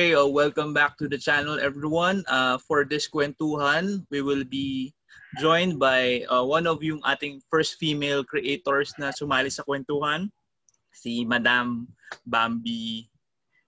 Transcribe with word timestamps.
Okay, 0.00 0.16
uh, 0.16 0.24
welcome 0.24 0.72
back 0.72 0.96
to 0.96 1.12
the 1.12 1.20
channel, 1.20 1.60
everyone. 1.60 2.24
Uh, 2.24 2.56
for 2.56 2.88
this 2.88 3.04
kwentuhan, 3.04 4.00
we 4.08 4.24
will 4.24 4.48
be 4.48 4.96
joined 5.36 5.76
by 5.76 6.24
uh, 6.32 6.40
one 6.40 6.64
of 6.64 6.80
yung 6.80 7.04
ating 7.04 7.36
first 7.52 7.76
female 7.76 8.24
creators 8.24 8.96
na 8.96 9.12
sumali 9.12 9.52
sa 9.52 9.60
kwentuhan, 9.60 10.32
si 10.88 11.28
Madam 11.28 11.84
Bambi 12.24 13.12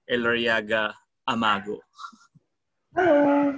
Eloriaga 0.08 0.96
Amago. 1.28 1.84
Hello. 2.96 3.52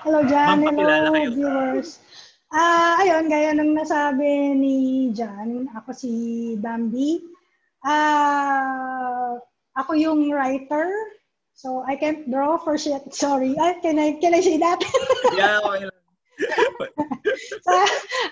Hello, 0.00 0.24
Jan. 0.24 0.64
Hello, 0.64 1.12
kayo. 1.12 1.28
viewers. 1.28 2.00
Ah, 2.48 2.56
uh, 2.56 2.92
ayun, 3.04 3.28
gaya 3.28 3.52
ng 3.52 3.76
nasabi 3.76 4.56
ni 4.56 4.76
Jan, 5.12 5.68
ako 5.76 5.92
si 5.92 6.12
Bambi. 6.56 7.20
Ah, 7.84 9.36
uh, 9.36 9.44
ako 9.76 9.92
yung 9.92 10.24
writer 10.32 10.88
So 11.54 11.84
I 11.86 11.96
can't 11.96 12.30
draw 12.30 12.58
for 12.58 12.76
shit. 12.76 13.14
Sorry. 13.14 13.56
Uh, 13.56 13.74
can 13.80 13.98
I 13.98 14.18
can 14.20 14.34
I 14.34 14.40
say 14.40 14.58
that? 14.58 14.78
yeah, 15.38 15.60
okay 15.62 15.90
so, 17.62 17.72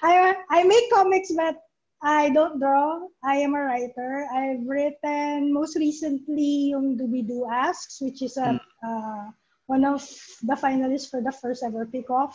I 0.03 0.35
I 0.51 0.65
make 0.65 0.91
comics 0.91 1.31
but 1.31 1.55
I 2.03 2.31
don't 2.35 2.59
draw. 2.59 3.07
I 3.23 3.47
am 3.47 3.55
a 3.55 3.63
writer. 3.63 4.27
I've 4.27 4.67
written 4.67 5.55
most 5.55 5.79
recently 5.79 6.75
yung 6.75 6.99
Doobie-Doo 6.99 7.47
Asks, 7.47 8.03
which 8.03 8.27
is 8.27 8.37
a, 8.37 8.59
mm. 8.59 8.61
uh, 8.83 9.31
one 9.71 9.87
of 9.87 10.03
the 10.43 10.59
finalists 10.59 11.09
for 11.09 11.23
the 11.23 11.31
first 11.31 11.63
ever 11.63 11.87
pick-off. 11.87 12.35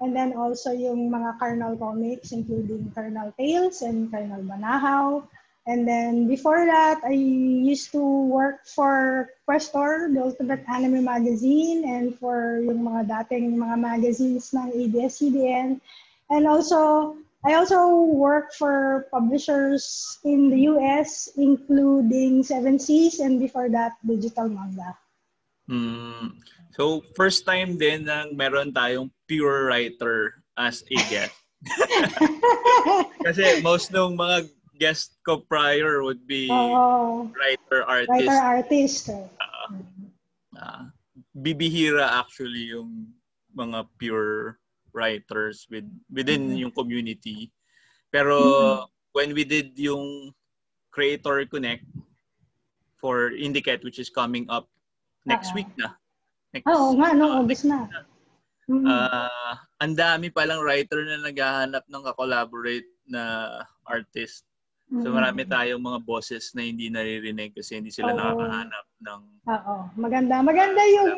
And 0.00 0.16
then 0.16 0.32
also 0.32 0.72
yung 0.72 1.12
mga 1.12 1.38
Carnal 1.38 1.76
comics, 1.76 2.32
including 2.32 2.90
Carnal 2.96 3.36
Tales 3.36 3.82
and 3.82 4.10
Carnal 4.10 4.40
Banahaw. 4.40 5.28
And 5.66 5.88
then 5.88 6.28
before 6.28 6.66
that, 6.68 7.00
I 7.04 7.16
used 7.16 7.92
to 7.92 8.04
work 8.28 8.68
for 8.68 9.30
Questor, 9.48 10.12
the 10.12 10.20
Ultimate 10.20 10.60
Anime 10.68 11.04
Magazine, 11.04 11.88
and 11.88 12.12
for 12.20 12.60
yung 12.60 12.84
mga 12.84 13.08
dating 13.08 13.56
mga 13.56 13.80
magazines 13.80 14.52
ng 14.52 14.76
ABS-CBN. 14.76 15.80
And 16.28 16.44
also, 16.44 17.16
I 17.48 17.56
also 17.56 18.04
work 18.04 18.52
for 18.52 19.08
publishers 19.08 20.16
in 20.24 20.52
the 20.52 20.68
US, 20.76 21.32
including 21.36 22.44
Seven 22.44 22.76
Seas, 22.76 23.20
and 23.20 23.40
before 23.40 23.72
that, 23.72 23.96
Digital 24.04 24.52
Manga. 24.52 24.92
Mm. 25.64 26.44
So, 26.76 27.00
first 27.16 27.48
time 27.48 27.80
din 27.80 28.04
na 28.04 28.28
meron 28.28 28.68
tayong 28.68 29.08
pure 29.24 29.72
writer 29.72 30.44
as 30.60 30.84
a 30.92 30.96
guest. 31.08 31.32
Kasi 33.24 33.64
most 33.64 33.88
ng 33.88 34.12
mga 34.12 34.52
guest 34.78 35.18
ko 35.22 35.42
prior 35.46 36.02
would 36.02 36.26
be 36.26 36.50
oh, 36.50 37.30
writer 37.30 37.86
artist. 37.86 38.10
Writer 38.10 38.40
artist. 38.42 39.04
Uh, 39.10 39.68
uh, 40.58 40.82
bibihira 41.34 42.06
actually 42.20 42.74
yung 42.74 43.10
mga 43.54 43.86
pure 43.98 44.58
writers 44.94 45.66
with 45.70 45.86
within 46.10 46.50
mm-hmm. 46.50 46.66
yung 46.66 46.72
community. 46.74 47.50
Pero 48.10 48.36
mm-hmm. 48.38 48.84
when 49.14 49.30
we 49.34 49.42
did 49.46 49.74
yung 49.78 50.30
Creator 50.94 51.46
Connect 51.50 51.86
for 52.98 53.34
Indicate 53.34 53.82
which 53.82 53.98
is 53.98 54.10
coming 54.10 54.46
up 54.50 54.70
next 55.26 55.50
Uh-oh. 55.50 55.58
week 55.58 55.70
na. 55.74 55.98
Next, 56.54 56.70
Oo 56.70 56.94
nga, 57.02 57.10
no, 57.18 57.26
uh, 57.34 57.38
August 57.42 57.66
na. 57.66 57.90
Mm-hmm. 58.70 58.86
Uh, 58.86 59.54
ang 59.82 59.92
dami 59.98 60.30
palang 60.30 60.62
writer 60.62 61.02
na 61.02 61.18
naghahanap 61.18 61.84
ng 61.90 62.02
ka-collaborate 62.06 62.88
na 63.10 63.22
artist. 63.84 64.46
So 65.02 65.10
marami 65.10 65.42
mm. 65.42 65.50
tayong 65.50 65.82
mga 65.82 66.00
bosses 66.06 66.54
na 66.54 66.62
hindi 66.62 66.86
naririnig 66.86 67.50
kasi 67.56 67.82
hindi 67.82 67.90
sila 67.90 68.14
Oo. 68.14 68.18
nakakahanap 68.18 68.86
ng 69.02 69.22
Oo, 69.44 69.76
maganda. 69.98 70.40
Maganda 70.40 70.82
yung 70.88 71.12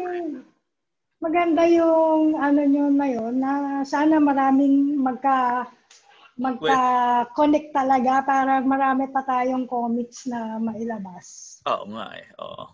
maganda 1.20 1.62
yung 1.69 2.37
ano 2.41 2.60
nyo 2.64 2.87
na 2.92 3.06
yun 3.09 3.34
na 3.41 3.53
sana 3.84 4.16
maraming 4.16 4.97
magka 5.00 5.69
magka-connect 6.37 7.72
talaga 7.72 8.20
para 8.20 8.60
marami 8.60 9.09
pa 9.09 9.25
tayong 9.25 9.64
comics 9.64 10.28
na 10.28 10.60
mailabas. 10.60 11.58
Oo 11.64 11.88
nga 11.97 12.12
eh. 12.12 12.28
Oo. 12.37 12.64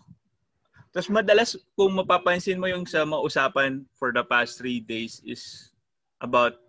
Tapos 0.91 1.09
madalas 1.09 1.55
kung 1.73 1.95
mapapansin 1.95 2.59
mo 2.59 2.67
yung 2.67 2.83
sa 2.83 3.07
mausapan 3.07 3.87
for 3.95 4.11
the 4.11 4.21
past 4.21 4.59
three 4.59 4.83
days 4.83 5.23
is 5.23 5.71
about 6.19 6.59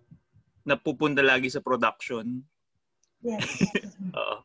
napupunta 0.63 1.21
lagi 1.21 1.51
sa 1.51 1.61
production 1.61 2.41
Yes. 3.25 3.49
Oo. 4.21 4.45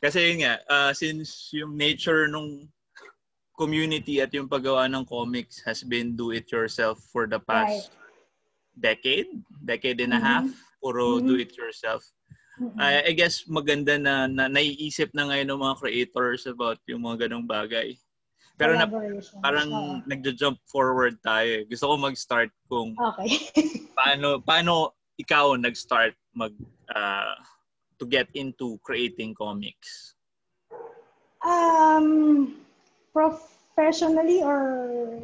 Kasi 0.00 0.32
yun 0.32 0.48
nga, 0.48 0.54
uh, 0.66 0.92
since 0.96 1.52
yung 1.52 1.76
nature 1.76 2.26
nung 2.26 2.66
community 3.56 4.20
at 4.20 4.32
yung 4.32 4.48
paggawa 4.48 4.88
ng 4.88 5.04
comics 5.08 5.60
has 5.64 5.84
been 5.84 6.16
do 6.16 6.32
it 6.32 6.48
yourself 6.52 7.00
for 7.12 7.28
the 7.28 7.40
past 7.44 7.92
right. 7.92 7.96
decade, 8.80 9.28
decade 9.64 10.00
and 10.00 10.12
a 10.12 10.20
mm-hmm. 10.20 10.24
half, 10.24 10.48
puro 10.80 11.16
mm-hmm. 11.16 11.28
do 11.28 11.34
it 11.36 11.56
yourself. 11.56 12.04
Mm-hmm. 12.56 12.80
Uh, 12.80 13.00
I 13.04 13.12
guess 13.12 13.44
maganda 13.48 14.00
na, 14.00 14.24
na 14.28 14.48
naiisip 14.48 15.12
na 15.12 15.28
ngayon 15.28 15.52
ng 15.52 15.60
mga 15.60 15.76
creators 15.80 16.48
about 16.48 16.80
yung 16.88 17.04
mga 17.04 17.28
ganong 17.28 17.44
bagay. 17.44 17.96
Pero 18.56 18.72
na, 18.72 18.88
parang 19.44 19.68
oh. 19.68 20.00
nagjo-jump 20.08 20.56
forward 20.64 21.20
tayo. 21.20 21.60
Eh. 21.60 21.68
Gusto 21.68 21.92
ko 21.92 21.94
mag-start 22.00 22.48
kung 22.72 22.96
okay. 22.96 23.28
paano 23.98 24.40
paano 24.40 24.96
ikaw 25.20 25.56
nag-start 25.60 26.16
mag 26.32 26.56
uh, 26.92 27.36
to 27.98 28.04
get 28.06 28.28
into 28.34 28.78
creating 28.82 29.34
comics? 29.34 30.14
Um, 31.44 32.56
professionally 33.12 34.42
or, 34.42 34.60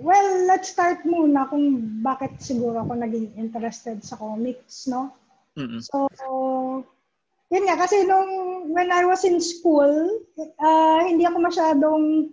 well, 0.00 0.28
let's 0.46 0.70
start 0.70 1.04
muna 1.04 1.48
kung 1.48 2.00
bakit 2.04 2.38
siguro 2.38 2.84
ako 2.84 2.92
naging 2.96 3.32
interested 3.36 4.00
sa 4.04 4.16
comics, 4.16 4.86
no? 4.86 5.12
Mm-hmm. 5.58 5.80
So, 5.84 6.08
yun 7.52 7.68
nga, 7.68 7.76
kasi 7.76 8.08
nung, 8.08 8.72
when 8.72 8.88
I 8.88 9.04
was 9.04 9.28
in 9.28 9.36
school, 9.40 9.92
uh, 10.40 11.00
hindi 11.04 11.28
ako 11.28 11.38
masyadong 11.44 12.32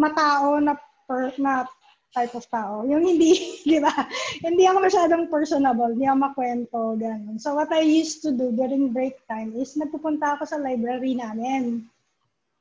matao 0.00 0.56
na 0.60 0.80
per, 1.04 1.36
na 1.36 1.68
type 2.16 2.32
of 2.32 2.48
tao. 2.48 2.88
Yung 2.88 3.04
hindi, 3.04 3.36
di 3.68 3.76
ba? 3.76 3.92
hindi 4.40 4.64
ako 4.64 4.88
masyadong 4.88 5.28
personable, 5.28 5.92
hindi 5.92 6.08
ako 6.08 6.18
makwento, 6.24 6.80
ganun. 6.96 7.36
So 7.36 7.52
what 7.52 7.68
I 7.68 7.84
used 7.84 8.24
to 8.24 8.32
do 8.32 8.56
during 8.56 8.96
break 8.96 9.20
time 9.28 9.52
is 9.52 9.76
nagpupunta 9.76 10.40
ako 10.40 10.48
sa 10.48 10.56
library 10.56 11.12
namin. 11.12 11.84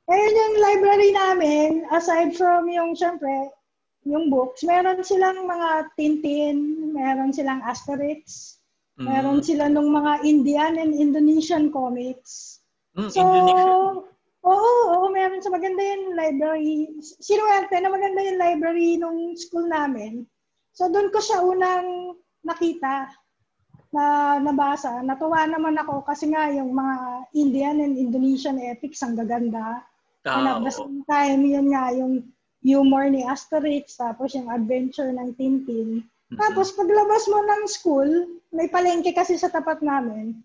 Ngayon 0.05 0.33
yung 0.35 0.55
library 0.59 1.09
namin, 1.16 1.69
aside 1.89 2.35
from 2.35 2.67
yung, 2.67 2.93
syempre, 2.93 3.49
yung 4.05 4.29
books, 4.29 4.61
meron 4.61 5.01
silang 5.01 5.47
mga 5.47 5.95
Tintin, 5.97 6.91
meron 6.93 7.33
silang 7.33 7.63
Asterix, 7.66 8.53
mm. 9.01 9.07
meron 9.07 9.41
sila 9.41 9.66
nung 9.66 9.89
mga 9.89 10.22
Indian 10.22 10.77
and 10.77 10.93
Indonesian 10.93 11.73
comics. 11.73 12.61
Mm, 12.93 13.09
so, 13.09 13.17
Indonesian. 13.23 14.14
Oo, 14.45 14.72
oo, 14.94 15.06
meron 15.09 15.41
sa 15.41 15.50
maganda 15.50 15.81
yung 15.81 16.13
library. 16.13 16.94
Sinuwerte 17.01 17.81
na 17.81 17.89
maganda 17.89 18.22
yung 18.22 18.38
library 18.38 19.01
nung 19.01 19.33
school 19.33 19.66
namin. 19.66 20.29
So 20.78 20.85
doon 20.85 21.09
ko 21.09 21.17
siya 21.17 21.41
unang 21.41 22.13
nakita 22.45 23.09
na 23.89 24.38
nabasa. 24.38 25.01
Natuwa 25.01 25.50
naman 25.50 25.73
ako 25.81 26.05
kasi 26.05 26.29
nga 26.29 26.45
yung 26.53 26.78
mga 26.78 26.95
Indian 27.34 27.78
and 27.81 27.97
Indonesian 27.97 28.61
epics 28.61 29.01
ang 29.01 29.17
gaganda. 29.17 29.81
Oh. 30.29 30.38
And 30.38 30.45
at 30.45 30.61
the 30.61 30.73
same 30.73 31.01
time, 31.09 31.41
yun 31.41 31.73
nga, 31.73 31.89
yung 31.97 32.29
humor 32.61 33.09
ni 33.09 33.25
Asterix, 33.25 33.97
tapos 33.97 34.38
yung 34.38 34.53
adventure 34.53 35.09
ng 35.09 35.34
Tintin. 35.41 36.05
Mm-hmm. 36.05 36.38
Tapos 36.38 36.69
paglabas 36.78 37.25
mo 37.29 37.41
ng 37.41 37.63
school, 37.66 38.09
may 38.53 38.69
palengke 38.69 39.09
kasi 39.09 39.41
sa 39.41 39.50
tapat 39.50 39.81
namin 39.81 40.38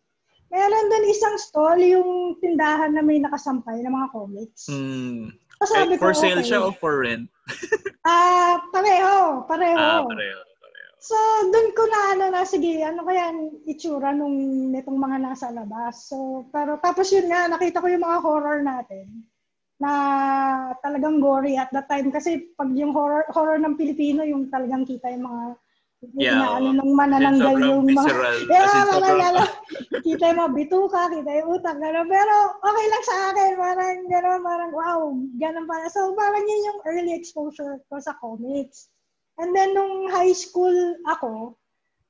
meron 0.50 0.90
doon 0.90 1.06
isang 1.10 1.36
stall, 1.38 1.78
yung 1.78 2.36
tindahan 2.42 2.92
na 2.92 3.02
may 3.02 3.22
nakasampay 3.22 3.80
ng 3.80 3.94
mga 3.94 4.08
comics. 4.10 4.66
Mm. 4.66 5.30
So, 5.62 5.76
sabi 5.76 5.94
for 6.00 6.10
ko, 6.12 6.20
sale 6.20 6.42
okay. 6.42 6.50
siya 6.50 6.60
o 6.66 6.74
for 6.74 7.06
rent? 7.06 7.30
Ah, 8.00 8.56
uh, 8.56 8.72
pareho, 8.72 9.44
pareho. 9.44 9.76
Ah, 9.76 10.00
pareho, 10.00 10.40
pareho. 10.40 10.90
So, 11.04 11.16
doon 11.52 11.68
ko 11.76 11.84
na 11.84 12.00
ano 12.16 12.24
na, 12.32 12.48
sige, 12.48 12.80
ano 12.80 13.04
kaya 13.04 13.28
itsura 13.68 14.16
nung 14.16 14.72
nitong 14.72 14.96
mga 14.96 15.20
nasa 15.20 15.52
labas. 15.52 16.08
So, 16.08 16.48
pero 16.48 16.80
tapos 16.80 17.12
yun 17.12 17.28
nga, 17.28 17.44
nakita 17.44 17.84
ko 17.84 17.92
yung 17.92 18.00
mga 18.00 18.24
horror 18.24 18.64
natin 18.64 19.28
na 19.80 19.92
talagang 20.84 21.20
gory 21.20 21.60
at 21.60 21.68
that 21.76 21.92
time 21.92 22.12
kasi 22.12 22.52
pag 22.56 22.68
yung 22.76 22.92
horror 22.92 23.24
horror 23.32 23.56
ng 23.56 23.80
Pilipino 23.80 24.20
yung 24.20 24.52
talagang 24.52 24.84
kita 24.84 25.08
yung 25.08 25.24
mga 25.24 25.44
Yeah, 26.16 26.40
na 26.40 26.56
ano 26.56 26.68
nung 26.80 26.96
manananggal 26.96 27.60
yung 27.60 27.84
mga... 27.84 28.08
Yeah, 28.48 28.88
manananggal. 28.88 29.52
kita 30.00 30.32
yung 30.32 30.40
mga 30.40 30.52
bituka, 30.56 31.12
kita 31.12 31.30
yung 31.44 31.48
utak, 31.60 31.76
gano'n. 31.76 32.08
Pero 32.08 32.34
okay 32.64 32.86
lang 32.88 33.04
sa 33.04 33.16
akin, 33.28 33.50
parang 33.60 33.96
gano'n, 34.08 34.40
parang 34.40 34.72
wow, 34.72 35.00
gano'n 35.36 35.68
pala. 35.68 35.92
So 35.92 36.16
parang 36.16 36.40
yun 36.48 36.68
yung 36.72 36.80
early 36.88 37.12
exposure 37.12 37.84
ko 37.92 38.00
sa 38.00 38.16
comics. 38.16 38.88
And 39.36 39.52
then 39.52 39.76
nung 39.76 40.08
high 40.08 40.32
school 40.32 40.72
ako, 41.04 41.60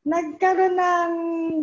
nagkaroon 0.06 0.78
ng 0.78 1.12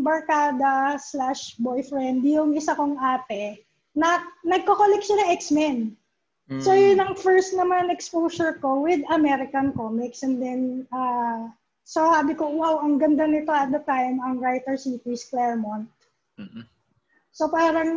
barkada 0.03 0.99
slash 0.99 1.55
boyfriend 1.63 2.27
yung 2.27 2.53
isa 2.53 2.75
kong 2.75 2.99
ate 2.99 3.63
na 3.95 4.19
nagko-collect 4.43 5.03
siya 5.07 5.17
ng 5.23 5.31
X-Men. 5.41 5.77
Mm. 6.51 6.61
So 6.61 6.75
yun 6.75 6.99
ang 6.99 7.15
first 7.15 7.55
naman 7.55 7.87
exposure 7.87 8.59
ko 8.59 8.83
with 8.83 8.99
American 9.15 9.71
comics 9.73 10.21
and 10.21 10.43
then 10.43 10.83
uh, 10.91 11.49
so 11.87 12.03
sabi 12.11 12.35
ko, 12.35 12.51
wow, 12.51 12.83
ang 12.83 12.99
ganda 12.99 13.23
nito 13.23 13.47
at 13.47 13.71
the 13.71 13.79
time, 13.87 14.19
ang 14.19 14.43
writer 14.43 14.75
si 14.75 14.99
Chris 14.99 15.23
Claremont. 15.31 15.87
Mm-hmm. 16.35 16.67
So 17.31 17.47
parang 17.47 17.91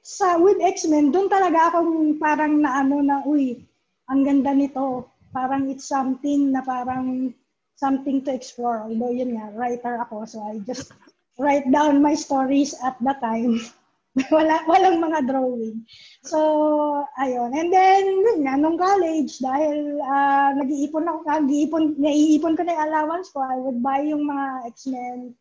sa 0.00 0.40
with 0.40 0.56
X-Men, 0.64 1.12
doon 1.12 1.28
talaga 1.28 1.68
ako 1.68 1.84
parang 2.16 2.64
naano 2.64 3.04
na, 3.04 3.20
uy, 3.28 3.60
ang 4.08 4.24
ganda 4.24 4.56
nito. 4.56 5.12
Parang 5.36 5.68
it's 5.68 5.84
something 5.84 6.48
na 6.48 6.64
parang 6.64 7.36
something 7.76 8.24
to 8.24 8.32
explore. 8.32 8.88
Although 8.88 9.12
yun 9.12 9.36
nga, 9.36 9.52
writer 9.52 10.00
ako, 10.00 10.24
so 10.24 10.40
I 10.40 10.64
just 10.64 10.88
write 11.36 11.68
down 11.68 12.00
my 12.00 12.16
stories 12.16 12.72
at 12.80 12.96
the 13.04 13.12
time. 13.20 13.60
Wala, 14.32 14.64
walang 14.64 14.96
mga 15.04 15.28
drawing. 15.28 15.84
So, 16.24 17.04
ayun. 17.20 17.52
And 17.52 17.68
then, 17.68 18.24
yun 18.24 18.48
nga, 18.48 18.56
nung 18.56 18.80
college, 18.80 19.36
dahil 19.44 20.00
uh, 20.00 20.56
nag-iipon 20.56 21.04
ako, 21.04 21.18
nag-iipon, 21.28 22.00
naiipon 22.00 22.56
ko 22.56 22.64
na 22.64 22.72
yung 22.72 22.84
allowance 22.88 23.28
ko, 23.28 23.44
I 23.44 23.60
would 23.60 23.84
buy 23.84 24.00
yung 24.08 24.24
mga 24.24 24.72
X-Men 24.72 25.36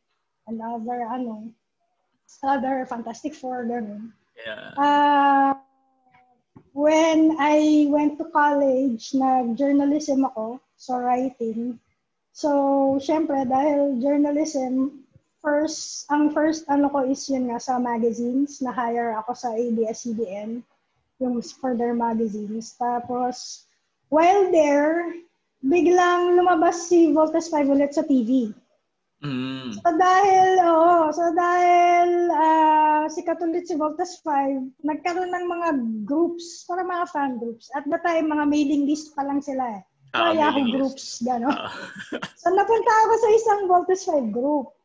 and 0.51 0.57
other, 0.59 1.07
ano, 1.07 1.47
other 2.43 2.83
Fantastic 2.91 3.31
Four, 3.31 3.63
ganun. 3.63 4.11
Yeah. 4.43 4.75
Uh, 4.75 5.55
when 6.75 7.39
I 7.39 7.87
went 7.87 8.19
to 8.19 8.27
college, 8.27 9.15
nag-journalism 9.15 10.27
ako, 10.27 10.59
so 10.75 10.99
writing. 10.99 11.79
So, 12.35 12.99
syempre, 12.99 13.47
dahil 13.47 14.03
journalism, 14.03 15.04
first, 15.45 16.09
ang 16.09 16.33
first 16.33 16.65
ano 16.65 16.89
ko 16.89 17.05
is 17.05 17.21
yun 17.29 17.53
nga 17.53 17.61
sa 17.61 17.77
magazines, 17.77 18.57
na-hire 18.65 19.13
ako 19.21 19.37
sa 19.37 19.53
ABS-CBN, 19.53 20.65
yung 21.21 21.37
for 21.61 21.77
their 21.77 21.93
magazines. 21.93 22.73
Tapos, 22.81 23.69
while 24.09 24.49
there, 24.49 25.13
biglang 25.61 26.33
lumabas 26.33 26.89
si 26.89 27.13
Voltes 27.13 27.53
5 27.53 27.69
ulit 27.69 27.93
sa 27.93 28.01
TV. 28.01 28.49
Mm. 29.25 29.73
So 29.81 29.89
dahil, 29.95 30.47
oo, 30.61 31.09
so 31.09 31.23
dahil 31.33 32.09
uh, 32.29 33.03
si 33.09 33.25
Katulit 33.25 33.65
si 33.65 33.73
Voltes 33.73 34.21
5, 34.21 34.85
nagkaroon 34.85 35.31
ng 35.33 35.45
mga 35.49 35.69
groups, 36.05 36.65
para 36.69 36.85
mga 36.85 37.05
fan 37.09 37.31
groups. 37.41 37.69
At 37.73 37.85
the 37.89 37.97
time, 38.01 38.29
mga 38.29 38.45
mailing 38.49 38.85
list 38.85 39.13
pa 39.17 39.25
lang 39.25 39.41
sila 39.41 39.81
eh. 39.81 39.83
Uh, 40.15 40.31
Yahoo 40.31 40.71
groups, 40.71 41.19
gano'n. 41.25 41.51
Uh. 41.51 41.67
so 42.39 42.47
napunta 42.53 42.91
ako 43.07 43.13
sa 43.19 43.29
isang 43.33 43.61
Voltes 43.67 44.03
5 44.07 44.29
group. 44.31 44.75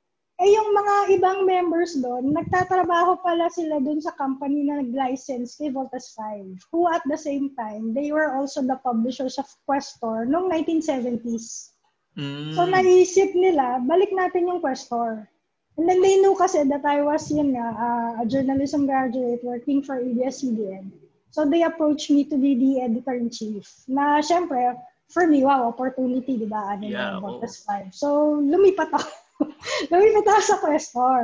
Eh 0.41 0.57
yung 0.57 0.73
mga 0.73 0.95
ibang 1.21 1.45
members 1.45 2.01
doon, 2.01 2.33
nagtatrabaho 2.33 3.21
pala 3.21 3.53
sila 3.53 3.77
doon 3.77 4.01
sa 4.01 4.17
company 4.17 4.65
na 4.65 4.81
nag-license 4.81 5.61
kay 5.61 5.69
Voltas 5.69 6.17
5, 6.17 6.73
who 6.73 6.89
at 6.89 7.05
the 7.13 7.21
same 7.21 7.53
time, 7.61 7.93
they 7.93 8.09
were 8.09 8.33
also 8.33 8.65
the 8.65 8.81
publishers 8.81 9.37
of 9.37 9.45
Questor 9.69 10.25
noong 10.25 10.49
1970s. 10.49 11.77
Mm. 12.17 12.57
So 12.57 12.65
naisip 12.65 13.37
nila, 13.37 13.85
balik 13.85 14.17
natin 14.17 14.49
yung 14.49 14.65
Questor. 14.65 15.29
And 15.77 15.85
then 15.85 16.01
they 16.01 16.17
knew 16.17 16.33
kasi 16.33 16.65
that 16.73 16.89
I 16.89 17.05
was 17.05 17.29
yun 17.29 17.53
nga, 17.53 17.77
uh, 17.77 18.11
a 18.21 18.25
journalism 18.25 18.89
graduate 18.89 19.45
working 19.45 19.85
for 19.85 20.01
ABS-CBN. 20.01 20.89
So 21.37 21.45
they 21.45 21.69
approached 21.69 22.09
me 22.09 22.25
to 22.33 22.41
be 22.41 22.57
the 22.57 22.89
editor-in-chief. 22.89 23.69
Na 23.93 24.25
syempre, 24.25 24.73
for 25.13 25.29
me, 25.29 25.45
wow, 25.45 25.69
opportunity, 25.69 26.41
di 26.41 26.49
ba? 26.49 26.81
Ano 26.81 26.89
yeah, 26.89 27.21
Voltas 27.21 27.61
5. 27.69 27.93
So 27.93 28.41
lumipat 28.41 28.89
ako. 28.89 29.05
Lumipat 29.91 30.27
ako 30.27 30.43
sa 30.43 30.57
Questor. 30.61 31.23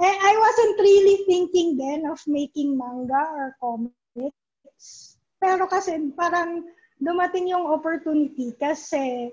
And 0.00 0.16
I 0.16 0.32
wasn't 0.32 0.76
really 0.80 1.28
thinking 1.28 1.76
then 1.76 2.08
of 2.08 2.20
making 2.24 2.76
manga 2.76 3.20
or 3.36 3.52
comics. 3.60 5.20
Pero 5.40 5.68
kasi 5.68 5.96
parang 6.16 6.64
dumating 7.00 7.52
yung 7.52 7.68
opportunity 7.68 8.56
kasi 8.56 9.32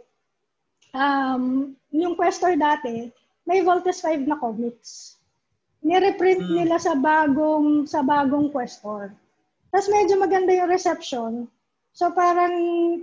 um, 0.92 1.76
yung 1.92 2.20
Questor 2.20 2.60
dati, 2.60 3.12
may 3.48 3.64
Voltes 3.64 4.04
5 4.04 4.28
na 4.28 4.36
comics. 4.40 5.20
Nireprint 5.84 6.44
mm. 6.44 6.54
nila 6.64 6.76
sa 6.82 7.00
bagong 7.00 7.88
sa 7.88 8.04
bagong 8.04 8.52
Questor. 8.52 9.16
Tapos 9.72 9.88
medyo 9.88 10.20
maganda 10.20 10.52
yung 10.52 10.72
reception. 10.72 11.48
So 11.98 12.14
parang 12.14 12.54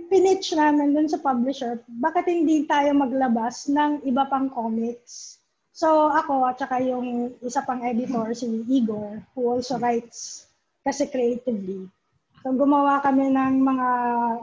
pinitch 0.07 0.55
namin 0.55 0.95
dun 0.95 1.11
sa 1.11 1.19
publisher, 1.19 1.83
bakit 1.99 2.31
hindi 2.31 2.63
tayo 2.63 2.95
maglabas 2.95 3.67
ng 3.67 4.07
iba 4.07 4.23
pang 4.31 4.47
comics? 4.47 5.35
So 5.75 6.07
ako 6.07 6.47
at 6.47 6.63
saka 6.63 6.79
yung 6.79 7.35
isa 7.43 7.59
pang 7.67 7.83
editor, 7.83 8.31
si 8.31 8.47
Igor, 8.71 9.19
who 9.35 9.51
also 9.51 9.75
writes 9.83 10.47
kasi 10.87 11.11
creatively. 11.11 11.91
So 12.39 12.55
gumawa 12.55 13.03
kami 13.03 13.35
ng 13.35 13.67
mga 13.67 13.89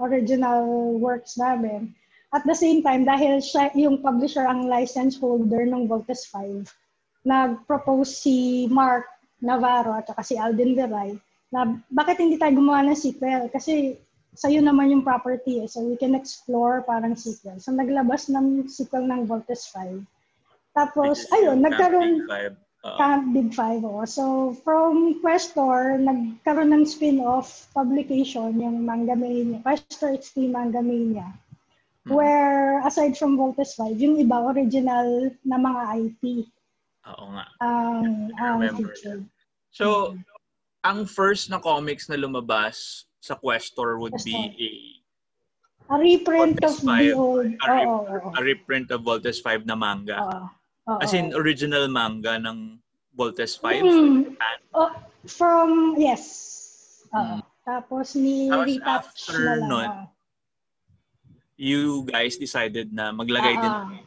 original 0.05 0.69
works 1.01 1.41
namin. 1.41 1.97
At 2.37 2.45
the 2.45 2.53
same 2.53 2.85
time, 2.85 3.09
dahil 3.09 3.41
siya, 3.41 3.73
yung 3.73 4.05
publisher 4.05 4.45
ang 4.45 4.69
license 4.69 5.17
holder 5.17 5.65
ng 5.65 5.89
Voltes 5.89 6.29
5, 6.29 6.69
nag-propose 7.25 8.13
si 8.13 8.69
Mark 8.69 9.09
Navarro 9.41 9.97
at 9.97 10.13
saka 10.13 10.21
si 10.21 10.37
Alden 10.37 10.77
Veray 10.77 11.17
na 11.49 11.73
bakit 11.89 12.21
hindi 12.21 12.37
tayo 12.37 12.53
gumawa 12.53 12.85
ng 12.85 13.01
sequel? 13.01 13.49
Kasi 13.49 13.97
sa'yo 14.33 14.65
naman 14.65 14.89
yung 14.93 15.05
property 15.05 15.61
eh. 15.65 15.69
So 15.69 15.85
we 15.85 15.97
can 16.01 16.17
explore 16.17 16.81
parang 16.85 17.17
sequel. 17.17 17.61
So 17.61 17.73
naglabas 17.73 18.33
ng 18.33 18.69
sequel 18.69 19.05
ng 19.05 19.29
Voltes 19.29 19.69
5. 19.71 20.01
Tapos, 20.73 21.29
ayun, 21.37 21.61
nagkaroon... 21.61 22.25
Big 22.25 22.57
uh, 22.85 22.97
Camp 22.97 23.35
Big 23.35 23.55
Five. 23.55 23.85
Oh. 23.85 24.05
So, 24.05 24.57
from 24.65 25.21
Questor, 25.21 25.99
nagkaroon 25.99 26.75
ng 26.75 26.85
spin-off 26.87 27.71
publication, 27.75 28.59
yung 28.59 28.85
Manga 28.85 29.15
Mania, 29.15 29.63
Questor 29.63 30.17
XT 30.19 30.51
Manga 30.51 30.83
Mania. 30.83 31.31
Hmm. 32.07 32.19
Where, 32.19 32.83
aside 32.83 33.15
from 33.15 33.39
Voltes 33.39 33.75
5, 33.79 33.95
yung 34.01 34.19
iba, 34.19 34.43
original 34.51 35.31
na 35.47 35.57
mga 35.61 35.83
IP. 36.09 36.23
Oo 37.07 37.27
nga. 37.35 37.47
Um, 37.63 38.31
um, 38.35 38.61
featured. 38.75 39.25
So, 39.71 40.17
hmm. 40.17 40.25
ang 40.83 41.07
first 41.07 41.51
na 41.51 41.63
comics 41.63 42.11
na 42.11 42.19
lumabas 42.19 43.07
sa 43.23 43.39
Questor 43.39 44.03
would 44.03 44.19
be 44.27 44.35
a 44.35 44.71
a 45.93 45.97
reprint 45.99 46.59
of 46.65 46.75
5, 46.75 46.99
the 46.99 47.13
old 47.13 47.47
a, 47.47 47.67
rep, 47.69 47.87
oh, 47.87 48.07
oh, 48.09 48.21
oh. 48.25 48.33
a 48.35 48.43
reprint 48.43 48.91
of 48.91 49.07
Voltes 49.07 49.39
5 49.39 49.67
na 49.67 49.77
manga. 49.77 50.19
Oh, 50.19 50.49
oh, 50.89 50.99
As 51.05 51.13
in 51.13 51.31
original 51.37 51.87
manga 51.87 52.41
ng 52.41 52.81
Voltes 53.15 53.55
5. 53.61 53.83
Mm. 53.83 54.35
Oh, 54.75 54.91
from 55.29 55.95
yes. 56.01 57.05
Uh, 57.13 57.39
mm. 57.39 57.41
Tapos 57.63 58.17
ni 58.19 58.51
Tapos 58.51 58.81
after 58.83 59.39
na 59.39 59.55
nun, 59.69 59.91
you 61.61 62.03
guys 62.09 62.41
decided 62.41 62.91
na 62.91 63.15
maglagay 63.15 63.55
uh, 63.55 63.63
din 63.63 64.03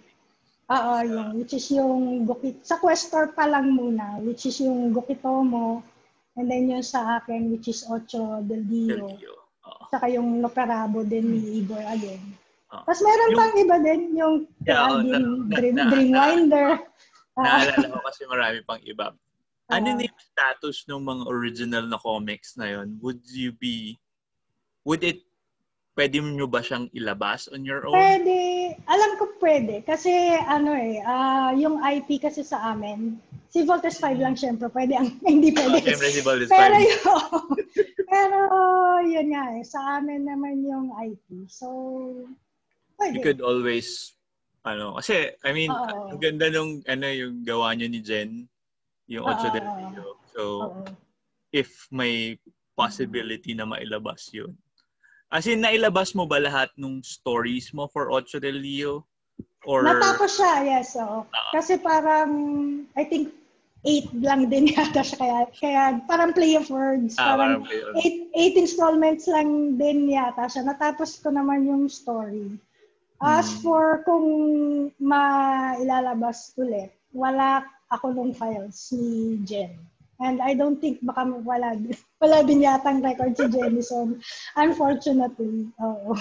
Oo, 0.65 0.93
yung 1.05 1.29
which 1.37 1.53
is 1.53 1.69
yung 1.69 2.25
Gokit 2.25 2.65
sa 2.65 2.81
Questor 2.81 3.37
pa 3.37 3.45
lang 3.45 3.69
muna, 3.77 4.17
which 4.25 4.49
is 4.49 4.57
yung 4.65 4.89
Gokitomo 4.89 5.85
And 6.35 6.51
then 6.51 6.67
yung 6.67 6.83
sa 6.83 7.19
akin, 7.19 7.51
which 7.51 7.71
is 7.71 7.87
Ocho 7.87 8.43
del 8.43 8.67
Dio. 8.67 9.07
Del 9.07 9.15
Dio. 9.15 9.33
Oh. 9.63 9.87
Saka 9.87 10.11
yung 10.11 10.43
Noperabo 10.43 11.07
din 11.07 11.31
ni 11.31 11.63
Igor 11.63 11.81
again. 11.87 12.21
Oh. 12.69 12.83
Tapos 12.83 13.01
meron 13.01 13.31
yung, 13.31 13.39
pang 13.39 13.55
iba 13.55 13.77
din, 13.79 14.01
yung 14.13 14.35
yeah, 14.67 14.83
oh, 14.83 14.99
na, 14.99 15.17
Dream, 15.55 15.75
na, 15.79 15.83
Dreamwinder. 15.87 16.67
Na, 16.75 17.39
na, 17.39 17.47
naalala 17.63 17.87
ko 17.87 17.99
kasi 18.03 18.21
marami 18.27 18.59
pang 18.67 18.83
iba. 18.83 19.15
Ano 19.71 19.87
uh, 19.95 19.97
yung 19.97 20.19
status 20.21 20.85
ng 20.85 21.01
mga 21.01 21.23
original 21.25 21.85
na 21.87 21.97
comics 21.97 22.53
na 22.59 22.69
yon? 22.69 22.99
Would 23.01 23.23
you 23.31 23.55
be, 23.55 23.97
would 24.85 25.01
it, 25.01 25.25
pwede 25.95 26.19
nyo 26.19 26.45
ba 26.45 26.59
siyang 26.59 26.91
ilabas 26.91 27.47
on 27.49 27.63
your 27.63 27.87
own? 27.87 27.95
Pwede. 27.95 28.37
Alam 28.85 29.11
ko 29.17 29.31
pwede. 29.39 29.81
Kasi 29.87 30.11
ano 30.43 30.75
eh, 30.75 30.99
uh, 31.01 31.55
yung 31.55 31.79
IP 31.81 32.19
kasi 32.21 32.43
sa 32.43 32.75
amin, 32.75 33.17
Si 33.55 33.63
Voltes 33.63 34.03
5 34.03 34.19
lang 34.19 34.35
syempre, 34.35 34.67
pwede 34.75 34.99
ang 34.99 35.15
hindi 35.31 35.55
pwede. 35.55 35.79
Oh, 35.79 35.87
syempre 35.87 36.11
si 36.11 36.19
Voltes 36.19 36.51
5. 36.51 36.59
Pero 36.59 36.75
yun, 36.75 36.99
pero 38.11 38.39
yun 39.07 39.27
nga 39.31 39.45
eh, 39.55 39.63
sa 39.63 39.79
amin 39.95 40.27
naman 40.27 40.59
yung 40.59 40.91
IP. 40.99 41.47
So, 41.47 41.71
pwede. 42.99 43.15
You 43.15 43.23
could 43.23 43.39
always, 43.39 44.11
ano, 44.67 44.99
kasi, 44.99 45.31
I 45.47 45.55
mean, 45.55 45.71
Uh-oh. 45.71 46.11
ang 46.11 46.19
ganda 46.19 46.51
nung, 46.51 46.83
ano, 46.83 47.07
yung 47.07 47.47
gawa 47.47 47.71
niyo 47.71 47.87
ni 47.87 48.03
Jen, 48.03 48.43
yung 49.07 49.23
Ocho 49.23 49.47
del 49.47 49.63
Rio. 49.63 50.19
So, 50.35 50.43
Uh-oh. 50.43 50.83
if 51.55 51.87
may 51.95 52.35
possibility 52.75 53.55
na 53.55 53.63
mailabas 53.63 54.35
yun. 54.35 54.51
As 55.31 55.47
in, 55.47 55.63
nailabas 55.63 56.11
mo 56.11 56.27
ba 56.27 56.43
lahat 56.43 56.75
ng 56.75 56.99
stories 57.07 57.71
mo 57.71 57.87
for 57.87 58.11
Ocho 58.11 58.35
del 58.35 58.59
Rio? 58.59 59.07
Or... 59.63 59.87
Natapos 59.87 60.43
siya, 60.43 60.75
yes. 60.75 60.91
So. 60.91 61.23
Uh, 61.23 61.51
Kasi 61.55 61.79
parang, 61.79 62.35
I 62.99 63.07
think, 63.07 63.44
eight 63.85 64.09
lang 64.17 64.49
din 64.49 64.67
yata 64.73 65.05
siya. 65.05 65.17
Kaya, 65.17 65.39
kaya 65.53 65.83
parang 66.09 66.33
play 66.33 66.57
of 66.57 66.67
words. 66.73 67.15
Ah, 67.21 67.37
parang, 67.37 67.63
parang 67.63 67.95
eight, 68.01 68.27
eight 68.33 68.55
installments 68.57 69.29
lang 69.29 69.77
din 69.77 70.09
yata 70.09 70.49
siya. 70.49 70.65
Natapos 70.65 71.21
ko 71.21 71.29
naman 71.29 71.69
yung 71.69 71.85
story. 71.85 72.57
As 73.23 73.47
hmm. 73.47 73.61
for 73.63 74.03
kung 74.03 74.27
mailalabas 74.99 76.51
ulit, 76.59 76.91
wala 77.15 77.63
ako 77.93 78.11
nung 78.11 78.33
files 78.35 78.91
ni 78.91 79.39
Jen. 79.47 79.71
And 80.19 80.39
I 80.39 80.55
don't 80.55 80.79
think 80.79 81.03
baka 81.03 81.27
wala, 81.43 81.75
wala 82.23 82.37
din 82.43 82.65
yatang 82.65 83.03
record 83.03 83.37
si 83.37 83.47
Jennison. 83.47 84.19
Unfortunately. 84.63 85.71
Oo. 85.79 86.15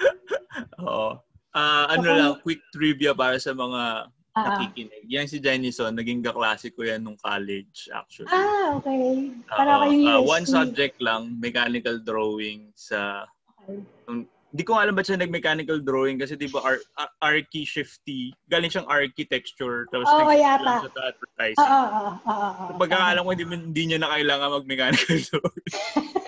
Oo. 0.84 1.10
Uh, 1.54 1.86
ano 1.86 2.02
so, 2.02 2.14
lang, 2.18 2.32
quick 2.42 2.62
trivia 2.74 3.14
para 3.14 3.38
sa 3.38 3.54
mga 3.54 4.10
uh, 4.34 4.42
nakikinig. 4.42 5.06
Yan 5.06 5.30
si 5.30 5.38
Jennison, 5.38 5.94
naging 5.94 6.22
kaklase 6.22 6.74
ko 6.74 6.82
yan 6.82 7.06
nung 7.06 7.18
college 7.22 7.86
actually. 7.94 8.30
Ah, 8.30 8.78
okay. 8.78 9.30
Para 9.46 9.78
uh, 9.78 9.80
kayong 9.86 10.06
uh, 10.06 10.22
One 10.22 10.46
subject 10.46 10.98
lang, 10.98 11.38
mechanical 11.38 12.02
drawing 12.02 12.74
sa... 12.74 13.26
Okay. 13.64 13.80
Um, 14.10 14.26
ko 14.62 14.78
alam 14.78 14.94
ba 14.94 15.02
siya 15.02 15.18
nag-mechanical 15.18 15.82
drawing 15.82 16.14
kasi 16.14 16.38
di 16.38 16.46
ba 16.46 16.62
ar- 16.62 16.86
ar- 16.94 17.10
archi 17.18 17.66
shifty. 17.66 18.30
Galing 18.46 18.70
siyang 18.70 18.86
architecture. 18.86 19.90
Tapos 19.90 20.06
oh, 20.06 20.30
yata. 20.30 20.86
Sa 20.86 21.10
advertising. 21.10 21.58
Oo, 21.58 21.86
oo, 21.90 22.12
oo. 22.22 22.48
oo. 22.70 22.78
Pagkakalam 22.78 23.26
ko, 23.26 23.34
hindi, 23.34 23.46
hindi 23.50 23.82
niya 23.90 23.98
na 23.98 24.14
kailangan 24.14 24.62
mag-mechanical 24.62 25.18
drawing. 25.26 25.74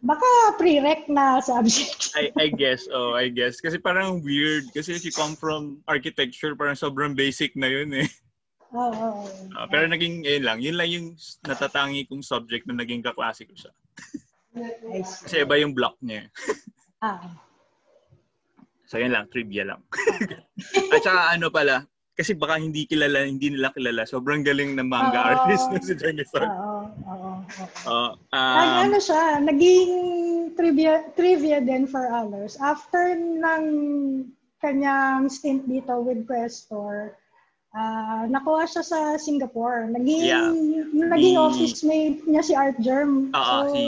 Baka 0.00 0.56
pre-rec 0.56 1.12
na 1.12 1.44
subject. 1.44 2.16
I, 2.16 2.32
I 2.40 2.48
guess, 2.48 2.88
oh, 2.88 3.12
I 3.12 3.28
guess. 3.28 3.60
Kasi 3.60 3.76
parang 3.76 4.24
weird. 4.24 4.64
Kasi 4.72 4.96
if 4.96 5.04
you 5.04 5.12
come 5.12 5.36
from 5.36 5.84
architecture, 5.84 6.56
parang 6.56 6.72
sobrang 6.72 7.12
basic 7.12 7.52
na 7.52 7.68
yun 7.68 7.92
eh. 7.92 8.08
Oo. 8.72 8.88
Oh, 8.88 9.28
oh, 9.28 9.60
uh, 9.60 9.66
pero 9.68 9.84
naging, 9.84 10.24
yun 10.24 10.44
lang. 10.46 10.58
Yun 10.64 10.76
lang 10.80 10.88
yung 10.88 11.06
natatangi 11.44 12.08
kong 12.08 12.24
subject 12.24 12.64
na 12.64 12.80
naging 12.80 13.04
kaklase 13.04 13.44
ko 13.44 13.52
siya. 13.52 13.72
Kasi 15.20 15.44
iba 15.44 15.60
yung 15.60 15.76
block 15.76 16.00
niya. 16.00 16.32
ah. 17.04 17.20
So, 18.88 18.98
yan 18.98 19.12
lang. 19.12 19.28
Trivia 19.28 19.68
lang. 19.68 19.84
At 20.96 21.02
saka 21.04 21.36
ano 21.36 21.52
pala, 21.52 21.86
kasi 22.20 22.36
baka 22.36 22.60
hindi 22.60 22.84
kilala, 22.84 23.24
hindi 23.24 23.48
nila 23.48 23.72
kilala. 23.72 24.04
Sobrang 24.04 24.44
galing 24.44 24.76
ng 24.76 24.84
manga 24.84 25.16
oh, 25.16 25.30
artist 25.32 25.72
na 25.72 25.80
si 25.80 25.96
Jenison. 25.96 26.44
Oo, 26.44 26.80
oo, 27.08 27.30
oo. 27.88 28.08
Um, 28.36 28.68
ano 28.84 29.00
siya, 29.00 29.40
naging 29.40 29.92
trivia, 30.52 31.08
trivia 31.16 31.64
din 31.64 31.88
for 31.88 32.12
others. 32.12 32.60
After 32.60 33.16
ng 33.16 33.64
kanyang 34.60 35.32
stint 35.32 35.64
dito 35.64 36.04
with 36.04 36.28
Questor, 36.28 37.16
uh, 37.72 38.28
nakuha 38.28 38.68
siya 38.68 38.84
sa 38.84 39.00
Singapore. 39.16 39.88
Naging, 39.88 40.28
yeah. 40.28 40.52
naging 40.92 41.40
the, 41.40 41.40
office 41.40 41.80
mate 41.80 42.20
niya 42.28 42.44
si 42.44 42.52
Art 42.52 42.76
Germ. 42.84 43.32
Oo, 43.32 43.56
so, 43.64 43.72
si 43.72 43.82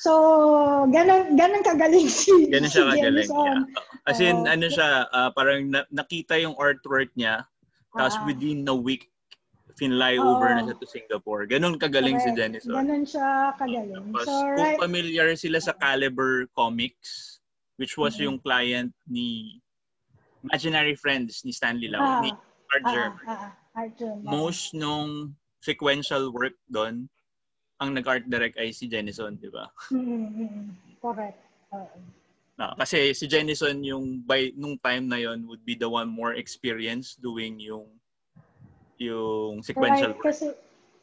So, 0.00 0.12
ganun, 0.88 1.36
ganun 1.36 1.60
kagaling 1.60 2.08
si 2.24 2.48
Ganun 2.48 2.72
siya 2.72 2.88
si 2.88 2.90
kagaling. 2.96 3.28
Yeah. 3.28 3.60
As 4.08 4.18
in, 4.24 4.48
uh, 4.48 4.56
ano 4.56 4.66
siya, 4.72 4.88
uh, 5.12 5.28
parang 5.36 5.68
na, 5.68 5.84
nakita 5.92 6.40
yung 6.40 6.56
artwork 6.56 7.12
niya, 7.20 7.44
tapos 7.92 8.16
uh, 8.16 8.24
within 8.24 8.64
a 8.64 8.72
week, 8.72 9.12
finly 9.76 10.16
uh, 10.16 10.24
over 10.24 10.56
na 10.56 10.64
siya 10.64 10.76
to 10.80 10.88
Singapore. 10.88 11.44
Ganun 11.44 11.76
kagaling 11.76 12.16
correct. 12.16 12.32
si 12.32 12.38
Jennison. 12.40 12.80
Ganun 12.80 13.04
siya 13.04 13.52
kagaling. 13.60 14.08
Tapos, 14.16 14.24
so, 14.24 14.34
right. 14.40 14.80
kung 14.80 14.88
familiar 14.88 15.28
sila 15.36 15.60
sa 15.60 15.76
Caliber 15.76 16.48
Comics, 16.56 17.44
which 17.76 18.00
was 18.00 18.16
mm-hmm. 18.16 18.24
yung 18.24 18.38
client 18.40 18.96
ni 19.04 19.60
Imaginary 20.48 20.96
Friends 20.96 21.44
ni 21.44 21.52
Stanley 21.52 21.92
Lau, 21.92 22.00
uh, 22.00 22.24
ni 22.24 22.32
Art 22.72 22.84
German. 22.88 23.24
Uh, 23.28 23.48
Art 23.76 23.92
German. 24.00 24.24
Most 24.24 24.72
nung 24.72 25.36
sequential 25.60 26.32
work 26.32 26.56
doon, 26.72 27.04
ang 27.80 27.96
nag-art 27.96 28.28
direct 28.28 28.60
ay 28.60 28.70
si 28.76 28.86
Jennison, 28.86 29.40
di 29.40 29.48
ba? 29.48 29.72
Mm-hmm. 29.88 31.00
Correct. 31.00 31.40
Uh, 31.72 31.88
no, 32.60 32.76
kasi 32.76 33.16
si 33.16 33.24
Jennison 33.24 33.80
yung 33.80 34.20
by 34.28 34.52
nung 34.52 34.76
time 34.84 35.08
na 35.08 35.16
yon 35.16 35.48
would 35.48 35.64
be 35.64 35.72
the 35.72 35.88
one 35.88 36.12
more 36.12 36.36
experience 36.36 37.16
doing 37.16 37.56
yung 37.56 37.88
yung 39.00 39.64
sequential 39.64 40.12
right, 40.12 40.20
Kasi, 40.20 40.52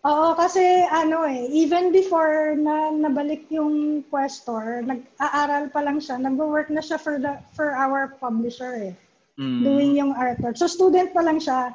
oo, 0.05 0.27
kasi 0.37 0.85
ano 0.93 1.25
eh, 1.25 1.49
even 1.49 1.89
before 1.89 2.53
na 2.53 2.93
nabalik 2.93 3.49
yung 3.49 4.05
Questor, 4.13 4.85
nag-aaral 4.85 5.73
pa 5.73 5.81
lang 5.81 5.97
siya, 5.97 6.21
nag-work 6.21 6.69
na 6.69 6.85
siya 6.85 7.01
for 7.01 7.17
the 7.17 7.41
for 7.57 7.73
our 7.73 8.13
publisher 8.21 8.93
eh. 8.93 8.93
Mm. 9.41 9.61
Doing 9.65 9.91
yung 9.97 10.13
artwork. 10.13 10.61
So 10.61 10.69
student 10.69 11.09
pa 11.13 11.25
lang 11.25 11.41
siya 11.41 11.73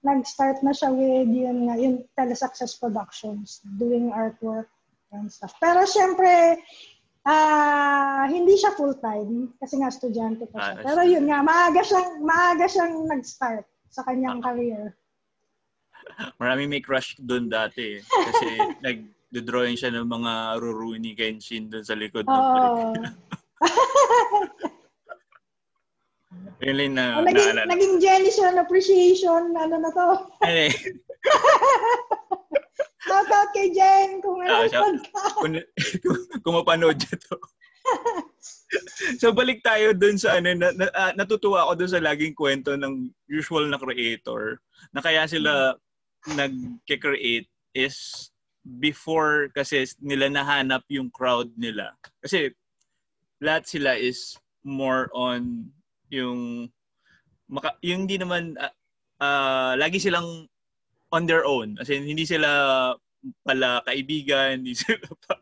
nag-start 0.00 0.64
na 0.64 0.72
siya 0.72 0.90
with 0.92 1.28
yun 1.28 1.68
nga, 1.68 1.76
yung 1.76 2.04
Telesuccess 2.16 2.76
Productions, 2.80 3.60
doing 3.76 4.08
artwork 4.12 4.72
and 5.12 5.28
stuff. 5.28 5.52
Pero 5.60 5.84
syempre, 5.84 6.56
uh, 7.28 8.24
hindi 8.28 8.56
siya 8.56 8.72
full-time 8.76 9.52
kasi 9.60 9.76
nga 9.80 9.92
estudyante 9.92 10.48
pa 10.48 10.58
siya. 10.60 10.74
Ah, 10.80 10.84
Pero 10.84 11.00
yun 11.04 11.28
nga, 11.28 11.44
maaga 11.44 11.82
siyang, 11.84 12.24
maaga 12.24 12.64
siyang 12.64 12.94
nag-start 13.04 13.66
sa 13.92 14.02
kanyang 14.08 14.40
ah. 14.40 14.44
career. 14.48 14.82
Marami 16.40 16.64
may 16.70 16.80
crush 16.80 17.20
doon 17.20 17.52
dati. 17.52 18.00
Eh. 18.00 18.04
Kasi 18.04 18.48
nag-drawing 18.86 19.76
siya 19.76 19.92
ng 19.92 20.08
mga 20.08 20.32
Rurouni 20.64 21.12
Kenshin 21.12 21.68
doon 21.68 21.84
sa 21.84 21.92
likod. 21.98 22.24
Oh. 22.24 22.96
Yun 22.96 24.69
lang 26.60 26.94
na 26.94 27.18
oh, 27.18 27.24
naging, 27.24 27.56
naalala. 27.56 27.70
Naging 27.72 27.94
Jenison 27.98 28.60
appreciation, 28.60 29.56
ano 29.56 29.76
na 29.80 29.90
to. 29.90 30.08
Eh. 30.46 30.70
Shout 33.00 33.32
out 33.32 33.50
kay 33.56 33.72
Jen 33.72 34.20
kung 34.20 34.44
ano 34.44 34.62
uh, 34.62 34.68
ka. 34.68 34.78
Kung, 34.78 34.96
kung, 35.40 35.54
kung 36.44 36.54
mapanood 36.54 37.00
niya 37.00 37.16
to. 37.16 37.36
so 39.20 39.32
balik 39.32 39.64
tayo 39.64 39.96
dun 39.96 40.20
sa 40.20 40.36
ano 40.38 40.52
na, 40.52 40.70
na, 40.76 40.86
uh, 40.92 41.12
natutuwa 41.16 41.64
ako 41.66 41.72
dun 41.80 41.90
sa 41.90 42.04
laging 42.04 42.36
kwento 42.36 42.76
ng 42.76 43.08
usual 43.26 43.66
na 43.66 43.80
creator 43.80 44.60
na 44.92 45.00
kaya 45.00 45.24
sila 45.26 45.74
nagke-create 46.36 47.48
is 47.72 48.28
before 48.78 49.48
kasi 49.56 49.88
nila 50.04 50.28
nahanap 50.28 50.84
yung 50.92 51.08
crowd 51.08 51.48
nila. 51.56 51.96
Kasi 52.20 52.52
lahat 53.40 53.64
sila 53.64 53.96
is 53.96 54.36
more 54.60 55.08
on 55.16 55.72
yung 56.10 56.68
maka, 57.50 57.74
yung 57.82 58.06
hindi 58.06 58.18
naman 58.18 58.54
uh, 58.54 58.74
uh, 59.18 59.72
lagi 59.74 59.98
silang 59.98 60.46
on 61.10 61.24
their 61.26 61.42
own. 61.42 61.74
As 61.82 61.90
in, 61.90 62.06
hindi 62.06 62.22
sila 62.22 62.94
pala 63.42 63.82
kaibigan, 63.84 64.62
hindi 64.62 64.78
sila 64.78 65.02
pa 65.26 65.34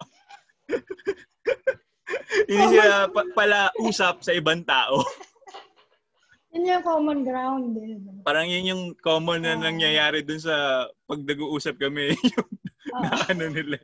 hindi 2.49 2.65
sila 2.73 3.09
pa, 3.13 3.23
pala 3.37 3.61
usap 3.81 4.25
sa 4.25 4.33
ibang 4.33 4.65
tao. 4.65 5.05
Yun 6.57 6.65
yung 6.65 6.85
common 6.85 7.21
ground 7.29 7.77
din. 7.77 8.01
Parang 8.25 8.49
yun 8.49 8.73
yung 8.73 8.85
common 9.05 9.45
na 9.45 9.53
uh, 9.53 9.61
nangyayari 9.69 10.25
dun 10.25 10.41
sa 10.41 10.89
pag 11.05 11.21
nag-uusap 11.21 11.77
kami. 11.77 12.17
yung 12.35 12.51
uh, 12.97 13.05
na 13.05 13.11
ano 13.29 13.45
nila. 13.53 13.77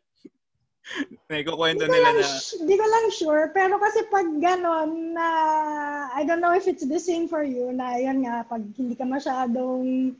May 1.33 1.43
kukwento 1.45 1.88
nila 1.88 2.12
lang, 2.12 2.21
na... 2.21 2.29
Hindi 2.61 2.75
ko 2.76 2.85
lang 2.85 3.07
sure, 3.09 3.45
pero 3.57 3.81
kasi 3.81 4.05
pag 4.12 4.29
ganon 4.38 5.17
na, 5.17 5.29
I 6.12 6.23
don't 6.29 6.45
know 6.45 6.53
if 6.53 6.69
it's 6.69 6.85
the 6.85 7.00
same 7.00 7.26
for 7.26 7.41
you, 7.41 7.73
na 7.73 7.97
yan 7.97 8.25
nga, 8.25 8.45
pag 8.45 8.62
hindi 8.76 8.95
ka 8.95 9.09
masyadong 9.09 10.12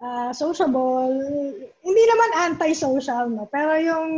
uh, 0.00 0.30
sociable, 0.32 1.08
hindi 1.80 2.02
naman 2.04 2.30
anti-social, 2.52 3.32
no? 3.32 3.48
Pero 3.48 3.80
yung 3.80 4.08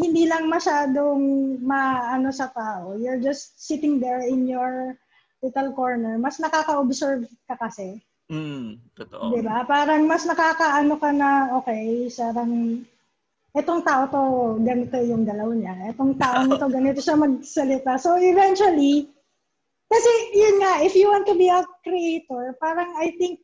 hindi 0.00 0.24
lang 0.24 0.48
masyadong 0.48 1.56
maano 1.60 2.32
sa 2.32 2.48
tao, 2.52 2.96
you're 2.96 3.20
just 3.20 3.60
sitting 3.60 4.00
there 4.00 4.24
in 4.24 4.48
your 4.48 4.96
little 5.44 5.70
corner, 5.76 6.16
mas 6.16 6.40
nakaka-observe 6.40 7.28
ka 7.44 7.54
kasi. 7.60 8.00
Mm, 8.26 8.82
totoo. 8.96 9.38
Di 9.38 9.44
ba? 9.44 9.62
Parang 9.62 10.02
mas 10.08 10.26
nakakaano 10.26 10.98
ka 10.98 11.10
na, 11.14 11.30
okay, 11.62 12.10
sarang 12.10 12.82
etong 13.56 13.80
tao 13.80 14.04
to, 14.12 14.22
ganito 14.60 15.00
yung 15.00 15.24
galaw 15.24 15.48
niya. 15.56 15.88
Etong 15.88 16.20
tao 16.20 16.44
nito, 16.44 16.68
ganito 16.68 17.00
siya 17.00 17.16
magsalita. 17.16 17.96
So 17.96 18.20
eventually, 18.20 19.08
kasi 19.88 20.12
yun 20.36 20.60
nga, 20.60 20.84
if 20.84 20.92
you 20.92 21.08
want 21.08 21.24
to 21.24 21.36
be 21.38 21.48
a 21.48 21.64
creator, 21.80 22.52
parang 22.60 22.92
I 23.00 23.16
think 23.16 23.40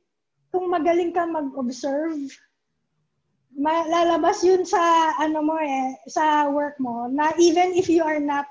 kung 0.52 0.68
magaling 0.68 1.16
ka 1.16 1.24
mag-observe, 1.24 2.28
lalabas 3.56 4.44
yun 4.44 4.68
sa 4.68 5.16
ano 5.16 5.40
mo 5.40 5.56
eh, 5.56 5.96
sa 6.08 6.48
work 6.52 6.76
mo, 6.76 7.08
na 7.08 7.32
even 7.40 7.72
if 7.72 7.88
you 7.88 8.04
are 8.04 8.20
not 8.20 8.44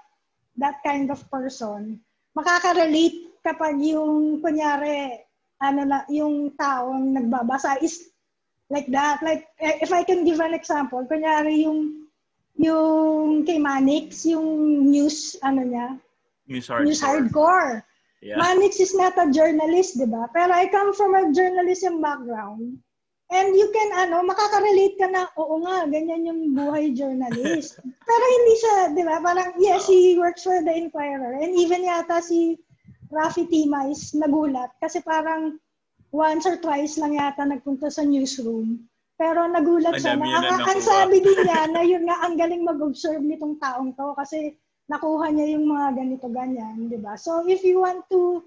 that 0.57 0.81
kind 0.81 1.13
of 1.13 1.21
person, 1.29 2.01
makaka-relate 2.33 3.37
kapag 3.45 3.77
yung, 3.81 4.41
kunyari, 4.41 5.21
ano 5.61 5.85
na, 5.85 6.05
yung 6.09 6.53
taong 6.57 7.13
nagbabasa 7.13 7.77
is 7.85 8.10
like 8.71 8.87
that. 8.95 9.19
Like, 9.21 9.51
eh, 9.59 9.83
if 9.83 9.91
I 9.91 10.03
can 10.07 10.23
give 10.23 10.39
an 10.39 10.55
example, 10.55 11.03
kunyari 11.03 11.67
yung, 11.67 12.07
yung 12.55 13.43
kay 13.43 13.59
Manix, 13.59 14.23
yung 14.23 14.87
news, 14.87 15.35
ano 15.43 15.61
niya? 15.67 15.99
News 16.47 16.71
hardcore. 16.71 16.87
News 16.87 17.01
hardcore. 17.03 17.73
Yeah. 18.23 18.39
Manix 18.39 18.79
is 18.79 18.95
not 18.95 19.17
a 19.19 19.27
journalist, 19.29 19.99
di 19.99 20.07
ba? 20.07 20.31
Pero 20.31 20.55
I 20.55 20.71
come 20.71 20.95
from 20.95 21.13
a 21.19 21.29
journalism 21.35 21.99
background. 21.99 22.79
And 23.31 23.55
you 23.55 23.71
can, 23.71 23.89
ano, 23.95 24.23
makaka-relate 24.27 24.95
ka 24.99 25.07
na, 25.07 25.27
oo 25.39 25.63
nga, 25.63 25.87
ganyan 25.87 26.27
yung 26.27 26.41
buhay 26.55 26.95
journalist. 26.95 27.79
Pero 28.07 28.23
hindi 28.23 28.53
siya, 28.59 28.75
di 28.95 29.03
ba? 29.03 29.19
Parang, 29.19 29.55
yes, 29.59 29.87
he 29.87 30.15
works 30.19 30.43
for 30.43 30.59
the 30.63 30.71
Inquirer. 30.71 31.39
And 31.39 31.55
even 31.55 31.83
yata 31.83 32.19
si 32.23 32.59
Rafi 33.11 33.47
Timais 33.51 34.15
nagulat 34.15 34.71
kasi 34.79 35.03
parang 35.03 35.59
once 36.11 36.43
or 36.43 36.59
twice 36.59 36.99
lang 36.99 37.15
yata 37.15 37.47
nagpunta 37.47 37.87
sa 37.87 38.03
newsroom. 38.03 38.83
Pero 39.15 39.47
nagulat 39.47 40.01
siya 40.01 40.19
na, 40.19 40.43
ang, 40.43 40.65
ang 40.65 40.81
sabi 40.83 41.23
din 41.23 41.39
niya 41.47 41.69
na 41.75 41.81
yun 41.81 42.03
nga, 42.05 42.27
ang 42.27 42.35
galing 42.35 42.67
mag-observe 42.67 43.23
nitong 43.23 43.57
taong 43.63 43.95
to 43.95 44.11
kasi 44.19 44.59
nakuha 44.91 45.31
niya 45.31 45.55
yung 45.55 45.71
mga 45.71 45.87
ganito 46.03 46.27
ganyan, 46.27 46.91
di 46.91 46.99
ba? 46.99 47.15
So 47.15 47.47
if 47.47 47.63
you 47.63 47.79
want 47.79 48.03
to 48.11 48.43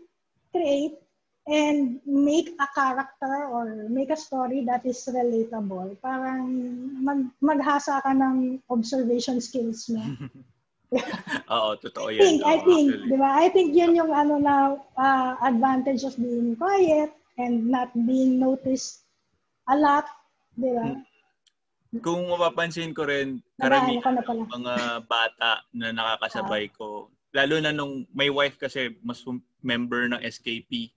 create 0.52 1.00
and 1.48 2.00
make 2.04 2.52
a 2.56 2.68
character 2.72 3.48
or 3.48 3.88
make 3.88 4.12
a 4.12 4.18
story 4.18 4.64
that 4.68 4.84
is 4.84 5.00
relatable, 5.08 5.96
parang 6.04 6.44
mag, 7.00 7.32
maghasa 7.40 8.04
ka 8.04 8.12
ng 8.12 8.60
observation 8.68 9.40
skills 9.40 9.88
mo. 9.88 10.04
Oo, 11.54 11.74
totoo 11.80 12.12
yan. 12.12 12.18
I 12.18 12.22
think, 12.22 12.38
I 12.44 12.56
think, 12.60 12.86
di 13.08 13.16
ba? 13.16 13.30
I 13.34 13.46
think 13.50 13.68
yun 13.72 13.96
yung 13.98 14.12
ano 14.12 14.36
na 14.36 14.54
uh, 14.98 15.32
advantage 15.42 16.02
of 16.02 16.14
being 16.18 16.58
quiet 16.58 17.14
and 17.38 17.66
not 17.66 17.90
being 17.94 18.38
noticed 18.38 19.04
a 19.68 19.76
lot 19.76 20.06
Di 20.54 20.70
ba? 20.70 20.86
Hmm. 20.86 21.02
Kung 22.02 22.26
mapapansin 22.26 22.90
ko 22.90 23.06
rin, 23.06 23.38
karamihan 23.54 24.18
ng 24.18 24.50
mga 24.50 24.74
bata 25.06 25.62
na 25.70 25.94
nakakasabay 25.94 26.66
ah. 26.66 26.74
ko, 26.74 26.88
lalo 27.30 27.54
na 27.62 27.70
nung 27.70 28.02
may 28.10 28.30
wife 28.30 28.58
kasi 28.58 28.98
mas 29.06 29.22
member 29.62 30.10
ng 30.10 30.22
SKP. 30.26 30.90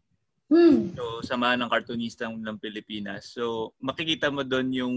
Hmm. 0.49 0.93
So, 0.97 1.21
samahan 1.21 1.61
ng 1.61 1.69
kartonista 1.69 2.25
ng 2.25 2.57
Pilipinas. 2.57 3.29
So, 3.29 3.73
makikita 3.77 4.33
mo 4.33 4.41
doon 4.41 4.73
yung 4.73 4.95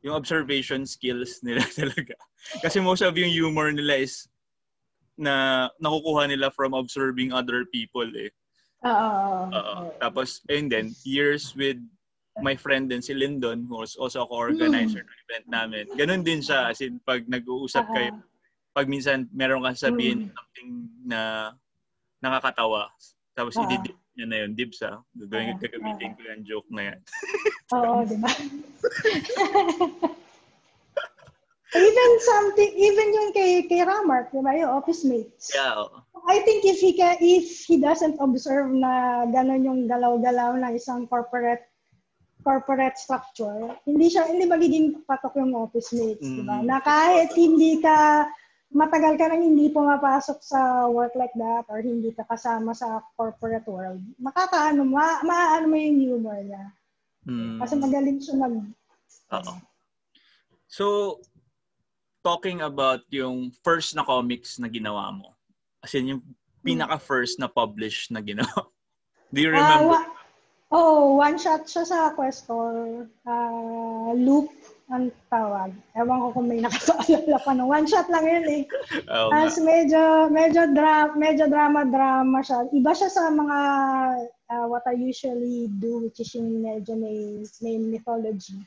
yung 0.00 0.16
observation 0.16 0.84
skills 0.88 1.40
nila 1.46 1.64
talaga. 1.72 2.16
Kasi 2.60 2.80
most 2.80 3.04
of 3.04 3.16
yung 3.16 3.32
humor 3.32 3.72
nila 3.72 4.04
is 4.04 4.28
na 5.20 5.68
nakukuha 5.80 6.28
nila 6.28 6.48
from 6.52 6.72
observing 6.72 7.32
other 7.32 7.68
people 7.68 8.08
eh. 8.16 8.32
Oo. 8.86 9.52
Uh, 9.52 9.92
tapos, 10.00 10.40
and 10.48 10.72
then, 10.72 10.94
years 11.04 11.52
with 11.52 11.76
my 12.40 12.56
friend 12.56 12.88
din 12.88 13.02
si 13.02 13.12
Lyndon 13.12 13.66
who 13.68 13.82
was 13.82 13.98
also 13.98 14.24
ako 14.24 14.32
organizer 14.52 15.02
mm. 15.02 15.08
ng 15.10 15.20
event 15.26 15.46
namin. 15.50 15.84
Ganun 15.98 16.22
din 16.24 16.40
siya 16.40 16.72
as 16.72 16.80
in 16.80 17.02
pag 17.02 17.26
nag-uusap 17.28 17.84
uh-huh. 17.90 17.96
kayo 17.96 18.10
pag 18.70 18.86
minsan 18.86 19.26
meron 19.34 19.66
kang 19.66 19.76
sabihin 19.76 20.30
mm. 20.30 20.32
something 20.32 20.70
na 21.04 21.52
nakakatawa 22.22 22.86
tapos 23.34 23.58
uh-huh. 23.58 23.66
ididip 23.66 23.96
niya 24.14 24.26
na 24.26 24.36
yun, 24.46 24.50
dibs 24.54 24.80
ah. 24.86 25.02
Gagawin, 25.16 25.56
uh-huh. 25.56 25.62
gagamitin 25.62 26.10
ko 26.14 26.20
yung 26.26 26.44
joke 26.46 26.70
na 26.70 26.82
yan. 26.92 27.00
Oo, 27.74 28.04
di 28.10 28.16
ba? 28.18 28.30
even 31.74 32.10
something, 32.20 32.70
even 32.74 33.08
yung 33.14 33.30
kay, 33.30 33.62
kay 33.70 33.86
Ramark, 33.86 34.34
di 34.34 34.42
ba, 34.42 34.54
yung 34.58 34.74
office 34.74 35.06
mates. 35.06 35.54
Yeah. 35.54 35.86
I 36.26 36.42
think 36.42 36.66
if 36.66 36.82
he 36.82 36.92
can, 36.92 37.16
if 37.22 37.64
he 37.64 37.80
doesn't 37.80 38.18
observe 38.20 38.70
na 38.74 39.24
gano'n 39.30 39.64
yung 39.64 39.80
galaw-galaw 39.86 40.58
ng 40.60 40.72
isang 40.76 41.06
corporate 41.06 41.64
corporate 42.40 42.96
structure, 42.96 43.76
hindi 43.84 44.08
siya 44.08 44.24
hindi 44.24 44.48
magiging 44.48 45.04
patok 45.04 45.36
yung 45.36 45.52
office 45.52 45.92
mates, 45.92 46.24
mm. 46.24 46.36
di 46.40 46.42
ba? 46.44 46.56
Mm. 46.60 46.66
Na 46.66 46.76
kahit 46.80 47.30
hindi 47.36 47.80
ka 47.80 48.28
matagal 48.70 49.18
ka 49.18 49.26
nang 49.28 49.42
hindi 49.42 49.68
pumapasok 49.68 50.38
sa 50.40 50.86
work 50.86 51.12
like 51.18 51.34
that 51.34 51.66
or 51.68 51.82
hindi 51.82 52.14
ka 52.14 52.24
kasama 52.30 52.72
sa 52.72 53.02
corporate 53.18 53.66
world, 53.68 54.00
makakaano, 54.16 54.86
ma 54.86 55.20
maaano 55.26 55.66
mo 55.68 55.76
yung 55.76 55.98
humor 56.00 56.38
niya. 56.40 56.64
Mm. 57.28 57.60
Kasi 57.60 57.74
magaling 57.76 58.18
siya 58.18 58.34
mag... 58.40 58.54
Oo. 59.36 59.52
So, 60.70 60.84
talking 62.20 62.60
about 62.60 63.04
yung 63.08 63.52
first 63.64 63.96
na 63.96 64.04
comics 64.04 64.60
na 64.60 64.68
ginawa 64.68 65.12
mo, 65.12 65.36
as 65.84 65.92
in 65.96 66.16
yung 66.16 66.22
pinaka-first 66.60 67.40
na 67.40 67.48
publish 67.48 68.12
na 68.12 68.20
ginawa, 68.20 68.68
do 69.32 69.38
you 69.40 69.50
ah, 69.52 69.56
remember? 69.56 69.84
Uh, 69.84 70.00
wa- 70.06 70.18
Oh, 70.70 71.18
one 71.18 71.34
shot 71.34 71.66
siya 71.66 71.82
sa 71.82 72.14
Questor. 72.14 73.02
Uh, 73.26 74.14
loop 74.14 74.54
ang 74.86 75.10
tawag. 75.26 75.74
Ewan 75.98 76.22
ko 76.22 76.28
kung 76.30 76.46
may 76.46 76.62
nakakaalala 76.62 77.42
pa 77.42 77.50
no. 77.58 77.66
One 77.66 77.90
shot 77.90 78.06
lang 78.06 78.22
yun 78.22 78.46
eh. 78.46 78.62
Oh, 79.10 79.34
Tapos 79.34 79.58
medyo, 79.58 80.30
medyo, 80.30 80.70
dra- 80.70 81.14
medyo 81.18 81.50
drama-drama 81.50 82.38
siya. 82.46 82.70
Iba 82.70 82.94
siya 82.94 83.10
sa 83.10 83.34
mga 83.34 83.58
uh, 84.46 84.66
what 84.70 84.86
I 84.86 84.94
usually 84.94 85.66
do, 85.82 86.06
which 86.06 86.22
is 86.22 86.30
yung 86.38 86.62
medyo 86.62 86.94
may, 86.94 87.42
may 87.58 87.74
mythology. 87.74 88.62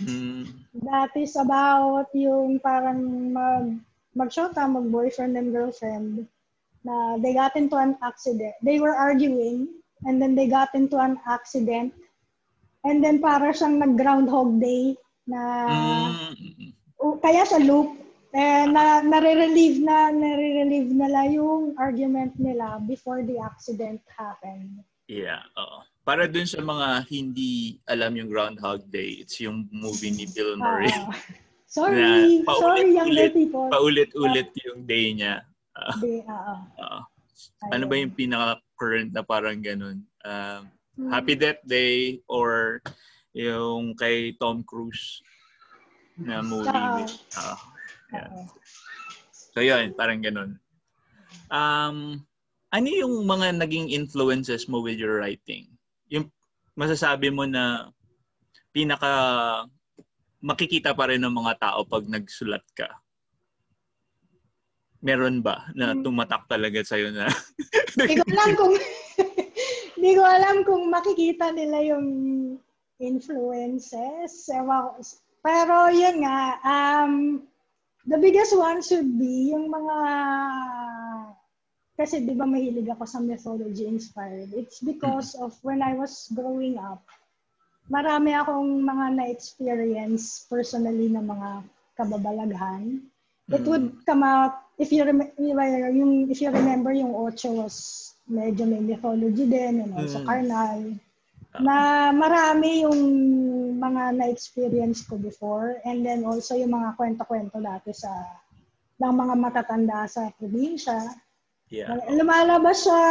Mm. 0.00 0.44
That 0.86 1.12
is 1.16 1.36
about 1.36 2.08
yung 2.16 2.60
parang 2.60 3.32
mag, 3.32 3.66
mag-shota, 4.16 4.64
mag-boyfriend 4.66 5.36
and 5.36 5.52
girlfriend 5.52 6.26
na 6.84 7.16
they 7.20 7.34
got 7.34 7.56
into 7.56 7.76
an 7.76 7.96
accident. 8.02 8.56
They 8.64 8.80
were 8.80 8.96
arguing 8.96 9.68
and 10.08 10.20
then 10.20 10.34
they 10.34 10.48
got 10.48 10.72
into 10.74 10.96
an 10.96 11.20
accident. 11.28 11.92
And 12.84 13.04
then 13.04 13.20
para 13.20 13.52
siyang 13.52 13.76
nag-groundhog 13.76 14.56
day 14.60 14.96
na 15.28 15.40
mm. 16.08 16.72
kaya 17.20 17.44
sa 17.44 17.60
loop 17.60 18.00
eh, 18.32 18.64
na 18.70 19.02
nare-relieve 19.04 19.82
na 19.82 20.08
nare-relieve 20.08 20.94
nila 20.94 21.28
yung 21.28 21.74
argument 21.76 22.32
nila 22.38 22.80
before 22.86 23.20
the 23.26 23.36
accident 23.36 24.00
happened. 24.08 24.80
Yeah, 25.10 25.42
oo. 25.58 25.82
Para 26.00 26.24
dun 26.24 26.48
sa 26.48 26.64
mga 26.64 27.04
hindi 27.12 27.76
alam 27.84 28.16
yung 28.16 28.32
Groundhog 28.32 28.88
Day, 28.88 29.20
it's 29.20 29.36
yung 29.38 29.68
movie 29.68 30.10
ni 30.10 30.24
Bill 30.32 30.56
Murray. 30.56 30.88
Uh, 30.88 31.12
sorry, 31.76 32.40
paulit, 32.42 32.60
sorry 32.60 32.84
younger 32.96 33.30
people. 33.30 33.68
Paulit-ulit 33.68 34.48
uh, 34.48 34.62
yung 34.64 34.80
day 34.88 35.12
niya. 35.12 35.44
Uh, 35.76 35.94
day, 36.00 36.24
uh, 36.24 36.56
uh, 36.80 37.00
ano 37.68 37.84
ba 37.84 37.94
yung 38.00 38.16
pinaka 38.16 38.58
current 38.80 39.12
na 39.12 39.20
parang 39.20 39.60
ganun. 39.60 40.00
Um, 40.24 40.72
hmm. 40.96 41.12
Happy 41.12 41.36
Death 41.36 41.60
Day 41.68 42.24
or 42.32 42.80
yung 43.36 43.92
kay 43.94 44.32
Tom 44.40 44.64
Cruise 44.64 45.20
na 46.16 46.40
movie. 46.40 46.72
Uh, 47.36 47.60
yeah. 48.12 48.28
So 49.52 49.60
yun, 49.60 49.92
parang 49.94 50.24
ganun. 50.24 50.56
Um, 51.52 52.24
ano 52.70 52.88
yung 52.88 53.26
mga 53.26 53.58
naging 53.58 53.90
influences 53.90 54.64
mo 54.70 54.80
with 54.80 54.96
your 54.96 55.20
writing? 55.20 55.66
Yung 56.10 56.26
masasabi 56.74 57.30
mo 57.30 57.46
na 57.46 57.88
pinaka 58.74 59.10
makikita 60.40 60.94
pa 60.96 61.10
rin 61.10 61.22
ng 61.22 61.34
mga 61.34 61.54
tao 61.58 61.86
pag 61.86 62.04
nagsulat 62.06 62.64
ka? 62.74 62.88
Meron 65.00 65.40
ba 65.40 65.72
na 65.72 65.96
hmm. 65.96 66.04
tumatak 66.04 66.44
talaga 66.44 66.84
sa'yo 66.84 67.08
na? 67.14 67.30
Hindi 67.96 68.20
ko 68.20 68.24
alam 68.28 68.50
kung 68.52 68.74
hindi 70.00 70.16
ko 70.16 70.24
alam 70.24 70.56
kung 70.64 70.88
makikita 70.88 71.52
nila 71.52 71.84
yung 71.84 72.06
influences. 73.00 74.48
Pero 75.44 75.76
yun 75.92 76.24
nga, 76.24 76.56
um, 76.64 77.44
the 78.08 78.16
biggest 78.16 78.56
one 78.56 78.80
should 78.80 79.08
be 79.20 79.52
yung 79.52 79.68
mga 79.68 79.96
kasi 82.00 82.24
di 82.24 82.32
ba 82.32 82.48
mahilig 82.48 82.88
ako 82.88 83.04
sa 83.04 83.20
mythology 83.20 83.84
inspired. 83.84 84.48
It's 84.56 84.80
because 84.80 85.36
of 85.36 85.52
when 85.60 85.84
I 85.84 85.92
was 85.92 86.32
growing 86.32 86.80
up, 86.80 87.04
marami 87.92 88.32
akong 88.32 88.80
mga 88.80 89.20
na-experience 89.20 90.48
personally 90.48 91.12
na 91.12 91.20
mga 91.20 91.60
kababalaghan. 92.00 93.04
It 93.52 93.68
would 93.68 94.00
come 94.08 94.24
out 94.24 94.64
if 94.80 94.88
you 94.88 95.04
rem- 95.04 95.36
yung 95.36 96.32
if 96.32 96.40
you 96.40 96.48
remember 96.48 96.96
yung 96.96 97.12
Ocho 97.12 97.60
was 97.60 98.08
medyo 98.24 98.64
may 98.64 98.80
mythology 98.80 99.44
din 99.44 99.84
and 99.84 99.92
also 99.92 100.22
mm. 100.22 100.26
carnal 100.26 100.80
na 101.58 102.08
marami 102.14 102.86
yung 102.86 103.00
mga 103.76 104.14
na-experience 104.16 105.02
ko 105.02 105.18
before 105.18 105.82
and 105.82 106.06
then 106.06 106.22
also 106.22 106.54
yung 106.54 106.70
mga 106.70 106.94
kwento-kwento 106.94 107.58
dati 107.58 107.90
sa 107.90 108.08
ng 109.02 109.14
mga 109.16 109.34
matatanda 109.34 110.06
sa 110.06 110.30
probinsya. 110.38 111.10
Yeah. 111.70 112.02
Lumalabas 112.10 112.82
siya 112.82 113.02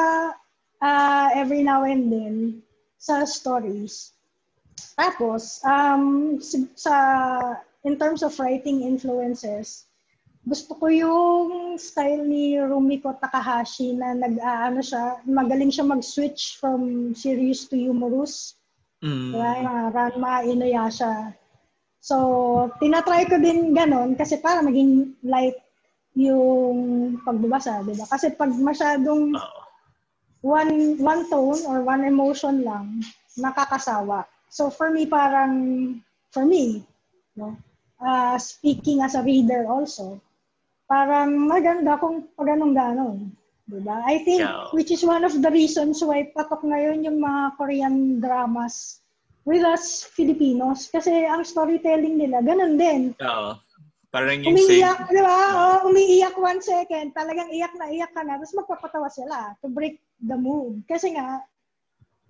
uh, 0.83 1.27
every 1.35 1.63
now 1.63 1.87
and 1.87 2.11
then 2.11 2.35
sa 2.99 3.23
stories. 3.23 4.11
Tapos, 4.99 5.63
um, 5.63 6.35
sa, 6.75 6.95
in 7.87 7.95
terms 7.95 8.19
of 8.19 8.35
writing 8.35 8.83
influences, 8.83 9.87
gusto 10.43 10.75
ko 10.75 10.87
yung 10.91 11.79
style 11.79 12.23
ni 12.27 12.59
Rumiko 12.59 13.15
Takahashi 13.19 13.95
na 13.95 14.15
nag-aano 14.15 14.83
siya, 14.83 15.23
magaling 15.23 15.71
siya 15.71 15.87
mag-switch 15.87 16.59
from 16.59 17.11
serious 17.15 17.67
to 17.67 17.79
humorous. 17.79 18.59
Mm. 18.99 19.35
Diba? 19.35 19.51
Mga 19.63 19.83
Ranma 19.95 20.33
Inuyasha. 20.43 21.15
So, 21.99 22.15
tinatry 22.79 23.27
ko 23.27 23.35
din 23.39 23.75
ganon 23.75 24.15
kasi 24.15 24.39
para 24.39 24.63
maging 24.63 25.19
light 25.23 25.58
yung 26.19 26.77
pagbabasa, 27.23 27.79
di 27.87 27.95
ba? 27.95 28.03
Kasi 28.03 28.35
pag 28.35 28.51
masyadong 28.51 29.39
one 30.43 30.99
one 30.99 31.23
tone 31.31 31.63
or 31.63 31.79
one 31.87 32.03
emotion 32.03 32.59
lang, 32.67 32.99
nakakasawa. 33.39 34.27
So 34.51 34.67
for 34.67 34.91
me 34.91 35.07
parang 35.07 35.53
for 36.35 36.43
me, 36.43 36.83
no, 37.39 37.55
uh, 38.03 38.35
speaking 38.35 38.99
as 38.99 39.15
a 39.15 39.23
reader 39.23 39.63
also, 39.71 40.19
parang 40.91 41.47
maganda 41.47 41.95
kung 41.95 42.27
pag 42.35 42.51
anong 42.51 42.75
ganon. 42.75 43.17
Diba? 43.69 44.01
I 44.01 44.25
think, 44.25 44.41
yeah. 44.41 44.65
which 44.73 44.89
is 44.89 45.05
one 45.05 45.21
of 45.21 45.29
the 45.29 45.51
reasons 45.53 46.01
why 46.01 46.25
patok 46.33 46.65
ngayon 46.65 47.05
yung 47.05 47.21
mga 47.21 47.53
Korean 47.53 48.17
dramas 48.17 48.97
with 49.45 49.61
us 49.61 50.09
Filipinos. 50.09 50.89
Kasi 50.89 51.29
ang 51.29 51.45
storytelling 51.45 52.17
nila, 52.17 52.41
ganun 52.41 52.81
din. 52.81 53.13
Oo. 53.21 53.53
Parang 54.09 54.41
yung 54.41 54.57
umiiyak, 54.57 55.05
same. 55.05 55.13
di 55.13 55.21
ba? 55.21 55.39
Oh, 55.53 55.77
umiiyak 55.93 56.35
one 56.41 56.61
second, 56.65 57.13
talagang 57.13 57.53
iyak 57.53 57.73
na 57.77 57.93
iyak 57.93 58.09
ka 58.09 58.25
na, 58.25 58.41
tapos 58.41 58.57
magpapatawa 58.57 59.09
sila 59.13 59.53
to 59.61 59.69
break 59.69 60.01
the 60.17 60.33
mood. 60.33 60.81
Kasi 60.89 61.13
nga, 61.13 61.45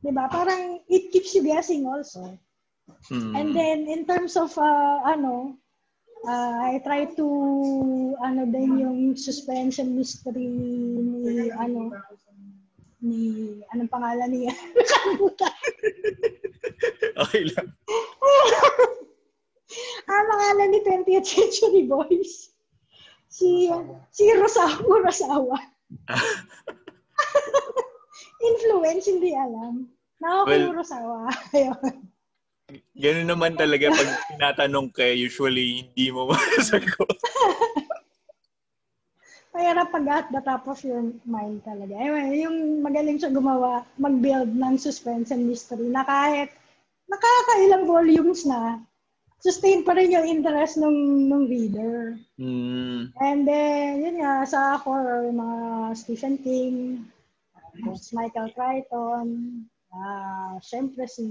di 0.04 0.12
ba, 0.12 0.28
parang 0.28 0.84
it 0.92 1.08
keeps 1.16 1.32
you 1.32 1.44
guessing 1.44 1.88
also. 1.88 2.36
Hmm. 3.08 3.32
And 3.32 3.56
then, 3.56 3.88
in 3.88 4.04
terms 4.04 4.36
of, 4.36 4.52
uh, 4.60 5.00
ano, 5.08 5.56
uh, 6.28 6.56
I 6.68 6.84
try 6.84 7.08
to, 7.16 7.28
ano 8.20 8.44
din 8.44 8.84
yung 8.84 9.00
suspense 9.16 9.80
and 9.80 9.96
mystery 9.96 10.52
ni, 10.52 11.48
ano, 11.56 11.96
ni, 13.00 13.56
anong 13.72 13.88
pangalan 13.88 14.28
niya? 14.36 14.52
okay 17.24 17.44
lang. 17.56 17.72
Ang 20.10 20.28
pangalan 20.30 20.70
ni 20.74 20.80
20th 20.82 21.30
Century 21.30 21.86
Boys. 21.86 22.50
Si, 23.30 23.70
si 24.10 24.24
Rosawa. 24.34 24.82
Rosawa. 25.06 25.58
Influence, 28.50 29.06
hindi 29.06 29.38
alam. 29.38 29.86
Naku, 30.18 30.50
well, 30.50 30.74
Rosawa. 30.74 31.30
Ayun. 31.56 32.10
Ganun 32.94 33.28
naman 33.30 33.58
talaga 33.58 33.90
pag 33.90 34.10
tinatanong 34.36 34.94
ka, 34.94 35.06
usually 35.06 35.86
hindi 35.86 36.14
mo 36.14 36.28
masagot. 36.30 37.18
Mahirap 39.50 39.90
pag 39.90 40.06
at 40.14 40.28
the 40.30 40.42
top 40.46 40.70
of 40.70 40.78
your 40.86 41.02
mind 41.26 41.66
talaga. 41.66 41.98
Anyway, 41.98 42.46
yung 42.46 42.86
magaling 42.86 43.18
siya 43.18 43.34
gumawa, 43.34 43.82
mag-build 43.98 44.54
ng 44.54 44.78
suspense 44.78 45.34
and 45.34 45.50
mystery 45.50 45.90
na 45.90 46.06
kahit 46.06 46.54
nakakailang 47.10 47.90
volumes 47.90 48.46
na, 48.46 48.78
sustain 49.40 49.88
pa 49.88 49.96
rin 49.96 50.12
yung 50.12 50.28
interest 50.28 50.78
ng, 50.78 51.28
ng 51.32 51.44
reader. 51.48 52.20
Mm. 52.36 53.16
And 53.20 53.40
then, 53.48 54.04
yun 54.04 54.18
nga, 54.20 54.44
sa 54.44 54.76
horror, 54.76 55.32
mga 55.32 55.60
Stephen 55.96 56.36
King, 56.44 57.08
Michael 58.12 58.52
Crichton, 58.52 59.28
uh, 59.96 60.60
syempre 60.60 61.08
si 61.08 61.26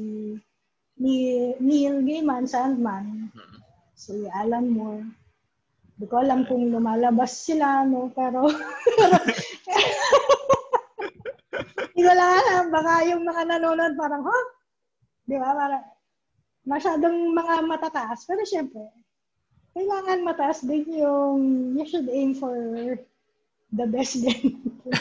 ni 0.99 1.55
Neil 1.63 2.03
Gaiman, 2.03 2.51
Sandman, 2.51 3.31
mm-hmm. 3.31 3.61
si 3.95 4.27
Alan 4.35 4.67
Moore. 4.67 5.07
Hindi 5.95 6.05
ko 6.11 6.17
alam 6.23 6.43
kung 6.47 6.71
lumalabas 6.71 7.39
sila, 7.39 7.87
no? 7.87 8.11
Pero, 8.15 8.47
hindi 11.95 12.03
ko 12.03 12.13
lang 12.15 12.33
alam. 12.43 12.65
Baka 12.71 12.93
yung 13.11 13.23
mga 13.27 13.43
nanonood 13.47 13.95
parang? 13.99 14.23
Huh? 14.27 14.45
Di 15.27 15.39
ba? 15.39 15.55
Parang, 15.55 15.83
masyadong 16.69 17.33
mga 17.33 17.55
matataas. 17.65 18.29
Pero 18.29 18.45
syempre, 18.45 18.85
kailangan 19.73 20.21
mataas 20.21 20.61
din 20.61 20.85
yung, 20.93 21.73
you 21.73 21.85
should 21.89 22.07
aim 22.13 22.37
for 22.37 22.53
the 23.73 23.87
best 23.89 24.21
din. 24.21 24.61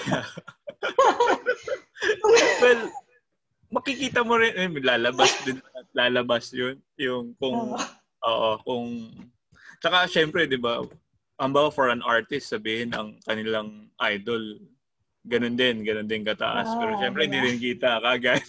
well, 2.64 2.82
makikita 3.68 4.24
mo 4.24 4.40
rin, 4.40 4.56
eh, 4.56 4.72
lalabas 4.80 5.36
din 5.44 5.60
at 5.76 5.88
lalabas 5.92 6.48
yun. 6.56 6.80
Yung 6.96 7.36
kung, 7.36 7.76
oo, 7.76 7.84
oo 8.24 8.52
kung, 8.64 9.12
tsaka 9.84 10.08
syempre, 10.08 10.48
di 10.48 10.56
ba, 10.56 10.88
ambaw 11.38 11.68
for 11.70 11.92
an 11.92 12.02
artist, 12.02 12.50
sabihin 12.50 12.96
ang 12.96 13.20
kanilang 13.28 13.92
idol, 14.08 14.42
ganun 15.28 15.60
din, 15.60 15.84
ganun 15.84 16.08
din 16.08 16.24
kataas. 16.24 16.72
Oh, 16.72 16.80
Pero 16.80 16.92
syempre, 17.04 17.22
hindi 17.28 17.40
rin 17.44 17.60
kita 17.60 18.00
kagad. 18.00 18.46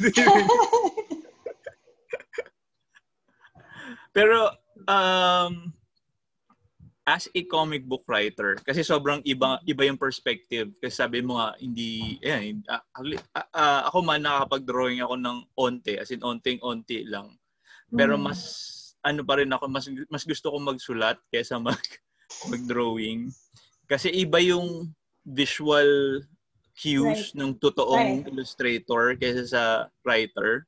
Pero, 4.12 4.51
um, 4.87 5.73
as 7.09 7.25
a 7.33 7.42
comic 7.49 7.88
book 7.88 8.05
writer 8.05 8.53
kasi 8.68 8.85
sobrang 8.85 9.25
iba 9.25 9.57
iba 9.64 9.83
yung 9.88 9.97
perspective 9.97 10.68
kasi 10.77 10.92
sabi 10.92 11.25
mo 11.25 11.40
nga 11.40 11.57
hindi 11.57 12.21
ayan 12.21 12.61
uh, 12.68 12.85
uh, 13.57 13.88
ako 13.88 14.05
man 14.05 14.21
nakakapag-drawing 14.21 15.01
ako 15.01 15.16
ng 15.16 15.40
onte 15.57 15.97
as 15.97 16.12
in 16.12 16.21
onting-onti 16.21 17.09
lang 17.09 17.33
pero 17.97 18.21
mm. 18.21 18.29
mas 18.29 18.40
ano 19.09 19.25
pa 19.25 19.40
rin 19.40 19.49
ako 19.49 19.73
mas 19.73 19.88
mas 20.12 20.29
gusto 20.29 20.53
ko 20.53 20.61
magsulat 20.61 21.16
kaysa 21.33 21.57
mag 21.57 21.81
mag-drawing 22.53 23.33
kasi 23.88 24.12
iba 24.12 24.37
yung 24.44 24.92
visual 25.25 26.21
cues 26.79 27.35
right. 27.35 27.35
ng 27.35 27.59
totoong 27.59 28.23
right. 28.23 28.29
illustrator 28.31 29.18
kaysa 29.18 29.44
sa 29.51 29.62
writer. 30.07 30.64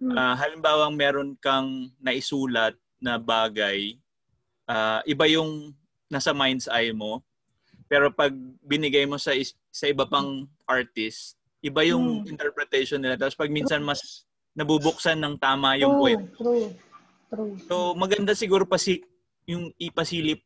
Uh, 0.00 0.34
halimbawa 0.36 0.88
meron 0.88 1.36
kang 1.38 1.92
naisulat 2.00 2.72
na 3.00 3.20
bagay 3.20 4.00
uh, 4.70 5.00
iba 5.04 5.24
yung 5.26 5.74
nasa 6.06 6.30
mind's 6.30 6.70
eye 6.70 6.94
mo. 6.94 7.20
Pero 7.90 8.14
pag 8.14 8.30
binigay 8.62 9.02
mo 9.02 9.18
sa 9.18 9.34
sa 9.70 9.84
iba 9.90 10.06
pang 10.06 10.46
artist, 10.66 11.34
iba 11.58 11.82
yung 11.82 12.22
hmm. 12.22 12.30
interpretation 12.30 13.02
nila. 13.02 13.18
Tapos 13.18 13.34
pag 13.34 13.50
minsan 13.50 13.82
mas 13.82 14.26
nabubuksan 14.54 15.18
ng 15.18 15.34
tama 15.42 15.74
yung 15.78 15.98
true, 15.98 16.02
point. 16.02 16.22
True. 16.38 16.66
True. 17.30 17.54
So 17.66 17.94
maganda 17.98 18.34
siguro 18.34 18.62
pa 18.66 18.78
si 18.78 19.02
yung 19.46 19.74
ipasilip 19.78 20.42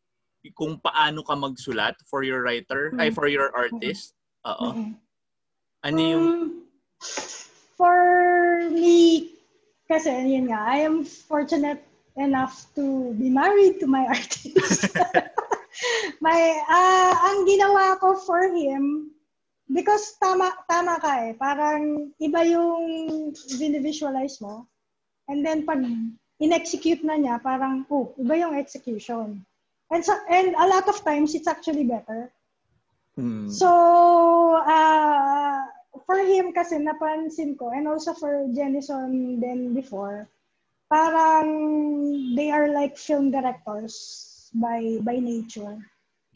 kung 0.52 0.76
paano 0.76 1.24
ka 1.24 1.32
magsulat 1.36 1.96
for 2.04 2.20
your 2.20 2.44
writer, 2.44 2.92
mm-hmm. 2.92 3.00
ay 3.00 3.08
for 3.12 3.28
your 3.28 3.48
artist. 3.56 4.12
Oo. 4.44 4.72
Mm-hmm. 4.72 4.92
Ano 5.84 6.00
yung 6.00 6.28
um, 6.28 6.40
for 7.76 8.00
me 8.72 9.28
kasi 9.84 10.10
yun 10.10 10.48
nga, 10.48 10.64
I 10.64 10.86
am 10.88 11.04
fortunate 11.04 11.84
enough 12.16 12.66
to 12.74 13.12
be 13.18 13.28
married 13.28 13.80
to 13.80 13.86
my 13.86 14.06
artist. 14.14 14.90
my 16.22 16.38
uh, 16.70 17.12
ang 17.30 17.38
ginawa 17.46 17.98
ko 17.98 18.14
for 18.14 18.54
him 18.54 19.10
because 19.70 20.14
tama 20.22 20.52
tama 20.70 21.00
ka 21.02 21.12
eh 21.26 21.32
parang 21.34 22.14
iba 22.22 22.40
yung 22.46 23.32
visualize 23.82 24.38
mo 24.38 24.66
and 25.28 25.42
then 25.42 25.66
pag 25.66 25.82
in-execute 26.38 27.02
na 27.02 27.18
niya 27.18 27.40
parang 27.42 27.82
oh 27.90 28.12
iba 28.20 28.38
yung 28.38 28.54
execution 28.54 29.42
and 29.90 30.02
so, 30.04 30.14
and 30.30 30.54
a 30.58 30.66
lot 30.66 30.86
of 30.88 30.96
times 31.02 31.34
it's 31.34 31.48
actually 31.48 31.84
better 31.84 32.30
mm. 33.18 33.50
so 33.50 33.68
uh, 34.62 35.53
for 36.06 36.20
him 36.20 36.52
kasi 36.52 36.80
napansin 36.80 37.56
ko 37.56 37.72
and 37.72 37.88
also 37.88 38.12
for 38.14 38.46
Jennison 38.52 39.40
then 39.40 39.72
before 39.74 40.28
parang 40.92 41.48
they 42.36 42.52
are 42.52 42.70
like 42.70 42.94
film 42.94 43.32
directors 43.32 44.48
by 44.54 45.00
by 45.02 45.18
nature. 45.18 45.80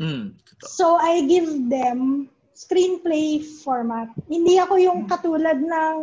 Mm, 0.01 0.35
so 0.63 0.99
I 0.99 1.27
give 1.27 1.71
them 1.71 2.31
screenplay 2.55 3.43
format. 3.43 4.11
Hindi 4.27 4.59
ako 4.59 4.75
yung 4.79 5.01
katulad 5.07 5.63
ng 5.63 5.97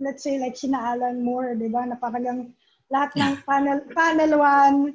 let's 0.00 0.24
say 0.24 0.36
like 0.36 0.56
sina 0.56 0.94
Alan 0.94 1.24
Moore, 1.24 1.56
'di 1.56 1.68
ba? 1.72 1.88
Na 1.88 1.96
parang 1.96 2.52
lahat 2.92 3.10
ng 3.16 3.34
panel 3.48 3.78
panel 3.96 4.32
1 4.36 4.92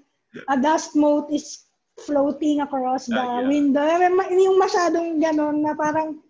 a 0.49 0.57
dust 0.57 0.97
mote 0.97 1.29
is 1.29 1.69
floating 2.01 2.61
across 2.61 3.05
the 3.05 3.21
uh, 3.21 3.41
yeah. 3.41 3.47
window. 3.47 3.85
Yung 4.33 4.57
masyadong 4.57 5.21
ganon 5.21 5.61
na 5.61 5.77
parang 5.77 6.22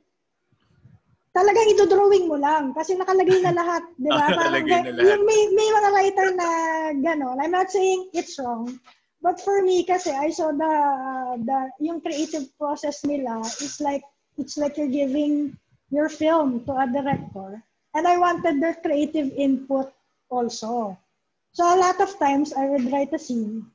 talagang 1.33 1.67
ito-drawing 1.73 2.29
mo 2.29 2.37
lang 2.37 2.77
kasi 2.77 2.93
nakalagay 2.93 3.41
na 3.41 3.57
lahat, 3.57 3.83
'di 3.97 4.09
ba? 4.13 4.29
Parang 4.37 4.69
na 4.69 4.93
lahat. 4.93 5.17
may 5.25 5.41
may 5.49 5.69
mga 5.73 5.89
writer 5.89 6.27
na 6.37 6.47
gano'n. 6.93 7.41
I'm 7.41 7.51
not 7.51 7.73
saying 7.73 8.13
it's 8.13 8.37
wrong. 8.37 8.77
But 9.23 9.41
for 9.41 9.65
me 9.65 9.81
kasi 9.81 10.13
I 10.13 10.29
saw 10.29 10.53
the 10.53 10.73
the 11.41 11.57
yung 11.81 12.05
creative 12.05 12.53
process 12.61 13.01
nila 13.01 13.41
is 13.41 13.81
like 13.81 14.05
it's 14.37 14.61
like 14.61 14.77
you're 14.77 14.93
giving 14.93 15.57
your 15.89 16.07
film 16.07 16.61
to 16.69 16.71
a 16.77 16.85
director. 16.85 17.65
And 17.93 18.05
I 18.05 18.17
wanted 18.17 18.61
their 18.61 18.77
creative 18.77 19.33
input 19.33 19.89
also. 20.29 20.97
So 21.53 21.61
a 21.65 21.77
lot 21.77 22.01
of 22.01 22.13
times 22.17 22.53
I 22.53 22.65
would 22.69 22.89
write 22.89 23.13
a 23.13 23.21
scene 23.21 23.73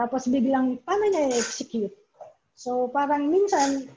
tapos 0.00 0.24
biglang 0.26 0.80
paano 0.88 1.04
niya 1.12 1.36
i-execute. 1.36 1.92
So 2.56 2.88
parang 2.88 3.28
minsan 3.28 3.92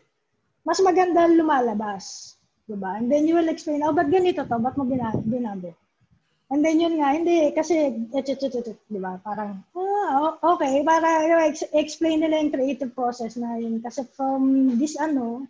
mas 0.68 0.84
maganda 0.84 1.24
lumalabas. 1.30 2.35
Diba? 2.66 2.98
And 2.98 3.12
then 3.12 3.30
you 3.30 3.36
will 3.38 3.50
explain, 3.50 3.86
oh, 3.86 3.94
ba't 3.94 4.10
ganito 4.10 4.42
to? 4.42 4.58
Ba't 4.58 4.78
mo 4.78 4.90
ginamit? 4.90 5.78
And 6.50 6.62
then 6.62 6.78
yun 6.78 7.02
nga, 7.02 7.14
hindi, 7.14 7.50
kasi, 7.54 8.06
et, 8.14 8.26
et, 8.30 8.42
et, 8.42 8.54
et, 8.54 8.78
di 8.90 9.00
ba? 9.02 9.18
Parang, 9.22 9.66
ah, 9.74 10.38
okay, 10.54 10.86
para 10.86 11.26
you 11.26 11.38
ex- 11.42 11.74
explain 11.74 12.22
nila 12.22 12.38
yung 12.42 12.54
creative 12.54 12.94
process 12.94 13.34
na 13.34 13.58
yun. 13.58 13.82
Kasi 13.82 14.06
from 14.14 14.74
this 14.78 14.94
ano, 14.98 15.46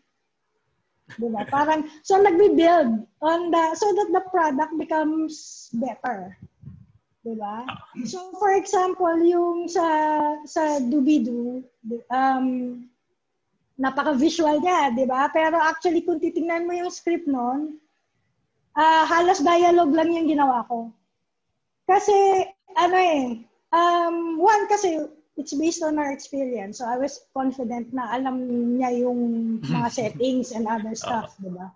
di 1.20 1.28
ba? 1.28 1.44
Parang, 1.52 1.88
so 2.04 2.16
nagbe-build 2.20 3.04
on 3.20 3.40
the, 3.52 3.64
so 3.76 3.92
that 3.92 4.12
the 4.12 4.24
product 4.32 4.72
becomes 4.80 5.68
better. 5.76 6.36
Di 7.28 7.36
ba? 7.36 7.68
So, 8.08 8.32
for 8.40 8.56
example, 8.56 9.20
yung 9.20 9.68
sa, 9.68 9.84
sa 10.48 10.80
Doobie-Doo, 10.80 11.60
um, 12.08 12.48
napaka-visual 13.76 14.64
niya, 14.64 14.96
di 14.96 15.04
ba? 15.04 15.28
Pero 15.32 15.60
actually, 15.60 16.04
kung 16.04 16.20
titingnan 16.20 16.64
mo 16.64 16.74
yung 16.76 16.92
script 16.92 17.28
noon, 17.28 17.76
uh, 18.76 19.04
halos 19.08 19.44
dialogue 19.44 19.92
lang 19.92 20.12
yung 20.16 20.28
ginawa 20.32 20.64
ko. 20.68 20.92
Kasi, 21.86 22.16
ano 22.76 22.98
eh, 22.98 23.44
um, 23.76 24.40
one, 24.40 24.64
kasi 24.72 25.04
it's 25.36 25.54
based 25.54 25.84
on 25.84 26.00
our 26.00 26.12
experience. 26.12 26.80
So 26.80 26.88
I 26.88 26.96
was 26.96 27.20
confident 27.36 27.92
na 27.92 28.16
alam 28.16 28.48
niya 28.80 29.04
yung 29.04 29.60
mga 29.60 29.90
settings 30.00 30.56
and 30.56 30.68
other 30.68 30.96
stuff, 30.96 31.36
di 31.40 31.52
ba? 31.52 31.72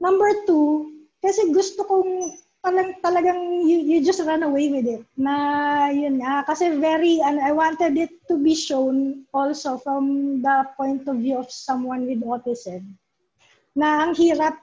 Number 0.00 0.28
two, 0.48 0.92
kasi 1.20 1.52
gusto 1.52 1.84
kong 1.84 2.32
talang, 2.66 2.98
talagang 2.98 3.62
you, 3.62 3.78
you 3.86 4.02
just 4.02 4.18
run 4.26 4.42
away 4.42 4.66
with 4.74 4.90
it. 4.90 5.06
Na 5.14 5.86
yun 5.94 6.18
nga, 6.18 6.42
kasi 6.42 6.74
very, 6.82 7.22
and 7.22 7.38
I 7.38 7.54
wanted 7.54 7.94
it 7.94 8.10
to 8.26 8.34
be 8.34 8.58
shown 8.58 9.22
also 9.30 9.78
from 9.78 10.42
the 10.42 10.66
point 10.74 11.06
of 11.06 11.22
view 11.22 11.38
of 11.38 11.46
someone 11.46 12.10
with 12.10 12.26
autism. 12.26 12.98
Na 13.78 14.02
ang 14.02 14.18
hirap 14.18 14.58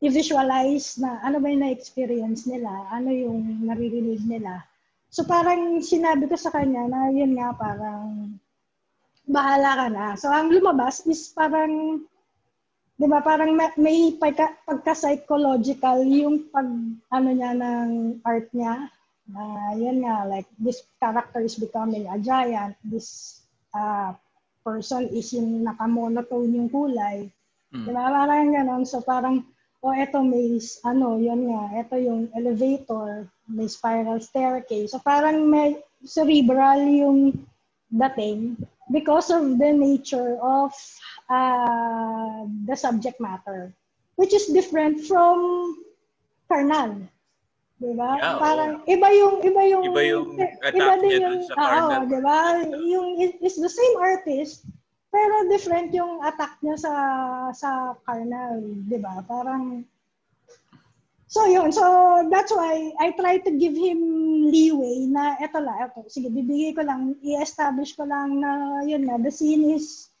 i-visualize 0.00 0.96
na 0.96 1.20
ano 1.20 1.36
ba 1.36 1.52
yung 1.52 1.68
na-experience 1.68 2.48
nila, 2.48 2.72
ano 2.88 3.12
yung 3.12 3.68
naririnig 3.68 4.24
nila 4.24 4.64
So 5.14 5.22
parang 5.22 5.78
sinabi 5.78 6.26
ko 6.26 6.34
sa 6.34 6.50
kanya 6.50 6.90
na 6.90 7.06
yun 7.14 7.38
nga 7.38 7.54
parang 7.54 8.34
bahala 9.30 9.70
ka 9.78 9.86
na. 9.86 10.06
So 10.18 10.26
ang 10.26 10.50
lumabas 10.50 11.06
is 11.06 11.30
parang 11.30 12.02
'di 12.94 13.06
ba 13.10 13.18
parang 13.20 13.58
may, 13.78 14.14
pagka, 14.14 14.54
pagka-psychological 14.66 16.06
yung 16.06 16.46
pag 16.50 16.68
ano 17.10 17.28
niya 17.34 17.52
ng 17.58 18.20
art 18.22 18.46
niya. 18.54 18.86
Uh, 19.24 19.72
yun 19.80 20.04
nga 20.04 20.28
like 20.28 20.46
this 20.60 20.84
character 21.00 21.40
is 21.40 21.56
becoming 21.56 22.04
a 22.06 22.20
giant. 22.20 22.76
This 22.84 23.40
uh, 23.72 24.12
person 24.62 25.08
is 25.10 25.32
yung 25.34 25.64
nakamonotone 25.64 26.54
yung 26.54 26.70
kulay. 26.70 27.26
Mm. 27.74 27.84
'Di 27.88 27.90
parang 27.92 28.48
ganun. 28.54 28.82
So 28.86 29.02
parang 29.02 29.42
o 29.84 29.92
oh, 29.92 29.96
eto 29.96 30.24
may 30.24 30.56
ano, 30.88 31.20
yun 31.20 31.52
nga, 31.52 31.84
eto 31.84 32.00
yung 32.00 32.32
elevator, 32.32 33.28
may 33.44 33.68
spiral 33.68 34.16
staircase. 34.16 34.96
So 34.96 35.02
parang 35.04 35.44
may 35.44 35.76
cerebral 36.00 36.80
yung 36.88 37.36
dating 37.92 38.56
because 38.88 39.28
of 39.28 39.60
the 39.60 39.70
nature 39.76 40.40
of 40.40 40.72
uh, 41.30 42.44
the 42.66 42.76
subject 42.76 43.20
matter, 43.20 43.72
which 44.16 44.32
is 44.32 44.46
different 44.50 45.00
from 45.04 45.76
carnal. 46.48 47.08
Diba? 47.82 48.16
Yeah, 48.16 48.38
Parang 48.38 48.72
oh. 48.80 48.94
iba 48.94 49.08
yung 49.12 49.34
iba 49.42 49.62
yung 49.66 49.82
iba 49.90 50.02
yung 50.06 50.26
iba 50.62 50.92
din 51.02 51.20
yung 51.20 51.42
sa 51.42 51.54
oo, 51.58 52.06
di 52.06 52.20
ba? 52.22 52.38
Yung 52.70 53.08
is 53.18 53.58
the 53.58 53.68
same 53.68 53.96
artist 53.98 54.64
pero 55.14 55.46
different 55.46 55.94
yung 55.94 56.18
attack 56.26 56.58
niya 56.58 56.74
sa 56.74 56.92
sa 57.54 57.94
Carnal, 58.02 58.58
'di 58.90 58.98
ba? 58.98 59.22
Parang 59.22 59.86
So 61.34 61.50
yun, 61.50 61.74
so 61.74 61.82
that's 62.30 62.54
why 62.54 62.94
I 63.02 63.10
try 63.18 63.42
to 63.42 63.50
give 63.58 63.74
him 63.74 63.98
leeway 64.54 65.10
na 65.10 65.34
eto 65.42 65.58
la, 65.58 65.82
eto, 65.82 66.06
sige, 66.06 66.30
bibigay 66.30 66.78
ko 66.78 66.86
lang, 66.86 67.18
i-establish 67.26 67.98
ko 67.98 68.06
lang 68.06 68.38
na 68.38 68.84
yun 68.86 69.02
na, 69.02 69.18
the 69.18 69.34
scene 69.34 69.66
is 69.66 70.13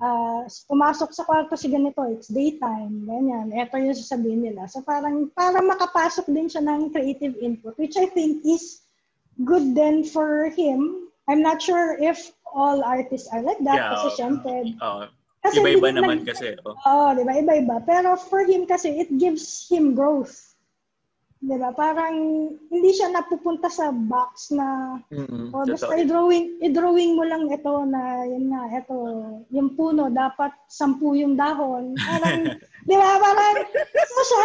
uh, 0.00 0.46
pumasok 0.46 1.10
sa 1.14 1.26
kwarto 1.26 1.54
si 1.58 1.70
ganito, 1.70 2.02
it's 2.06 2.30
daytime, 2.30 3.06
ganyan, 3.06 3.50
eto 3.54 3.78
yung 3.78 3.94
sasabihin 3.94 4.42
nila. 4.42 4.66
So 4.70 4.82
parang, 4.82 5.30
para 5.34 5.58
makapasok 5.62 6.26
din 6.30 6.48
siya 6.50 6.62
ng 6.64 6.90
creative 6.94 7.34
input, 7.38 7.78
which 7.78 7.98
I 7.98 8.06
think 8.10 8.42
is 8.46 8.82
good 9.44 9.74
then 9.74 10.02
for 10.02 10.50
him. 10.50 11.10
I'm 11.28 11.44
not 11.44 11.60
sure 11.60 12.00
if 12.00 12.32
all 12.48 12.80
artists 12.80 13.28
are 13.28 13.44
like 13.44 13.60
that 13.68 13.76
yeah, 13.76 13.90
kasi 13.92 14.08
syempre. 14.16 14.74
Uh, 14.80 15.12
kasi 15.44 15.60
iba-iba 15.60 15.92
naman 15.92 16.24
nag, 16.24 16.26
kasi. 16.26 16.56
Oo, 16.64 16.74
oh. 16.74 16.88
oh, 16.88 17.08
di 17.14 17.22
ba? 17.22 17.36
Iba-iba. 17.36 17.84
Pero 17.84 18.16
for 18.16 18.42
him 18.42 18.64
kasi, 18.64 18.96
it 18.96 19.12
gives 19.20 19.68
him 19.68 19.92
growth. 19.94 20.47
Di 21.38 21.54
ba? 21.54 21.70
Parang 21.70 22.14
hindi 22.50 22.90
siya 22.90 23.14
napupunta 23.14 23.70
sa 23.70 23.94
box 23.94 24.50
na 24.50 24.98
mm-hmm. 25.06 25.54
oh, 25.54 25.62
basta 25.70 25.94
i-drawing, 25.94 26.58
i-drawing 26.66 27.14
mo 27.14 27.22
lang 27.22 27.46
ito 27.46 27.86
na 27.86 28.26
yun 28.26 28.50
nga, 28.50 28.66
ito, 28.74 28.96
yung 29.54 29.78
puno, 29.78 30.10
dapat 30.10 30.50
sampu 30.66 31.14
yung 31.14 31.38
dahon. 31.38 31.94
Parang, 31.94 32.42
di 32.90 32.94
ba? 32.98 33.22
Parang, 33.22 33.54
so 33.94 34.20
siya, 34.26 34.42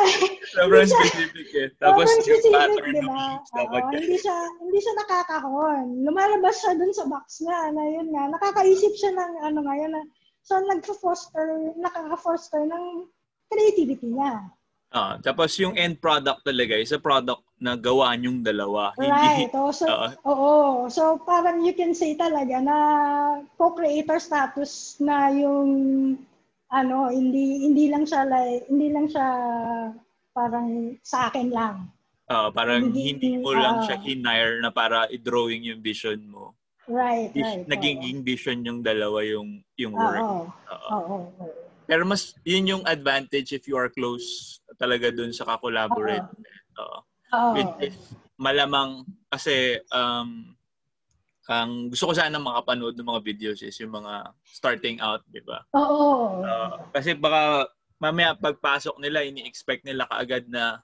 sobrang 0.53 0.85
specific 0.85 1.49
eh. 1.57 1.67
Tapos 1.81 2.05
yung 2.05 2.21
specific, 2.21 2.53
pattern 2.53 2.93
di 2.93 3.01
ba? 3.09 3.41
Uh, 3.57 3.89
hindi 3.89 4.17
siya, 4.21 4.37
hindi 4.61 4.77
siya 4.77 4.93
nakakahon. 5.01 5.85
Lumalabas 6.05 6.61
siya 6.61 6.77
dun 6.77 6.93
sa 6.93 7.09
box 7.09 7.41
nga, 7.41 7.73
na 7.73 7.83
yun 7.89 8.13
nga, 8.13 8.29
nakakaisip 8.37 8.93
siya 9.01 9.17
ng 9.17 9.33
ano 9.49 9.59
nga, 9.65 9.73
yun 9.81 9.97
na, 9.97 10.01
so 10.45 10.61
nagfo-foster, 10.61 11.73
nakaka-foster 11.73 12.69
ng 12.69 13.09
creativity 13.49 14.13
niya. 14.13 14.45
Ah, 14.93 15.17
tapos 15.17 15.57
yung 15.57 15.73
end 15.73 15.97
product 15.97 16.45
talaga 16.45 16.77
is 16.77 16.93
a 16.93 17.01
product 17.01 17.41
na 17.57 17.73
gawa 17.73 18.13
yung 18.13 18.45
dalawa. 18.45 18.93
Right. 18.93 19.49
Hindi, 19.49 19.57
oh, 19.57 19.73
so, 19.73 19.89
uh, 19.89 20.13
oo. 20.21 20.85
So 20.85 21.17
parang 21.25 21.65
you 21.65 21.73
can 21.73 21.97
say 21.97 22.13
talaga 22.13 22.61
na 22.61 22.77
co-creator 23.57 24.21
status 24.21 25.01
na 25.01 25.33
yung 25.33 25.69
ano, 26.69 27.09
hindi 27.09 27.65
hindi 27.65 27.89
lang 27.89 28.05
siya 28.05 28.21
like 28.29 28.69
hindi 28.69 28.93
lang 28.93 29.09
siya 29.09 29.27
parang 30.37 30.93
sa 31.01 31.33
akin 31.33 31.49
lang. 31.49 31.89
Uh, 32.29 32.53
parang 32.53 32.93
hindi, 32.93 33.17
hindi 33.17 33.41
mo 33.41 33.49
uh, 33.49 33.57
lang 33.57 33.77
siya 33.89 33.97
hinire 33.97 34.61
na 34.61 34.69
para 34.69 35.09
i-drawing 35.09 35.65
yung 35.73 35.81
vision 35.81 36.21
mo. 36.29 36.53
Right, 36.85 37.33
right. 37.33 37.65
Naging 37.65 38.21
uh, 38.21 38.21
vision 38.21 38.61
yung 38.61 38.85
dalawa 38.85 39.25
yung 39.25 39.57
yung 39.73 39.97
work. 39.97 40.21
Oo. 40.21 40.41
Oo. 40.69 41.17
oo. 41.41 41.49
Pero 41.83 42.07
mas 42.07 42.37
yun 42.47 42.77
yung 42.77 42.83
advantage 42.87 43.51
if 43.51 43.67
you 43.67 43.75
are 43.75 43.91
close 43.91 44.59
talaga 44.75 45.09
dun 45.13 45.31
sa 45.31 45.45
ka-collaborate. 45.45 46.27
Uh, 46.77 46.99
uh, 47.33 47.51
with 47.53 47.97
malamang 48.37 49.05
kasi 49.29 49.79
um, 49.93 50.53
ang 51.51 51.91
gusto 51.91 52.11
ko 52.11 52.13
sana 52.15 52.39
makapanood 52.39 52.95
ng 52.95 53.09
mga 53.09 53.21
videos 53.23 53.59
is 53.59 53.75
yung 53.83 53.91
mga 53.91 54.31
starting 54.47 55.03
out, 55.03 55.19
di 55.27 55.43
ba? 55.43 55.59
Oo. 55.75 56.39
Uh, 56.39 56.87
kasi 56.95 57.19
baka 57.19 57.67
mamaya 57.99 58.31
pagpasok 58.35 58.95
nila, 58.99 59.27
ini-expect 59.27 59.83
nila 59.83 60.07
kaagad 60.07 60.47
na 60.47 60.79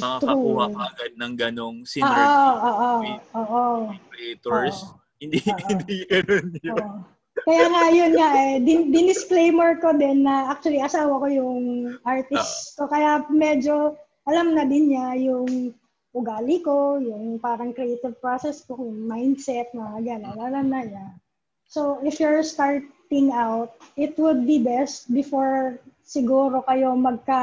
makakakuha 0.00 0.64
kaagad 0.72 1.12
ng 1.14 1.32
ganong 1.36 1.78
synergy 1.84 2.24
uh, 2.24 2.56
uh, 2.56 2.76
uh, 2.76 2.96
with 3.04 3.24
uh, 3.36 3.44
uh, 3.52 3.80
creators. 4.08 4.76
Uh, 4.80 4.96
hindi, 5.20 5.38
uh, 5.44 5.60
hindi 5.68 5.96
ganun 6.08 6.48
yun. 6.60 6.76
Uh, 6.76 7.15
kaya 7.44 7.64
nga, 7.68 7.84
yun 7.92 8.12
nga 8.16 8.30
eh. 8.32 8.54
Din, 8.64 8.88
disclaimer 8.88 9.76
ko 9.76 9.92
din 9.92 10.24
na 10.24 10.48
actually 10.48 10.80
asawa 10.80 11.20
ko 11.20 11.26
yung 11.28 11.64
artist. 12.06 12.78
So 12.78 12.88
kaya 12.88 13.26
medyo 13.28 13.98
alam 14.24 14.56
na 14.56 14.64
din 14.64 14.94
niya 14.94 15.12
yung 15.20 15.76
ugali 16.16 16.64
ko, 16.64 16.96
yung 16.96 17.36
parang 17.36 17.76
creative 17.76 18.16
process 18.24 18.64
ko, 18.64 18.80
yung 18.80 19.04
mindset, 19.04 19.68
mga 19.76 20.16
gano'n. 20.16 20.38
Alam 20.40 20.66
na 20.72 20.80
niya. 20.82 21.06
So 21.68 22.00
if 22.00 22.16
you're 22.16 22.40
starting 22.40 23.36
out, 23.36 23.76
it 24.00 24.16
would 24.16 24.48
be 24.48 24.62
best 24.62 25.12
before 25.12 25.76
siguro 26.06 26.62
kayo 26.62 26.94
magka 26.94 27.42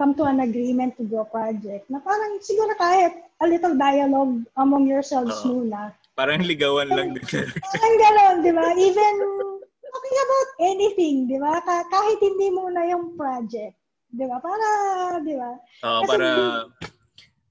come 0.00 0.16
to 0.16 0.24
an 0.24 0.40
agreement 0.40 0.96
to 0.96 1.04
do 1.04 1.20
a 1.20 1.28
project 1.28 1.84
na 1.92 2.00
parang 2.00 2.40
siguro 2.40 2.72
kahit 2.80 3.12
a 3.36 3.44
little 3.44 3.76
dialogue 3.76 4.40
among 4.56 4.88
yourselves 4.88 5.44
uh, 5.44 5.52
muna 5.52 5.92
Parang 6.12 6.44
ligawan 6.44 6.92
lang 6.92 7.16
din. 7.16 7.24
Parang 7.48 7.96
gano'n, 7.96 8.36
di 8.44 8.52
ba? 8.52 8.66
Even 8.76 9.14
talking 9.80 10.18
about 10.20 10.50
anything, 10.60 11.16
di 11.24 11.38
ba? 11.40 11.56
Kahit 11.64 12.18
hindi 12.20 12.48
mo 12.52 12.68
na 12.68 12.84
yung 12.88 13.16
project. 13.16 13.76
Di 14.12 14.24
ba? 14.28 14.36
Para, 14.40 14.68
di 15.24 15.34
ba? 15.36 15.56
Oo, 15.88 16.00
uh, 16.00 16.02
para, 16.04 16.28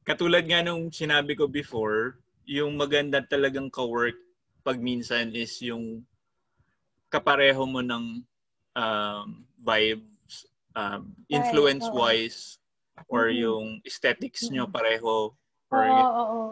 katulad 0.05 0.45
nga 0.45 0.61
nung 0.61 0.93
sinabi 0.93 1.33
ko 1.33 1.49
before, 1.49 2.21
yung 2.45 2.77
maganda 2.77 3.25
talagang 3.25 3.73
ka-work 3.73 4.17
pag 4.61 4.77
minsan 4.77 5.33
is 5.33 5.57
yung 5.65 6.05
kapareho 7.09 7.65
mo 7.65 7.81
ng 7.81 8.21
um, 8.77 9.27
vibes, 9.57 10.45
um, 10.77 11.09
influence-wise, 11.33 12.61
or 13.09 13.29
mm-hmm. 13.29 13.41
yung 13.41 13.65
aesthetics 13.89 14.53
nyo 14.53 14.69
pareho. 14.69 15.33
Or, 15.73 15.81
oo, 15.81 16.05
oo. 16.05 16.45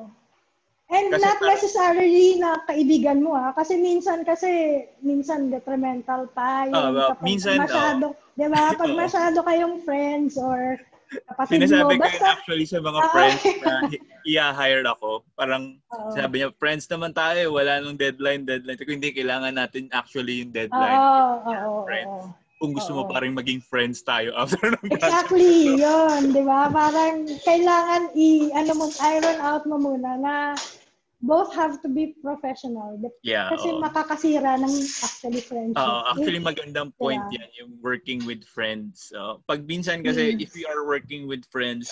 And 0.89 1.13
kasi 1.13 1.21
not 1.21 1.39
necessarily 1.45 2.41
na 2.41 2.65
kaibigan 2.65 3.21
mo 3.21 3.37
ha. 3.37 3.53
Kasi 3.53 3.77
minsan 3.77 4.25
kasi, 4.25 4.83
minsan 5.05 5.53
detrimental 5.53 6.25
pa 6.33 6.65
yung 6.65 6.73
oh, 6.73 6.89
well, 6.89 7.11
minsan, 7.21 7.61
masyado, 7.61 8.17
oh. 8.17 8.33
di 8.33 8.49
ba? 8.49 8.73
Pag 8.81 8.97
masyado 8.97 9.45
kayong 9.45 9.85
friends 9.85 10.33
or 10.33 10.81
kapatid 11.29 11.65
Sinasabi 11.65 11.93
mo. 11.97 12.01
Basta, 12.01 12.17
ko 12.17 12.25
actually 12.33 12.65
sa 12.65 12.81
mga 12.81 12.99
uh, 13.01 13.09
friends 13.13 13.41
na 13.61 13.73
i-hire 14.33 14.85
ako. 14.85 15.21
Parang 15.37 15.77
uh, 15.93 16.09
sabi 16.13 16.41
niya, 16.41 16.49
friends 16.57 16.85
naman 16.89 17.13
tayo, 17.13 17.53
wala 17.53 17.81
nang 17.81 17.97
deadline, 17.97 18.45
deadline. 18.45 18.77
Kung 18.77 18.97
hindi, 18.97 19.13
kailangan 19.13 19.53
natin 19.57 19.93
actually 19.93 20.45
yung 20.45 20.53
deadline. 20.53 20.97
Oo, 20.97 21.33
oo, 21.45 21.77
oo. 21.85 22.19
Kung 22.59 22.75
gusto 22.75 22.91
mo 22.91 23.07
pa 23.07 23.23
rin 23.23 23.31
maging 23.31 23.63
friends 23.63 24.03
tayo 24.03 24.35
after 24.35 24.75
ng 24.75 24.91
Exactly, 24.99 25.79
yun, 25.79 26.35
di 26.35 26.43
ba? 26.43 26.67
Parang 26.67 27.23
kailangan 27.47 28.11
i, 28.19 28.51
ano 28.51 28.71
mo, 28.75 28.85
iron 28.99 29.39
out 29.39 29.63
mo 29.63 29.79
muna 29.79 30.19
na 30.19 30.35
both 31.21 31.51
have 31.53 31.81
to 31.83 31.89
be 31.91 32.15
professional. 32.23 32.95
Yeah. 33.23 33.51
Kasi 33.51 33.75
oo. 33.75 33.83
makakasira 33.83 34.55
ng 34.55 34.73
actually 35.03 35.43
friendship. 35.43 35.83
Oo, 35.83 36.07
actually 36.07 36.39
magandang 36.39 36.95
point 36.95 37.23
Yeah. 37.27 37.43
yan, 37.43 37.49
yung 37.59 37.71
working 37.83 38.23
with 38.23 38.43
friends. 38.47 39.11
So, 39.11 39.43
pag 39.43 39.67
minsan 39.67 39.99
kasi, 39.99 40.35
Mm. 40.35 40.39
if 40.39 40.55
we 40.55 40.63
are 40.63 40.87
working 40.87 41.27
with 41.27 41.43
friends, 41.51 41.91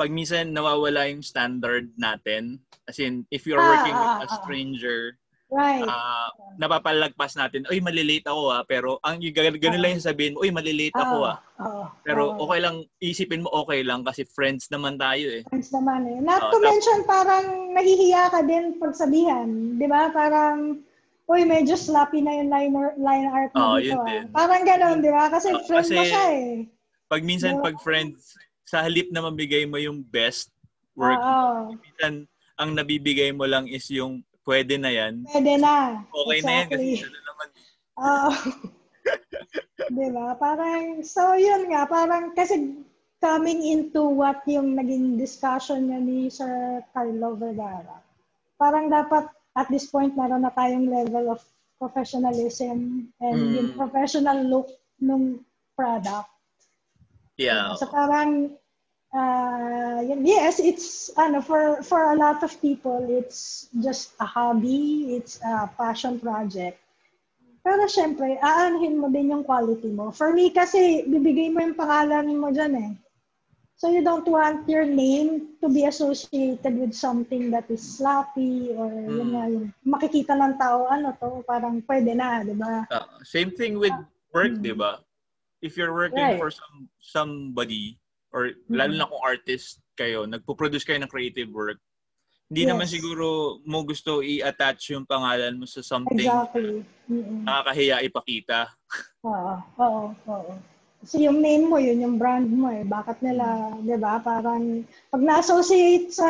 pag 0.00 0.08
minsan 0.08 0.56
nawawala 0.56 1.12
yung 1.12 1.20
standard 1.20 1.92
natin, 2.00 2.64
as 2.88 2.96
in, 2.96 3.28
if 3.28 3.44
you 3.44 3.52
are 3.52 3.64
Ah, 3.64 3.72
working 3.76 3.96
with 4.00 4.14
ah, 4.16 4.24
a 4.24 4.28
ah. 4.32 4.36
stranger, 4.40 5.20
Right. 5.48 5.80
ah, 5.88 6.28
napapalagpas 6.60 7.32
natin, 7.32 7.64
uy, 7.72 7.80
malilate 7.80 8.28
ako 8.28 8.52
ah. 8.52 8.62
Pero 8.68 9.00
ang 9.00 9.16
Ah. 9.72 9.80
lang 9.80 9.92
yung 9.96 10.04
sabihin, 10.04 10.36
uy, 10.36 10.52
malilate 10.52 10.92
ako 10.92 11.16
ah. 11.24 11.40
Oo. 11.64 11.82
Pero 12.04 12.36
oo. 12.36 12.44
okay 12.44 12.60
lang, 12.60 12.84
isipin 13.00 13.40
mo 13.40 13.50
okay 13.56 13.80
lang 13.80 14.04
kasi 14.04 14.28
friends 14.28 14.68
naman 14.68 15.00
tayo 15.00 15.24
eh. 15.24 15.42
Friends 15.48 15.72
naman 15.72 16.04
eh. 16.04 16.20
Not 16.20 16.44
Oo, 16.44 16.52
to 16.52 16.58
mention, 16.60 17.00
parang 17.08 17.72
nahihiya 17.72 18.28
ka 18.28 18.44
din 18.44 18.76
pagsabihan. 18.76 19.48
Di 19.80 19.88
ba? 19.88 20.12
Parang, 20.12 20.84
uy, 21.32 21.40
medyo 21.48 21.80
sloppy 21.80 22.20
na 22.20 22.44
yung 22.44 22.52
line, 22.52 22.72
line 23.00 23.26
art 23.32 23.52
mo 23.56 23.76
Oo, 23.76 23.76
dito. 23.80 23.96
yun 23.96 24.00
ah. 24.00 24.06
din. 24.06 24.24
Parang 24.28 24.62
gano'n, 24.68 24.98
di 25.00 25.10
ba? 25.12 25.32
Kasi 25.32 25.48
Oo, 25.56 25.64
friend 25.64 25.88
mo 25.88 26.02
kasi- 26.04 26.12
siya 26.12 26.24
eh. 26.28 26.48
Pag 27.08 27.24
minsan, 27.24 27.56
Yeah. 27.56 27.64
pag 27.64 27.76
friends, 27.80 28.36
sa 28.68 28.84
halip 28.84 29.08
na 29.08 29.24
mabigay 29.24 29.64
mo 29.64 29.80
yung 29.80 30.04
best 30.04 30.52
work, 30.92 31.16
Oo. 31.16 31.72
minsan, 31.80 32.28
ang 32.60 32.76
nabibigay 32.76 33.32
mo 33.32 33.48
lang 33.48 33.64
is 33.64 33.88
yung 33.88 34.20
pwede 34.48 34.80
na 34.80 34.88
yan. 34.88 35.28
Pwede 35.28 35.60
na. 35.60 36.00
Okay 36.08 36.40
na 36.40 36.52
yan 36.64 36.66
kasi 36.72 36.88
Exactly. 36.96 37.04
ano 37.04 37.18
naman. 37.28 37.48
Oo. 38.00 38.30
Di 40.00 40.06
ba? 40.12 40.26
Parang, 40.40 41.04
so 41.04 41.36
yun 41.36 41.68
nga, 41.68 41.84
parang 41.84 42.32
kasi 42.32 42.80
coming 43.20 43.60
into 43.60 44.08
what 44.08 44.40
yung 44.48 44.72
naging 44.72 45.20
discussion 45.20 45.92
niya 45.92 46.00
ni 46.00 46.18
Sir 46.32 46.80
Carlo 46.96 47.36
Vergara, 47.36 48.00
parang 48.56 48.88
dapat 48.88 49.28
at 49.58 49.68
this 49.68 49.90
point 49.92 50.16
meron 50.16 50.48
na 50.48 50.54
tayong 50.56 50.88
level 50.88 51.36
of 51.36 51.40
professionalism 51.78 53.06
and 53.22 53.38
Mm. 53.38 53.52
yung 53.54 53.68
professional 53.78 54.38
look 54.42 54.66
ng 54.98 55.38
product. 55.78 56.26
Yeah. 57.38 57.78
So 57.78 57.86
parang, 57.86 58.57
uh, 59.14 60.00
yun- 60.04 60.26
yes, 60.26 60.60
it's, 60.60 61.10
ano, 61.16 61.40
for, 61.40 61.82
for 61.82 62.12
a 62.12 62.16
lot 62.16 62.42
of 62.42 62.52
people, 62.60 63.06
it's 63.08 63.68
just 63.82 64.12
a 64.20 64.26
hobby, 64.26 65.16
it's 65.16 65.40
a 65.44 65.70
passion 65.76 66.18
project. 66.20 66.80
Pero 67.64 67.84
syempre, 67.84 68.40
aanhin 68.40 68.96
mo 68.96 69.12
din 69.12 69.28
yung 69.28 69.44
quality 69.44 69.88
mo. 69.92 70.10
For 70.10 70.32
me 70.32 70.48
kasi, 70.50 71.04
bibigay 71.04 71.52
mo 71.52 71.60
yung 71.60 71.76
pangalan 71.76 72.32
mo 72.38 72.48
dyan 72.48 72.74
eh. 72.76 72.92
So 73.78 73.86
you 73.94 74.02
don't 74.02 74.26
want 74.26 74.66
your 74.66 74.82
name 74.82 75.54
to 75.62 75.70
be 75.70 75.86
associated 75.86 76.74
with 76.74 76.98
something 76.98 77.50
that 77.54 77.70
is 77.70 77.78
sloppy 77.78 78.74
or 78.74 78.90
yun 78.90 79.30
Mm. 79.30 79.30
nga, 79.30 79.44
yung 79.54 79.66
makikita 79.86 80.34
ng 80.34 80.58
tao, 80.58 80.90
ano 80.90 81.14
to, 81.22 81.46
parang 81.46 81.78
pwede 81.86 82.10
na, 82.18 82.42
di 82.42 82.58
ba? 82.58 82.90
Uh, 82.90 83.06
same 83.22 83.54
thing 83.54 83.78
with 83.78 83.94
work, 84.34 84.58
Mm. 84.58 84.62
di 84.66 84.74
ba? 84.74 84.98
If 85.62 85.78
you're 85.78 85.94
working 85.94 86.34
Right. 86.34 86.42
for 86.42 86.50
some 86.50 86.90
somebody, 86.98 87.98
or 88.30 88.52
lalo 88.68 88.92
Mm. 88.92 88.98
na 89.00 89.08
kung 89.08 89.22
artist 89.24 89.80
kayo, 89.94 90.28
nagpo-produce 90.28 90.84
kayo 90.84 91.00
ng 91.00 91.10
creative 91.10 91.48
work, 91.50 91.80
hindi 92.48 92.64
Yes. 92.64 92.70
naman 92.72 92.88
siguro 92.88 93.26
mo 93.64 93.84
gusto 93.84 94.24
i-attach 94.24 94.92
yung 94.92 95.04
pangalan 95.04 95.56
mo 95.56 95.68
sa 95.68 95.84
something 95.84 96.24
Exactly. 96.24 96.80
Nakakahiya 97.44 98.04
ipakita. 98.04 98.68
Oo, 99.24 99.54
oo, 99.80 100.02
oo. 100.28 100.52
Kasi 100.98 101.30
yung 101.30 101.38
name 101.38 101.70
mo, 101.70 101.78
yun 101.78 102.02
yung 102.02 102.16
brand 102.18 102.50
mo 102.50 102.74
eh. 102.74 102.82
Bakit 102.82 103.22
nila, 103.22 103.70
di 103.78 103.94
ba, 103.94 104.18
parang 104.18 104.82
pag 105.14 105.22
na-associate 105.22 106.10
sa 106.10 106.28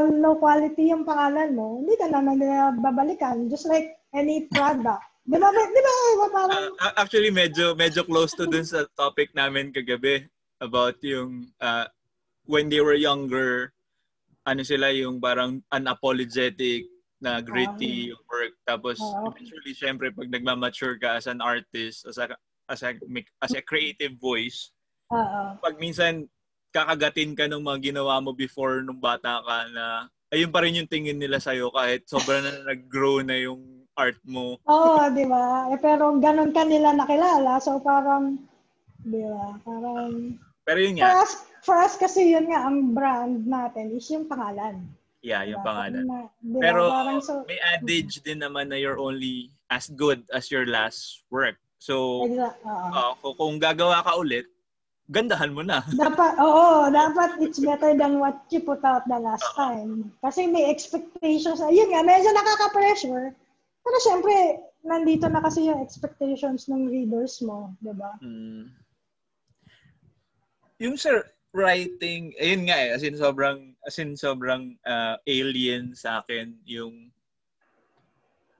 low 0.00 0.40
quality 0.40 0.88
yung 0.88 1.04
pangalan 1.04 1.52
mo, 1.52 1.84
hindi 1.84 1.94
ka 2.00 2.08
naman 2.08 2.40
nila 2.40 2.72
babalikan. 2.80 3.52
Just 3.52 3.68
like 3.68 3.92
any 4.16 4.48
product. 4.48 5.04
Di 5.26 5.36
ba, 5.36 5.50
di 5.52 5.58
ba, 5.58 5.92
di 5.92 6.16
ba 6.16 6.26
parang, 6.32 6.64
Uh, 6.80 6.94
actually, 6.96 7.28
medyo 7.28 7.74
medyo 7.76 8.06
close 8.06 8.32
to 8.32 8.48
dun 8.48 8.64
sa 8.64 8.86
topic 8.96 9.34
namin 9.36 9.68
kagabi 9.68 10.24
about 10.60 10.96
yung 11.04 11.52
uh, 11.60 11.86
when 12.46 12.68
they 12.68 12.80
were 12.80 12.96
younger, 12.96 13.72
ano 14.46 14.62
sila 14.62 14.94
yung 14.94 15.18
parang 15.18 15.60
unapologetic 15.74 16.86
na 17.18 17.40
gritty 17.40 18.12
yung 18.12 18.22
work. 18.28 18.54
Tapos, 18.62 19.00
Oo. 19.00 19.32
eventually, 19.32 19.74
syempre, 19.74 20.12
pag 20.12 20.30
nagmamature 20.30 21.00
ka 21.00 21.18
as 21.18 21.26
an 21.26 21.40
artist, 21.40 22.06
as 22.06 22.20
a, 22.20 22.30
as 22.68 22.80
a, 22.84 22.94
as 23.42 23.52
a 23.56 23.62
creative 23.64 24.14
voice, 24.20 24.70
oo, 25.10 25.42
pag 25.58 25.74
minsan 25.80 26.28
kakagatin 26.70 27.32
ka 27.32 27.48
ng 27.48 27.64
mga 27.64 27.92
ginawa 27.92 28.20
mo 28.20 28.36
before 28.36 28.84
nung 28.84 29.00
bata 29.00 29.40
ka 29.40 29.56
na 29.72 29.84
ayun 30.28 30.52
pa 30.52 30.60
rin 30.60 30.76
yung 30.76 30.90
tingin 30.90 31.16
nila 31.16 31.40
sa'yo 31.40 31.72
kahit 31.72 32.04
sobrang 32.04 32.44
na 32.44 32.52
nag-grow 32.68 33.24
na 33.24 33.38
yung 33.40 33.86
art 33.96 34.20
mo. 34.28 34.60
oo, 34.68 35.00
di 35.16 35.24
ba? 35.24 35.72
Eh, 35.72 35.80
pero 35.80 36.12
ganun 36.20 36.52
ka 36.52 36.68
nila 36.68 36.92
nakilala. 36.92 37.56
So 37.64 37.80
parang, 37.80 38.44
di 39.00 39.24
ba, 39.24 39.56
parang, 39.64 40.36
Pero 40.66 40.78
yun 40.82 40.98
for 40.98 41.06
nga, 41.06 41.22
us, 41.22 41.32
for 41.62 41.76
us 41.78 41.94
kasi 41.94 42.34
yun 42.34 42.50
nga, 42.50 42.66
ang 42.66 42.90
brand 42.90 43.46
natin 43.46 43.94
is 43.94 44.10
yung 44.10 44.26
pangalan. 44.26 44.82
yeah, 45.22 45.46
yung 45.46 45.62
Diba? 45.62 45.70
pangalan. 45.70 46.02
Na- 46.06 46.30
di 46.38 46.58
ba? 46.58 46.62
Pero 46.62 46.80
parang 46.90 47.18
so, 47.22 47.42
may 47.46 47.58
adage 47.74 48.22
din 48.22 48.42
naman 48.42 48.70
na 48.70 48.78
you're 48.78 48.98
only 48.98 49.50
as 49.70 49.86
good 49.94 50.22
as 50.30 50.50
your 50.50 50.66
last 50.66 51.22
work. 51.30 51.58
So, 51.78 52.26
exact, 52.26 52.62
oo. 52.62 52.86
uh, 52.94 53.34
kung- 53.34 53.58
gagawa 53.58 54.02
ka 54.02 54.18
ulit, 54.18 54.46
gandahan 55.06 55.54
mo 55.54 55.62
na. 55.62 55.86
Dapat, 56.02 56.34
oo, 56.42 56.90
dapat 56.90 57.38
it's 57.38 57.62
better 57.62 57.94
than 57.94 58.18
what 58.18 58.42
you 58.50 58.58
put 58.58 58.82
out 58.82 59.06
the 59.06 59.18
last 59.18 59.46
time. 59.54 60.10
Kasi 60.18 60.50
may 60.50 60.66
expectations. 60.66 61.62
Ayun 61.62 61.94
nga, 61.94 62.02
medyo 62.02 62.30
nakaka-pressure. 62.34 63.30
Pero 63.86 63.96
syempre, 64.02 64.34
nandito 64.82 65.30
na 65.30 65.38
kasi 65.38 65.70
yung 65.70 65.78
expectations 65.78 66.66
ng 66.66 66.90
readers 66.90 67.38
mo, 67.38 67.70
di 67.78 67.94
ba? 67.94 68.18
Mm. 68.18 68.66
Yung 70.78 70.96
sir, 70.96 71.24
writing, 71.56 72.36
ayun 72.36 72.68
nga 72.68 72.76
eh, 72.76 72.90
as 72.92 73.00
in 73.00 73.16
sobrang, 73.16 73.72
as 73.88 73.96
in 73.96 74.12
sobrang 74.12 74.76
uh, 74.84 75.16
alien 75.24 75.96
sa 75.96 76.20
akin 76.20 76.52
yung 76.68 77.08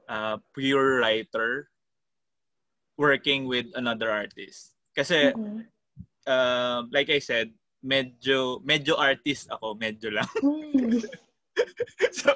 uh, 0.08 0.40
pure 0.56 1.04
writer 1.04 1.68
working 2.96 3.44
with 3.44 3.68
another 3.76 4.08
artist. 4.08 4.72
Kasi, 4.96 5.36
Mhm. 5.36 5.68
uh, 6.24 6.88
like 6.88 7.12
I 7.12 7.20
said, 7.20 7.52
medyo, 7.84 8.64
medyo 8.64 8.96
artist 8.96 9.52
ako, 9.52 9.76
medyo 9.76 10.08
lang. 10.08 10.30
Mm. 10.40 11.04
so, 12.24 12.32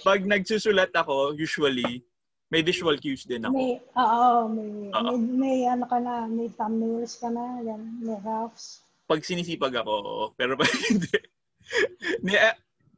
pag 0.00 0.24
nagsusulat 0.24 0.88
ako, 0.96 1.36
usually, 1.36 2.00
may 2.48 2.64
visual 2.64 2.96
cues 2.96 3.28
din 3.28 3.44
ako. 3.44 3.54
May, 3.54 3.72
oo, 3.92 4.48
may, 4.48 4.70
Oo. 4.92 5.12
may, 5.16 5.18
may 5.36 5.58
ano 5.68 5.84
ka 5.84 5.98
na, 6.00 6.24
may 6.24 6.48
thumbnails 6.56 7.20
ka 7.20 7.28
na, 7.28 7.60
yan, 7.60 8.00
may 8.00 8.16
roughs. 8.24 8.80
Pag 9.04 9.24
sinisipag 9.24 9.76
ako, 9.76 9.92
oo. 9.92 10.24
pero 10.36 10.56
pag 10.56 10.68
hindi. 10.88 11.12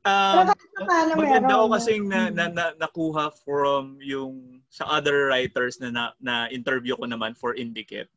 Uh, 0.01 0.47
Pero 0.47 0.55
um, 0.81 0.89
paano 0.89 1.11
maganda 1.13 1.61
ko 1.61 1.67
kasing 1.77 2.05
na, 2.09 2.21
na, 2.33 2.45
na, 2.49 2.65
nakuha 2.81 3.29
from 3.45 4.01
yung 4.01 4.63
sa 4.73 4.89
other 4.89 5.29
writers 5.29 5.77
na, 5.77 5.93
na, 5.93 6.05
na 6.23 6.35
interview 6.49 6.97
ko 6.97 7.05
naman 7.05 7.37
for 7.37 7.53
Indicate. 7.53 8.09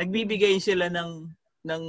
Nagbibigay 0.00 0.58
sila 0.58 0.90
ng, 0.90 1.30
ng 1.62 1.82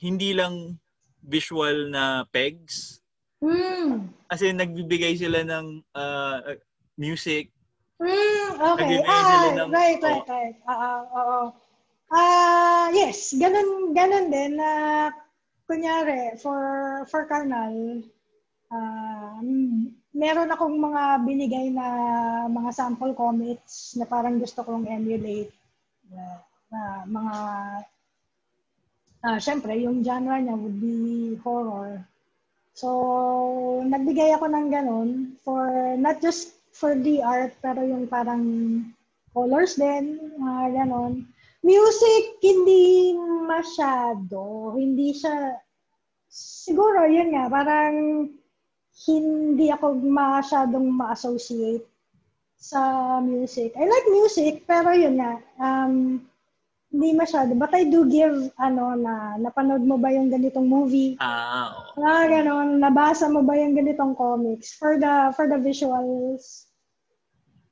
hindi 0.00 0.34
lang 0.34 0.80
visual 1.22 1.92
na 1.92 2.24
pegs. 2.32 2.98
Mm. 3.44 4.10
As 4.26 4.42
in, 4.42 4.58
nagbibigay 4.58 5.14
sila 5.14 5.44
ng 5.46 5.84
uh, 5.94 6.56
music. 6.98 7.52
Mm, 8.00 8.50
okay. 8.74 8.96
Ah, 9.04 9.52
ng- 9.54 9.70
right, 9.76 10.00
right, 10.02 10.24
right. 10.34 10.56
Oo, 10.72 10.92
oo. 11.20 11.40
Ah, 12.10 12.86
yes, 13.00 13.18
ganun 13.42 13.92
ganun 13.98 14.26
din 14.34 14.52
na 14.60 14.70
kunyari 15.68 16.34
for 16.42 16.60
for 17.10 17.22
Karnal 17.30 17.74
ah, 18.76 19.38
m- 19.44 19.94
meron 20.22 20.50
akong 20.54 20.76
mga 20.86 21.02
binigay 21.28 21.66
na 21.78 21.86
mga 22.58 22.70
sample 22.78 23.14
comics 23.22 23.94
na 23.98 24.06
parang 24.12 24.36
gusto 24.42 24.60
kong 24.66 24.86
emulate 24.98 25.52
na, 26.12 26.24
na 26.72 26.80
mga 27.16 27.36
ah 29.26 29.38
syempre 29.46 29.72
yung 29.84 29.98
genre 30.06 30.36
niya 30.40 30.56
would 30.60 30.78
be 30.80 30.96
horror. 31.44 31.92
So, 32.80 32.88
nagbigay 33.92 34.30
ako 34.36 34.46
ng 34.50 34.68
ganun 34.76 35.10
for 35.44 35.64
not 36.04 36.20
just 36.24 36.59
for 36.72 36.94
the 36.94 37.22
art, 37.22 37.54
pero 37.60 37.82
yung 37.82 38.06
parang 38.06 38.42
colors 39.34 39.78
din, 39.78 40.18
mga 40.38 40.82
ganon. 40.82 41.26
Music, 41.60 42.40
hindi 42.40 43.14
masyado. 43.44 44.72
Hindi 44.74 45.12
siya, 45.12 45.58
siguro 46.30 47.04
yun 47.06 47.36
nga, 47.36 47.50
parang 47.50 48.26
hindi 49.06 49.66
ako 49.72 49.96
masyadong 50.00 50.86
ma-associate 50.92 51.84
sa 52.60 52.80
music. 53.24 53.72
I 53.76 53.88
like 53.88 54.08
music, 54.12 54.68
pero 54.68 54.92
yun 54.92 55.16
nga, 55.16 55.40
um, 55.56 56.20
hindi 56.90 57.14
masyado. 57.14 57.54
But 57.54 57.70
I 57.72 57.86
do 57.86 58.06
give, 58.10 58.50
ano, 58.58 58.98
na 58.98 59.38
napanood 59.38 59.86
mo 59.86 59.96
ba 59.96 60.10
yung 60.10 60.28
ganitong 60.28 60.66
movie? 60.66 61.14
Ah, 61.22 61.70
oo. 61.94 62.02
Ah, 62.02 62.26
ganon. 62.26 62.82
Nabasa 62.82 63.30
mo 63.30 63.46
ba 63.46 63.54
yung 63.54 63.78
ganitong 63.78 64.18
comics? 64.18 64.74
For 64.74 64.98
the, 64.98 65.30
for 65.38 65.46
the 65.46 65.58
visuals. 65.58 66.66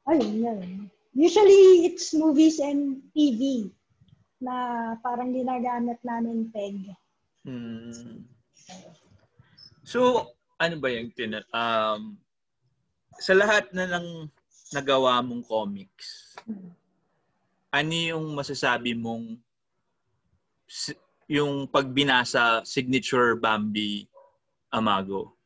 Ayun, 0.07 0.35
yun. 0.39 0.61
Usually, 1.19 1.91
it's 1.91 2.15
movies 2.15 2.63
and 2.63 3.03
TV 3.11 3.75
na 4.39 4.95
parang 5.03 5.35
ginagamit 5.35 5.99
namin 6.07 6.47
peg. 6.55 6.79
Hmm. 7.43 8.23
So, 9.83 10.31
ano 10.59 10.75
ba 10.79 10.91
yung 10.91 11.11
tina 11.15 11.43
um 11.55 12.19
sa 13.19 13.35
lahat 13.35 13.71
na 13.75 13.87
lang 13.87 14.07
nagawa 14.71 15.19
mong 15.27 15.43
comics, 15.49 16.39
ano 17.73 17.93
yung 17.93 18.27
masasabi 18.33 18.97
mong 18.97 19.37
yung 21.29 21.69
pagbinasa 21.69 22.65
signature 22.65 23.37
Bambi 23.37 24.09
Amago? 24.73 25.33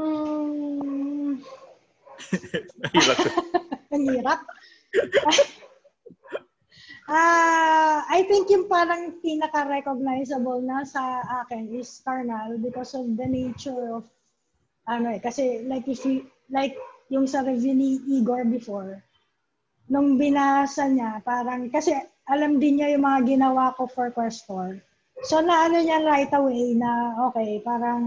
Mm, 0.00 1.42
Hirap. 2.94 3.18
ang 3.92 4.04
hirap. 4.06 4.40
Ah, 7.10 8.06
I 8.06 8.22
think 8.30 8.46
yung 8.54 8.70
parang 8.70 9.18
pinaka-recognizable 9.18 10.62
na 10.62 10.86
sa 10.86 11.18
akin 11.42 11.66
is 11.74 11.98
Carnal 12.06 12.54
because 12.62 12.94
of 12.94 13.02
the 13.18 13.26
nature 13.26 13.98
of 13.98 14.06
ano 14.86 15.10
eh 15.10 15.18
kasi 15.18 15.66
like 15.66 15.90
if 15.90 16.06
you 16.06 16.30
like 16.54 16.78
yung 17.10 17.26
sa 17.26 17.42
review 17.42 17.74
ni 17.74 17.98
Igor 18.06 18.46
before 18.46 19.02
nung 19.90 20.14
binasa 20.16 20.86
niya 20.86 21.18
parang 21.26 21.66
kasi 21.68 21.92
alam 22.30 22.62
din 22.62 22.78
niya 22.78 22.94
yung 22.94 23.02
mga 23.02 23.26
ginawa 23.26 23.74
ko 23.74 23.90
for 23.90 24.14
Quest 24.14 24.46
4. 24.46 24.78
So 25.26 25.42
na 25.42 25.66
ano 25.68 25.82
niya 25.82 26.06
right 26.06 26.30
away 26.32 26.78
na 26.78 27.18
okay, 27.28 27.58
parang 27.60 28.06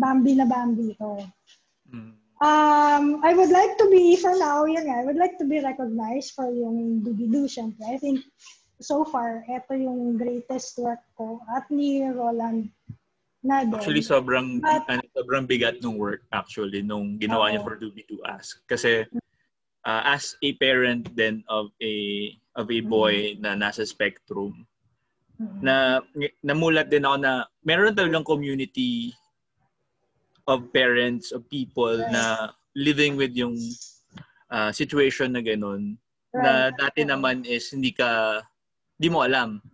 Bambi 0.00 0.34
na 0.34 0.48
Bambi 0.48 0.96
to. 0.96 1.20
Mm. 1.92 2.16
Um, 2.40 3.20
I 3.20 3.36
would 3.36 3.52
like 3.52 3.76
to 3.76 3.86
be, 3.92 4.16
for 4.16 4.32
now, 4.32 4.64
yun 4.64 4.88
nga, 4.88 4.96
I 4.96 5.04
would 5.04 5.20
like 5.20 5.36
to 5.36 5.44
be 5.44 5.60
recognized 5.60 6.32
for 6.32 6.48
yung 6.48 7.04
Doobie-Doo, 7.04 7.44
syempre. 7.44 7.84
I 7.84 8.00
think, 8.00 8.24
so 8.80 9.04
far, 9.04 9.44
ito 9.44 9.76
yung 9.76 10.16
greatest 10.16 10.80
work 10.80 11.04
ko 11.20 11.44
at 11.52 11.68
ni 11.68 12.00
Roland 12.08 12.72
na 13.44 13.60
din. 13.68 13.76
Actually, 13.76 14.00
sobrang 14.00 14.64
But- 14.64 14.88
ano, 14.88 15.04
sobrang 15.12 15.44
bigat 15.44 15.84
ng 15.84 16.00
work 16.00 16.24
actually 16.32 16.80
nung 16.80 17.20
ginawa 17.20 17.52
niya 17.52 17.60
Oo. 17.60 17.66
for 17.68 17.76
Doobie 17.76 18.08
to 18.08 18.16
Ask. 18.24 18.64
Kasi 18.64 19.04
uh, 19.84 20.02
as 20.04 20.36
a 20.42 20.52
parent 20.58 21.08
then 21.16 21.44
of 21.48 21.70
a 21.82 21.94
of 22.56 22.70
a 22.70 22.80
boy 22.80 23.36
na 23.38 23.54
nasa 23.54 23.86
spectrum, 23.86 24.66
Mm. 25.40 25.60
na 25.64 26.04
namulat 26.44 26.92
din 26.92 27.00
ako 27.00 27.16
na 27.16 27.48
meron 27.64 27.96
talagang 27.96 28.28
community 28.28 29.16
of 30.44 30.68
parents, 30.68 31.32
of 31.32 31.48
people 31.48 31.96
na 32.12 32.52
living 32.76 33.16
with 33.16 33.32
yung 33.32 33.56
uh, 34.52 34.68
situation 34.68 35.32
na 35.32 35.40
ganun. 35.40 35.96
Na 36.36 36.68
dati 36.76 37.08
naman 37.08 37.48
is 37.48 37.72
hindi 37.72 37.96
ka, 37.96 38.42
hindi 39.00 39.08
mo 39.08 39.24
alam. 39.24 39.64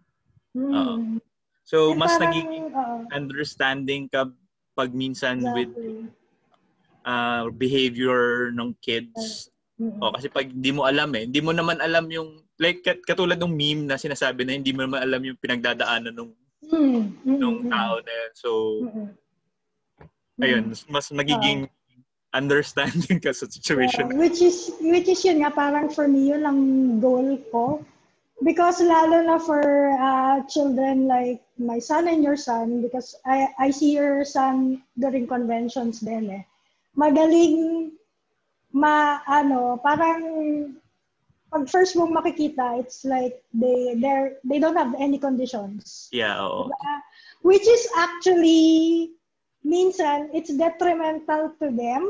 Mm. 0.54 1.18
So, 1.66 1.98
mas 1.98 2.14
nagiging 2.22 2.70
understanding 3.10 4.06
ka 4.06 4.30
pag 4.78 4.94
minsan 4.94 5.42
with 5.50 5.74
uh, 7.02 7.50
behavior 7.58 8.54
ng 8.54 8.70
kids. 8.78 9.50
Mm. 9.76 10.00
O, 10.00 10.08
kasi 10.08 10.32
pag 10.32 10.48
hindi 10.48 10.72
mo 10.72 10.88
alam 10.88 11.12
eh, 11.12 11.28
hindi 11.28 11.40
mo 11.44 11.52
naman 11.52 11.76
alam 11.84 12.08
yung, 12.08 12.40
like 12.56 12.80
kat- 12.80 13.04
katulad 13.04 13.36
ng 13.36 13.52
meme 13.52 13.84
na 13.84 14.00
sinasabi 14.00 14.48
na 14.48 14.56
hindi 14.56 14.72
mo 14.72 14.88
naman 14.88 15.04
alam 15.04 15.20
yung 15.20 15.36
pinagdadaanan 15.36 16.16
ng, 16.16 16.30
Mm. 16.72 17.00
Mm. 17.22 17.38
ng 17.38 17.54
Mm. 17.62 17.68
tao 17.68 17.94
na 18.00 18.12
yun. 18.16 18.32
So, 18.32 18.48
Mm. 18.88 19.08
ayun, 20.40 20.62
mas- 20.72 20.88
mas 20.88 21.06
nagiging 21.12 21.68
understanding 22.32 23.20
ka 23.20 23.32
sa 23.32 23.48
situation. 23.48 24.12
Yeah, 24.12 24.18
which 24.20 24.40
is 24.44 24.72
which 24.80 25.08
is 25.08 25.20
yun 25.24 25.40
nga 25.40 25.52
parang 25.52 25.88
for 25.88 26.04
me 26.04 26.28
yun 26.28 26.44
ang 26.44 26.60
goal 27.00 27.40
ko 27.48 27.80
because 28.44 28.76
lalo 28.84 29.24
na 29.24 29.40
for 29.40 29.62
uh, 29.96 30.44
children 30.44 31.08
like 31.08 31.40
my 31.56 31.80
son 31.80 32.04
and 32.04 32.20
your 32.20 32.36
son 32.36 32.84
because 32.84 33.16
I 33.24 33.48
I 33.56 33.68
see 33.72 33.96
your 33.96 34.20
son 34.28 34.84
during 35.00 35.24
conventions 35.24 36.04
din 36.04 36.28
eh 36.28 36.44
magaling 36.92 37.88
ma 38.76 39.24
ano 39.24 39.80
parang 39.80 40.20
pag 41.48 41.64
first 41.72 41.96
mong 41.96 42.12
makikita 42.12 42.76
it's 42.76 43.08
like 43.08 43.40
they 43.56 43.96
they 43.96 44.36
they 44.44 44.58
don't 44.60 44.76
have 44.76 44.92
any 45.00 45.16
conditions 45.16 46.12
Yeah, 46.12 46.36
oo. 46.44 46.68
which 47.40 47.64
is 47.64 47.88
actually 47.96 49.16
minsan 49.64 50.28
it's 50.36 50.52
detrimental 50.52 51.56
to 51.56 51.72
them 51.72 52.04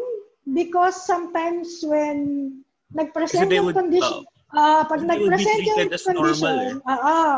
because 0.50 0.98
sometimes 0.98 1.86
when 1.86 2.50
nagpresent 2.90 3.46
yung 3.54 3.70
would- 3.70 3.78
condition, 3.78 4.26
oh. 4.26 4.58
ah 4.58 4.82
pag 4.90 5.06
nagpresent 5.06 5.62
yung 5.62 5.86
condition, 6.02 6.78
eh. 6.82 6.90
ah, 6.90 7.00
ah, 7.02 7.36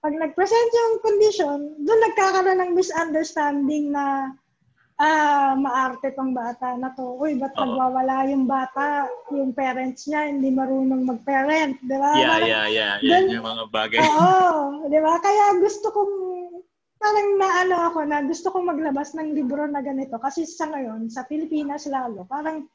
pag 0.00 0.14
nagpresent 0.16 0.70
yung 0.72 0.94
condition, 1.04 1.56
doon 1.84 2.00
nagkakaroon 2.08 2.58
ng 2.64 2.72
misunderstanding 2.72 3.92
na 3.92 4.32
ah, 5.00 5.56
maarte 5.56 6.12
tong 6.12 6.36
bata 6.36 6.76
na 6.76 6.92
to. 6.92 7.16
Uy, 7.16 7.40
ba't 7.40 7.56
Oo. 7.56 7.64
nagwawala 7.64 8.28
yung 8.28 8.44
bata? 8.44 9.08
Yung 9.32 9.56
parents 9.56 10.04
niya, 10.04 10.28
hindi 10.28 10.52
marunong 10.52 11.08
mag-parent. 11.08 11.80
Di 11.80 11.96
ba? 11.96 12.12
Yeah, 12.14 12.28
Parang- 12.30 12.50
yeah, 12.52 12.66
yeah. 12.68 12.94
Yan 13.00 13.32
yung 13.32 13.48
mga 13.48 13.64
bagay. 13.72 13.98
Oo, 13.98 14.84
di 14.86 14.98
ba? 15.00 15.16
Kaya 15.16 15.56
gusto 15.56 15.88
kong, 15.88 16.12
parang 17.00 17.28
naano 17.40 17.76
ako 17.88 17.98
na 18.04 18.20
gusto 18.20 18.52
kong 18.52 18.68
maglabas 18.68 19.16
ng 19.16 19.32
libro 19.32 19.64
na 19.64 19.80
ganito. 19.80 20.20
Kasi 20.20 20.44
sa 20.44 20.68
ngayon, 20.68 21.08
sa 21.08 21.24
Pilipinas 21.24 21.88
lalo, 21.88 22.28
parang 22.28 22.68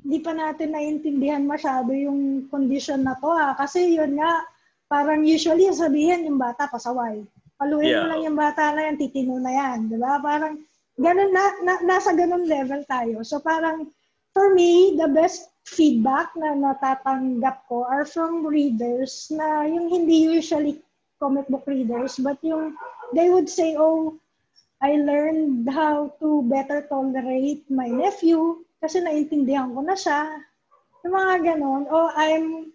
di 0.00 0.20
pa 0.20 0.32
natin 0.32 0.72
naiintindihan 0.72 1.44
masyado 1.44 1.92
yung 1.92 2.44
condition 2.48 3.04
na 3.04 3.16
to 3.16 3.32
ha. 3.32 3.56
Kasi 3.56 3.96
yun 3.96 4.20
nga, 4.20 4.44
parang 4.84 5.24
usually 5.24 5.64
sabihin 5.72 6.28
yung 6.28 6.36
bata 6.36 6.68
pasaway. 6.68 7.24
Paluin 7.56 7.84
mo 7.84 7.88
Yeah. 7.88 8.08
lang 8.08 8.20
yung 8.24 8.36
bata 8.36 8.72
na 8.72 8.88
yan, 8.88 8.96
titino 8.96 9.36
na 9.36 9.52
yan. 9.52 9.88
Di 9.88 9.96
ba? 9.96 10.16
Parang, 10.20 10.60
ganun 11.00 11.32
na, 11.32 11.44
na, 11.64 11.74
nasa 11.82 12.12
ganun 12.12 12.44
level 12.44 12.84
tayo. 12.84 13.24
So 13.24 13.40
parang, 13.40 13.88
for 14.36 14.52
me, 14.54 14.94
the 15.00 15.08
best 15.08 15.50
feedback 15.64 16.32
na 16.36 16.52
natatanggap 16.54 17.66
ko 17.66 17.84
are 17.88 18.04
from 18.04 18.44
readers 18.46 19.32
na 19.32 19.64
yung 19.64 19.88
hindi 19.88 20.28
usually 20.28 20.80
comic 21.20 21.48
book 21.48 21.64
readers, 21.68 22.16
but 22.20 22.36
yung 22.44 22.76
they 23.12 23.28
would 23.28 23.48
say, 23.48 23.76
oh, 23.76 24.16
I 24.80 24.96
learned 24.96 25.68
how 25.68 26.16
to 26.24 26.40
better 26.48 26.88
tolerate 26.88 27.68
my 27.68 27.88
nephew 27.88 28.64
kasi 28.80 29.04
naintindihan 29.04 29.76
ko 29.76 29.84
na 29.84 29.92
siya. 29.92 30.40
Yung 31.04 31.12
mga 31.12 31.34
ganon. 31.52 31.84
Oh, 31.92 32.08
I'm 32.16 32.72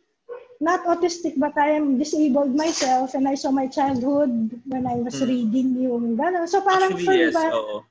not 0.61 0.85
autistic 0.85 1.35
but 1.41 1.57
I 1.57 1.73
am 1.73 1.97
disabled 1.97 2.53
myself 2.53 3.17
and 3.17 3.25
I 3.27 3.33
saw 3.33 3.49
my 3.49 3.65
childhood 3.65 4.53
when 4.69 4.85
I 4.85 5.01
was 5.01 5.17
Hmm. 5.17 5.29
reading 5.29 5.81
yung 5.81 6.13
ganon. 6.13 6.45
So 6.45 6.61
parang 6.61 6.93
for 7.01 7.09
Actually, 7.09 7.25
yes. 7.25 7.33
ba, 7.33 7.45
Oo. 7.57 7.81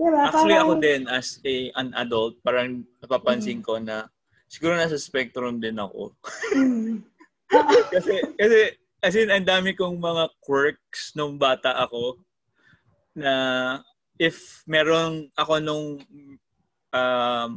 Diba, 0.00 0.20
Actually, 0.24 0.56
parang, 0.56 0.64
ako 0.64 0.72
din 0.80 1.02
as 1.12 1.28
a 1.44 1.54
an 1.76 1.88
adult, 2.00 2.34
parang 2.40 2.80
napapansin 3.04 3.60
ko 3.60 3.76
na 3.76 4.08
siguro 4.48 4.74
nasa 4.74 4.96
spectrum 4.96 5.60
din 5.60 5.76
ako. 5.76 6.16
mm, 6.56 7.04
kasi, 7.94 8.14
kasi, 8.40 8.58
as 9.04 9.14
in, 9.16 9.28
ang 9.28 9.44
dami 9.44 9.76
kong 9.76 10.00
mga 10.00 10.32
quirks 10.40 11.12
nung 11.16 11.36
bata 11.36 11.76
ako 11.76 12.20
na 13.16 13.32
if 14.20 14.62
meron 14.68 15.28
ako 15.36 15.60
nung 15.60 15.86
um, 16.92 17.50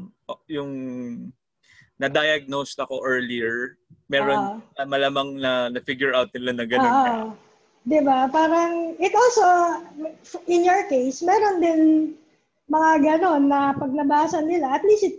yung 0.48 0.72
na-diagnosed 2.00 2.80
ako 2.80 3.06
earlier, 3.06 3.78
meron 4.10 4.60
Ah. 4.76 4.86
malamang 4.90 5.38
na 5.38 5.70
na-figure 5.70 6.12
out 6.12 6.28
nila 6.34 6.52
na 6.52 6.66
ganun. 6.66 6.90
Oo. 6.90 7.06
Ah, 7.06 7.28
'Di 7.84 8.00
ba? 8.00 8.32
Parang 8.32 8.96
it 8.98 9.12
also 9.12 9.46
in 10.48 10.64
your 10.64 10.88
case, 10.88 11.20
meron 11.20 11.60
din 11.60 11.82
mga 12.70 12.92
ganon 13.04 13.52
na 13.52 13.76
pag 13.76 13.92
nabasa 13.92 14.40
nila, 14.40 14.76
at 14.76 14.84
least 14.88 15.04
it 15.04 15.18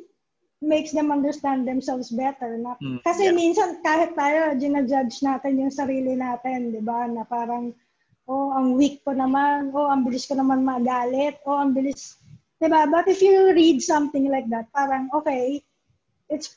makes 0.64 0.96
them 0.96 1.12
understand 1.12 1.68
themselves 1.68 2.08
better. 2.08 2.56
Na, 2.56 2.76
Mm, 2.80 3.04
kasi 3.04 3.28
yeah. 3.28 3.36
minsan 3.36 3.84
kahit 3.84 4.16
tayo, 4.16 4.56
ginajudge 4.56 5.20
natin 5.20 5.60
yung 5.60 5.72
sarili 5.72 6.16
natin, 6.16 6.72
di 6.72 6.80
ba? 6.80 7.04
Na 7.04 7.28
parang, 7.28 7.76
oh, 8.24 8.48
ang 8.56 8.80
weak 8.80 9.04
ko 9.04 9.12
naman, 9.12 9.68
oh, 9.76 9.92
ang 9.92 10.08
bilis 10.08 10.24
ko 10.24 10.32
naman 10.34 10.64
magalit, 10.64 11.36
oh, 11.44 11.60
ang 11.60 11.76
bilis, 11.76 12.16
di 12.56 12.68
ba? 12.72 12.88
But 12.88 13.12
if 13.12 13.20
you 13.20 13.52
read 13.52 13.84
something 13.84 14.32
like 14.32 14.48
that, 14.48 14.72
parang, 14.72 15.12
okay, 15.12 15.60
it's 16.32 16.56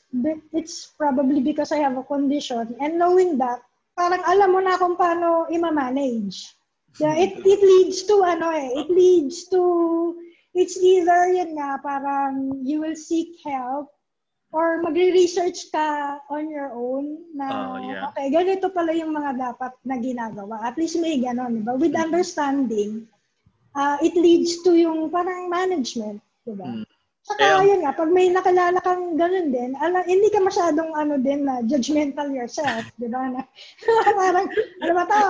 it's 0.56 0.96
probably 0.96 1.44
because 1.44 1.68
I 1.70 1.84
have 1.84 2.00
a 2.00 2.06
condition. 2.08 2.72
And 2.80 2.96
knowing 2.96 3.36
that, 3.44 3.60
parang 3.92 4.24
alam 4.24 4.56
mo 4.56 4.60
na 4.64 4.80
kung 4.80 4.96
paano 4.96 5.52
i-manage. 5.52 6.56
Yeah, 6.96 7.14
it, 7.14 7.36
it 7.44 7.60
leads 7.60 8.08
to, 8.08 8.24
ano 8.24 8.48
eh, 8.56 8.72
it 8.80 8.88
leads 8.88 9.46
to, 9.52 9.60
it's 10.54 10.76
either, 10.80 11.32
yun 11.32 11.56
nga, 11.56 11.80
parang 11.82 12.64
you 12.64 12.80
will 12.80 12.96
seek 12.96 13.36
help 13.44 13.92
or 14.48 14.80
magre-research 14.80 15.68
ka 15.68 16.18
on 16.32 16.48
your 16.48 16.72
own 16.72 17.20
na 17.36 17.46
oh, 17.52 17.76
yeah. 17.84 18.08
okay, 18.08 18.32
ganito 18.32 18.72
pala 18.72 18.96
yung 18.96 19.12
mga 19.12 19.36
dapat 19.36 19.76
na 19.84 20.00
ginagawa. 20.00 20.64
At 20.64 20.80
least 20.80 20.96
may 20.96 21.20
ganon, 21.20 21.60
di 21.60 21.62
ba? 21.64 21.76
With 21.76 21.92
mm-hmm. 21.92 22.08
understanding, 22.08 23.04
uh, 23.76 24.00
it 24.00 24.16
leads 24.16 24.64
to 24.64 24.72
yung 24.72 25.12
parang 25.12 25.52
management, 25.52 26.24
di 26.48 26.56
ba? 26.56 26.64
Mm. 26.64 26.87
Saka 27.28 27.60
eh, 27.60 27.68
yun 27.68 27.84
nga, 27.84 27.92
pag 27.92 28.08
may 28.08 28.32
nakilala 28.32 28.80
kang 28.80 29.12
ganun 29.20 29.52
din, 29.52 29.76
ala, 29.76 30.00
hindi 30.08 30.32
ka 30.32 30.40
masyadong 30.40 30.96
ano 30.96 31.20
din 31.20 31.44
na 31.44 31.60
judgmental 31.60 32.32
yourself, 32.32 32.88
di 32.96 33.04
ba? 33.04 33.20
Na, 33.28 33.44
parang, 34.20 34.48
ano 34.80 34.92
ba 34.96 35.04
to? 35.04 35.20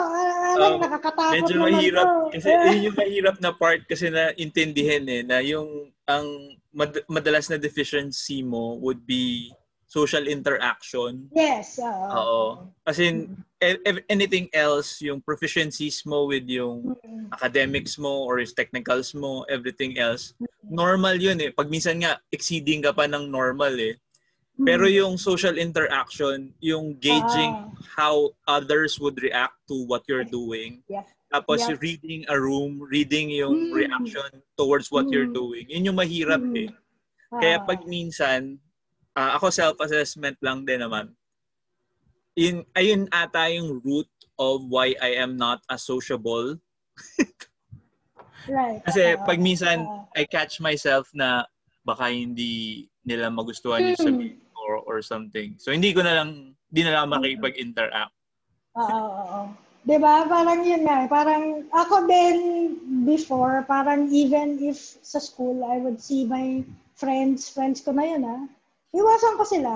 Parang 0.54 0.74
um, 0.78 0.82
nakakatakot 0.86 1.34
medyo 1.34 1.54
naman 1.58 1.74
mahirap, 1.74 2.06
to. 2.06 2.14
Kasi 2.38 2.48
yun 2.54 2.86
yung 2.86 2.98
mahirap 3.02 3.36
na 3.42 3.50
part 3.50 3.82
kasi 3.90 4.06
na 4.14 4.30
intindihin 4.38 5.10
eh, 5.10 5.22
na 5.26 5.42
yung 5.42 5.90
ang 6.06 6.26
mad- 6.70 7.04
madalas 7.10 7.50
na 7.50 7.58
deficiency 7.58 8.46
mo 8.46 8.78
would 8.78 9.02
be 9.02 9.50
social 9.88 10.28
interaction. 10.28 11.26
Yes. 11.32 11.80
Uh, 11.80 12.12
Oo. 12.12 12.68
As 12.84 13.00
in, 13.00 13.32
e- 13.64 14.04
anything 14.12 14.52
else, 14.52 15.00
yung 15.00 15.24
proficiencies 15.24 16.04
mo 16.04 16.28
with 16.28 16.44
yung 16.44 16.92
mm-hmm. 16.92 17.32
academics 17.32 17.96
mo 17.96 18.28
or 18.28 18.38
yung 18.38 18.52
technicals 18.52 19.16
mo, 19.16 19.48
everything 19.48 19.96
else, 19.96 20.36
normal 20.68 21.16
yun 21.16 21.40
eh. 21.40 21.50
Pag 21.50 21.72
minsan 21.72 22.04
nga, 22.04 22.20
exceeding 22.28 22.84
ka 22.84 22.92
pa 22.92 23.08
ng 23.08 23.32
normal 23.32 23.72
eh. 23.80 23.96
Pero 24.60 24.84
mm-hmm. 24.84 25.00
yung 25.00 25.14
social 25.16 25.56
interaction, 25.56 26.52
yung 26.60 26.92
gauging 27.00 27.56
uh, 27.56 27.72
how 27.96 28.28
others 28.44 29.00
would 29.00 29.16
react 29.24 29.56
to 29.72 29.88
what 29.88 30.04
you're 30.04 30.28
doing. 30.28 30.84
Yeah. 30.84 31.08
Tapos 31.32 31.64
yeah. 31.64 31.80
reading 31.80 32.28
a 32.28 32.36
room, 32.36 32.80
reading 32.80 33.28
yung 33.28 33.68
mm. 33.68 33.72
reaction 33.76 34.40
towards 34.56 34.88
what 34.88 35.06
mm. 35.06 35.12
you're 35.12 35.28
doing. 35.28 35.68
Yun 35.68 35.92
yung 35.92 35.98
mahirap 36.00 36.40
mm. 36.40 36.56
eh. 36.56 36.70
Kaya 37.28 37.60
pag 37.68 37.84
minsan, 37.84 38.56
uh, 39.18 39.30
ako 39.34 39.50
self-assessment 39.50 40.38
lang 40.38 40.62
din 40.62 40.78
naman. 40.78 41.10
In, 42.38 42.62
ayun 42.78 43.10
ata 43.10 43.50
yung 43.50 43.82
root 43.82 44.06
of 44.38 44.70
why 44.70 44.94
I 45.02 45.18
am 45.18 45.34
not 45.34 45.58
a 45.66 45.74
sociable. 45.74 46.54
right. 48.46 48.78
Kasi 48.86 49.18
uh, 49.18 49.26
pag 49.26 49.42
minsan, 49.42 49.82
uh, 49.82 50.06
I 50.14 50.22
catch 50.22 50.62
myself 50.62 51.10
na 51.10 51.42
baka 51.82 52.14
hindi 52.14 52.86
nila 53.02 53.26
magustuhan 53.34 53.90
yung 53.90 53.98
sabihin 53.98 54.38
or, 54.54 54.86
or 54.86 54.98
something. 55.02 55.58
So, 55.58 55.74
hindi 55.74 55.90
ko 55.90 56.06
na 56.06 56.22
lang, 56.22 56.54
hindi 56.70 56.82
na 56.86 57.02
lang 57.02 57.10
makipag-interact. 57.10 58.14
Oo, 58.78 58.86
oo, 58.86 59.22
oo. 59.34 59.42
Diba? 59.88 60.28
Parang 60.28 60.60
yun 60.62 60.84
nga. 60.84 61.08
Parang 61.08 61.64
ako 61.72 62.06
din 62.06 62.36
before, 63.08 63.64
parang 63.64 64.12
even 64.12 64.60
if 64.60 65.00
sa 65.00 65.16
school, 65.18 65.64
I 65.64 65.80
would 65.80 65.96
see 65.98 66.28
my 66.28 66.60
friends, 66.92 67.48
friends 67.48 67.80
ko 67.80 67.96
na 67.96 68.04
yun 68.04 68.22
ah 68.22 68.44
iwasan 68.94 69.36
ko 69.36 69.44
sila. 69.44 69.74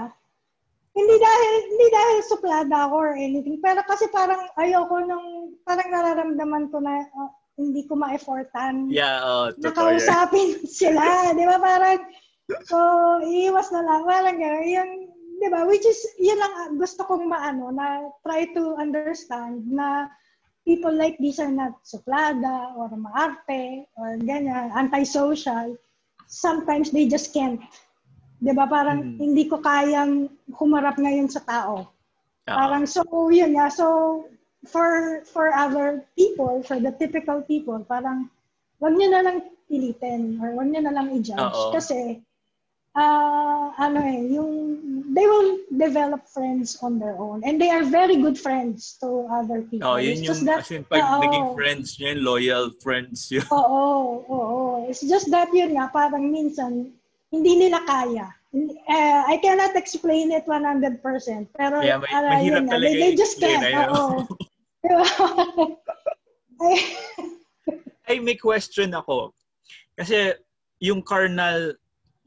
Hindi 0.93 1.17
dahil 1.17 1.55
hindi 1.73 1.87
dahil 1.89 2.19
suplada 2.29 2.77
ako 2.85 2.97
or 3.01 3.13
anything, 3.17 3.57
pero 3.65 3.81
kasi 3.89 4.13
parang 4.13 4.45
ayoko 4.61 5.01
nung 5.09 5.57
parang 5.65 5.89
nararamdaman 5.89 6.69
ko 6.69 6.85
na 6.85 7.09
uh, 7.17 7.33
hindi 7.57 7.89
ko 7.89 7.97
ma-effortan. 7.97 8.93
Yeah, 8.93 9.25
oh, 9.25 9.49
Nakausapin 9.57 10.61
sila, 10.69 11.33
'di 11.33 11.45
ba? 11.49 11.57
Parang 11.57 12.01
so 12.69 12.77
iwas 13.25 13.73
na 13.73 13.81
lang 13.89 14.05
parang 14.05 14.37
gano'n. 14.37 14.69
Yung 14.69 14.93
'di 15.41 15.49
ba? 15.49 15.65
Which 15.65 15.89
is 15.89 15.97
yun 16.21 16.37
lang 16.37 16.77
gusto 16.77 17.09
kong 17.09 17.25
maano 17.25 17.73
na 17.73 18.13
try 18.21 18.45
to 18.53 18.77
understand 18.77 19.65
na 19.73 20.13
people 20.69 20.93
like 20.93 21.17
this 21.19 21.41
are 21.41 21.51
not 21.51 21.81
suplada 21.89 22.77
or 22.77 22.93
maarte 22.93 23.89
or 23.97 24.21
ganyan, 24.21 24.71
antisocial. 24.77 25.73
Sometimes 26.29 26.93
they 26.93 27.09
just 27.09 27.33
can't 27.33 27.61
'Di 28.43 28.53
ba? 28.53 28.67
Parang 28.67 28.99
mm. 28.99 29.23
hindi 29.23 29.47
ko 29.47 29.63
kayang 29.63 30.27
humarap 30.59 30.99
ngayon 30.99 31.31
sa 31.31 31.47
tao. 31.47 31.87
Uh-huh. 31.87 32.59
Parang 32.59 32.85
so 32.91 33.07
yun 33.31 33.55
nga. 33.55 33.71
So 33.71 34.27
for 34.67 35.23
for 35.31 35.55
other 35.55 36.03
people, 36.19 36.67
for 36.67 36.83
the 36.83 36.91
typical 36.99 37.47
people, 37.47 37.79
parang 37.87 38.27
wag 38.83 38.99
niyo 38.99 39.15
na 39.15 39.23
lang 39.23 39.39
pilitin 39.71 40.43
or 40.43 40.59
wag 40.59 40.69
niyo 40.69 40.83
na 40.83 40.95
lang 40.95 41.15
i-judge 41.15 41.39
Uh-oh. 41.39 41.71
kasi 41.71 42.19
uh, 42.99 43.73
ano 43.79 43.99
eh, 44.03 44.21
yung 44.37 44.53
they 45.13 45.25
will 45.25 45.63
develop 45.71 46.27
friends 46.29 46.77
on 46.83 46.99
their 46.99 47.17
own 47.17 47.41
and 47.45 47.61
they 47.61 47.71
are 47.71 47.85
very 47.85 48.17
good 48.17 48.37
friends 48.39 48.99
to 49.01 49.29
other 49.33 49.63
people. 49.63 49.87
Oh, 49.87 49.97
yun 49.97 50.19
It's 50.19 50.27
yung, 50.27 50.45
that, 50.47 50.67
as 50.67 50.71
in, 50.71 50.85
pag 50.85 51.01
uh, 51.01 51.21
naging 51.21 51.55
friends 51.55 51.97
yun, 52.01 52.25
loyal 52.25 52.75
friends 52.81 53.31
yun. 53.31 53.47
Oo, 53.49 54.27
oo, 54.27 54.35
oo. 54.35 54.91
It's 54.91 55.05
just 55.05 55.31
that 55.31 55.49
yun 55.55 55.79
nga, 55.79 55.89
parang 55.89 56.29
minsan, 56.29 56.93
hindi 57.33 57.57
nila 57.57 57.81
kaya. 57.89 58.29
Uh, 58.53 59.23
I 59.25 59.41
cannot 59.41 59.73
explain 59.75 60.29
it 60.31 60.45
100%. 60.45 61.01
Pero 61.57 61.81
yeah, 61.81 61.97
may, 61.97 62.13
uh, 62.13 62.29
mahirap 62.29 62.69
talaga 62.69 62.93
they, 62.93 63.01
they 63.01 63.13
just 63.17 63.41
can't. 63.41 63.65
Oo. 63.89 64.29
Ay, 68.09 68.21
may 68.21 68.37
question 68.37 68.93
ako. 68.93 69.33
Kasi 69.97 70.37
yung 70.85 71.01
Carnal 71.01 71.73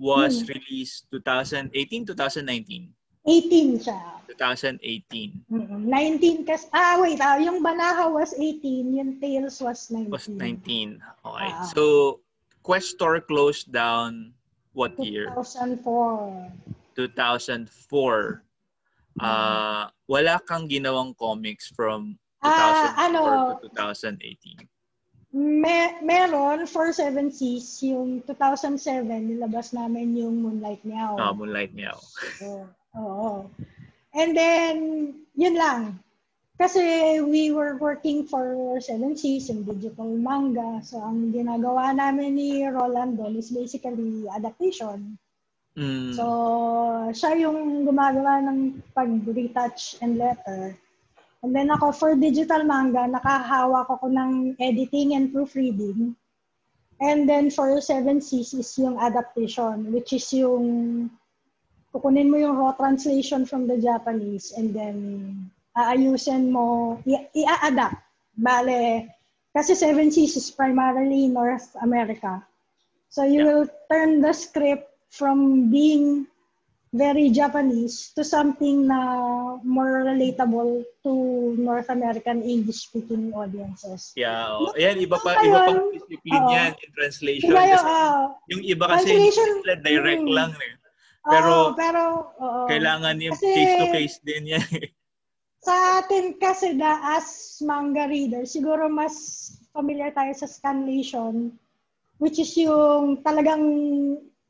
was 0.02 0.42
hmm. 0.42 0.50
released 0.58 1.06
2018, 1.14 2.10
2019? 2.10 2.90
18 3.26 3.86
siya. 3.86 4.02
2018. 4.38 5.50
Mm-hmm. 5.50 5.82
19 5.90 6.46
kasi, 6.46 6.66
ah 6.74 7.00
wait, 7.02 7.18
ah, 7.22 7.40
yung 7.42 7.64
Banaha 7.64 8.12
was 8.12 8.36
18, 8.38 8.94
yung 8.94 9.18
Tales 9.18 9.58
was 9.62 9.90
19. 9.90 10.12
Was 10.12 10.28
19. 10.30 11.02
Okay. 11.02 11.50
Ah. 11.50 11.66
So, 11.74 12.20
Questor 12.66 13.22
closed 13.22 13.70
down 13.72 14.34
What 14.76 15.00
year? 15.00 15.32
2004. 15.32 16.52
2004. 17.00 18.44
Uh, 19.16 19.88
wala 20.12 20.36
kang 20.44 20.68
ginawang 20.68 21.16
comics 21.16 21.72
from 21.72 22.20
2004 22.44 22.52
uh, 22.52 22.92
ano, 23.00 23.22
to 23.64 23.72
2018? 23.72 24.68
Me 25.36 26.00
meron, 26.00 26.68
for 26.68 26.92
Seven 26.96 27.28
Seas, 27.32 27.84
yung 27.84 28.24
2007, 28.24 29.08
nilabas 29.08 29.72
namin 29.72 30.16
yung 30.16 30.44
Moonlight 30.44 30.84
Meow. 30.84 31.20
Ah, 31.20 31.36
Moonlight 31.36 31.76
Meow. 31.76 31.96
Oo. 32.44 32.68
Oh, 32.96 33.04
oh. 33.04 33.40
And 34.16 34.32
then, 34.32 34.76
yun 35.36 35.60
lang. 35.60 36.00
Kasi 36.56 37.20
we 37.20 37.52
were 37.52 37.76
working 37.76 38.24
for 38.24 38.80
Seven 38.80 39.20
Seas 39.20 39.52
and 39.52 39.68
digital 39.68 40.08
manga. 40.08 40.80
So, 40.88 41.04
ang 41.04 41.36
ginagawa 41.36 41.92
namin 41.92 42.40
ni 42.40 42.64
Roland 42.64 43.20
doon 43.20 43.36
is 43.36 43.52
basically 43.52 44.24
adaptation. 44.32 45.20
Mm. 45.76 46.16
So, 46.16 46.26
siya 47.12 47.36
yung 47.44 47.84
gumagawa 47.84 48.40
ng 48.48 48.80
pag-retouch 48.96 50.00
and 50.00 50.16
letter. 50.16 50.80
And 51.44 51.52
then 51.52 51.68
ako, 51.76 51.92
for 51.92 52.16
digital 52.16 52.64
manga, 52.64 53.04
nakahawak 53.04 53.92
ako 53.92 54.08
ng 54.08 54.56
editing 54.56 55.20
and 55.20 55.36
proofreading. 55.36 56.16
And 57.04 57.28
then 57.28 57.52
for 57.52 57.84
Seven 57.84 58.24
Seas 58.24 58.56
is 58.56 58.72
yung 58.80 58.96
adaptation, 59.04 59.92
which 59.92 60.16
is 60.16 60.24
yung 60.32 61.12
kukunin 61.92 62.32
mo 62.32 62.40
yung 62.40 62.56
raw 62.56 62.72
translation 62.72 63.44
from 63.44 63.68
the 63.68 63.76
Japanese 63.76 64.56
and 64.56 64.72
then 64.72 64.96
aayusin 65.76 66.52
mo, 66.52 66.98
i-adapt. 67.06 68.00
Bale, 68.36 69.08
kasi 69.56 69.76
Seven 69.76 70.12
Seas 70.12 70.36
is 70.36 70.52
primarily 70.52 71.32
North 71.32 71.72
America. 71.80 72.44
So 73.08 73.24
you 73.24 73.44
yeah. 73.44 73.48
will 73.48 73.68
turn 73.88 74.20
the 74.20 74.36
script 74.36 74.92
from 75.08 75.72
being 75.72 76.28
very 76.96 77.32
Japanese 77.32 78.12
to 78.16 78.24
something 78.24 78.88
na 78.88 79.00
more 79.64 80.04
relatable 80.04 80.84
to 81.04 81.12
North 81.60 81.88
American 81.92 82.44
English-speaking 82.44 83.32
audiences. 83.36 84.12
Yeah, 84.16 84.52
oh. 84.52 84.72
Ayan, 84.76 85.04
iba 85.04 85.20
pa 85.20 85.40
iba 85.44 85.60
pang 85.72 85.92
discipline 85.92 86.44
uh, 86.44 86.56
yan 86.56 86.72
in 86.76 86.90
translation. 86.96 87.52
Iba 87.52 87.64
yung, 87.68 87.86
uh, 87.88 88.24
yung 88.52 88.64
iba 88.64 88.86
kasi 88.92 89.12
direct 89.84 90.24
mm, 90.24 90.36
lang 90.36 90.52
eh. 90.56 90.74
Pero, 91.24 91.52
uh, 91.52 91.76
pero 91.76 92.04
uh, 92.40 92.68
kailangan 92.68 93.20
yung 93.20 93.36
face-to-face 93.36 94.24
din 94.24 94.56
yan 94.56 94.68
eh. 94.80 94.88
Sa 95.66 96.06
atin 96.06 96.38
kasi 96.38 96.78
na 96.78 97.18
as 97.18 97.58
manga 97.66 98.06
reader, 98.06 98.46
siguro 98.46 98.86
mas 98.86 99.50
familiar 99.74 100.14
tayo 100.14 100.30
sa 100.38 100.46
scanlation, 100.46 101.58
which 102.22 102.38
is 102.38 102.54
yung 102.54 103.26
talagang 103.26 103.66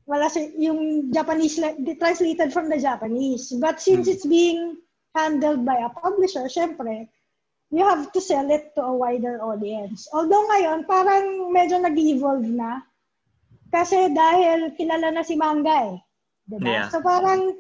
wala 0.06 0.28
si, 0.28 0.54
yung 0.60 1.10
Japanese 1.10 1.58
translated 1.98 2.52
from 2.52 2.68
the 2.68 2.78
Japanese. 2.78 3.56
But 3.58 3.80
since 3.80 4.12
it's 4.12 4.28
being 4.28 4.78
handled 5.16 5.64
by 5.64 5.82
a 5.82 5.90
publisher, 5.90 6.46
syempre, 6.52 7.08
you 7.72 7.82
have 7.82 8.12
to 8.12 8.22
sell 8.22 8.46
it 8.52 8.76
to 8.76 8.84
a 8.84 8.94
wider 8.94 9.42
audience. 9.42 10.06
Although 10.14 10.46
ngayon, 10.52 10.86
parang 10.86 11.50
medyo 11.50 11.82
nag-evolve 11.82 12.52
na. 12.52 12.86
Kasi 13.74 14.14
dahil 14.14 14.78
kilala 14.78 15.10
na 15.10 15.24
si 15.26 15.40
manga 15.40 15.96
eh. 15.96 15.98
Diba? 16.46 16.70
Yeah. 16.70 16.88
So 16.94 17.02
parang 17.02 17.58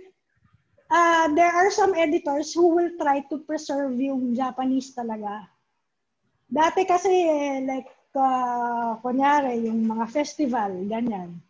uh, 0.91 1.25
there 1.33 1.51
are 1.51 1.69
some 1.71 1.93
editors 1.95 2.53
who 2.53 2.75
will 2.75 2.91
try 2.99 3.21
to 3.29 3.41
preserve 3.45 3.95
yung 3.97 4.35
Japanese 4.35 4.93
talaga. 4.93 5.47
Dati 6.45 6.85
kasi, 6.85 7.11
like, 7.65 7.89
uh, 8.13 8.95
kunyari, 9.01 9.65
yung 9.65 9.85
mga 9.85 10.05
festival, 10.09 10.71
ganyan. 10.85 11.41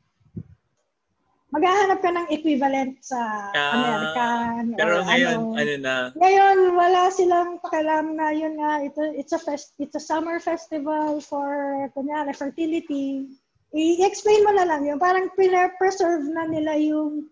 maghahanap 1.56 2.00
ka 2.04 2.12
ng 2.12 2.28
equivalent 2.36 3.00
sa 3.00 3.50
uh, 3.56 3.72
American. 3.80 4.76
Pero 4.76 4.96
ngayon, 5.08 5.40
ano, 5.40 5.56
ano 5.56 5.74
na? 5.80 5.96
Ngayon, 6.20 6.58
wala 6.76 7.02
silang 7.16 7.50
pakialam 7.64 8.20
na 8.20 8.36
yun 8.36 8.60
nga, 8.60 8.84
ito, 8.84 9.00
it's 9.16 9.32
a 9.32 9.40
fest, 9.40 9.72
it's 9.80 9.96
a 9.96 10.04
summer 10.04 10.44
festival 10.44 11.24
for, 11.24 11.88
kunyari, 11.96 12.36
fertility. 12.36 13.32
I-explain 13.72 14.44
mo 14.44 14.52
na 14.52 14.68
lang 14.68 14.84
yun. 14.84 15.00
Parang 15.00 15.32
preserve 15.80 16.28
na 16.28 16.44
nila 16.48 16.76
yung 16.76 17.32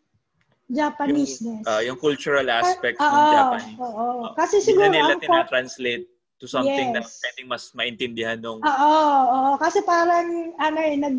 Japanese-ness. 0.71 1.63
Yung, 1.63 1.67
uh, 1.67 1.81
yung 1.83 1.99
cultural 1.99 2.47
aspect 2.47 2.97
uh, 2.97 3.07
ng 3.07 3.13
uh, 3.13 3.33
Japanese. 3.35 3.79
Oo. 3.79 3.89
Uh, 3.89 4.19
uh, 4.27 4.33
Kasi 4.39 4.55
siguro, 4.63 4.87
Hindi 4.87 4.99
na 4.99 5.13
nila 5.13 5.21
tina-translate 5.21 6.05
to 6.39 6.47
something 6.47 6.91
yes. 6.91 6.95
na 6.95 7.01
pwedeng 7.03 7.47
mas 7.51 7.63
maintindihan 7.75 8.39
nung... 8.39 8.59
Oo, 8.63 8.93
oo. 9.27 9.51
Kasi 9.59 9.83
parang, 9.83 10.55
ano 10.59 10.79
eh, 10.79 10.95
nag, 10.99 11.15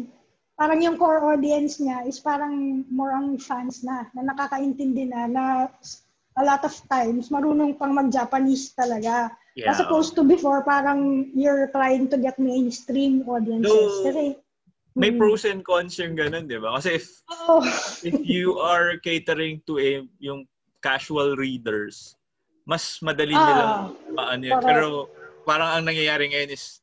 parang 0.55 0.79
yung 0.81 0.97
core 0.97 1.23
audience 1.23 1.83
niya 1.83 2.07
is 2.07 2.23
parang 2.23 2.85
more 2.93 3.13
on 3.13 3.37
fans 3.41 3.83
na, 3.83 4.07
na 4.15 4.33
nakakaintindi 4.33 5.09
na, 5.09 5.27
na 5.27 5.45
a 6.35 6.43
lot 6.43 6.63
of 6.67 6.75
times, 6.91 7.31
marunong 7.31 7.79
pang 7.79 7.95
mag-Japanese 7.95 8.75
talaga. 8.75 9.31
Yeah. 9.55 9.71
As 9.71 9.79
opposed 9.79 10.19
to 10.19 10.27
before, 10.27 10.67
parang 10.67 11.31
you're 11.31 11.71
trying 11.71 12.11
to 12.11 12.19
get 12.19 12.43
mainstream 12.43 13.23
audiences. 13.31 14.03
Kasi, 14.03 14.35
may 14.95 15.11
mm. 15.11 15.19
pros 15.19 15.45
and 15.45 15.67
cons 15.67 15.99
yung 15.99 16.15
ganun, 16.15 16.47
di 16.47 16.59
ba? 16.59 16.79
Kasi 16.79 17.03
if, 17.03 17.07
oh. 17.31 17.63
if 18.07 18.15
you 18.23 18.59
are 18.63 18.95
catering 19.03 19.59
to 19.67 19.79
a, 19.79 20.07
yung 20.23 20.47
casual 20.83 21.35
readers, 21.35 22.15
mas 22.65 22.99
madali 23.03 23.35
ah, 23.35 23.45
nilang 23.45 23.75
paano 24.15 24.43
yun. 24.43 24.61
Pero 24.63 24.87
parang 25.45 25.69
ang 25.77 25.85
nangyayari 25.85 26.31
ngayon 26.33 26.51
is 26.55 26.81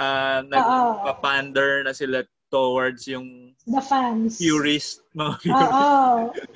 uh, 0.00 0.42
nagpapander 0.48 1.84
na 1.84 1.94
sila 1.94 2.24
towards 2.50 3.10
yung 3.10 3.52
the 3.66 3.82
fans. 3.82 4.38
Purist 4.38 5.02
mga 5.18 5.34
purist. 5.42 5.72
Oo. 5.74 6.06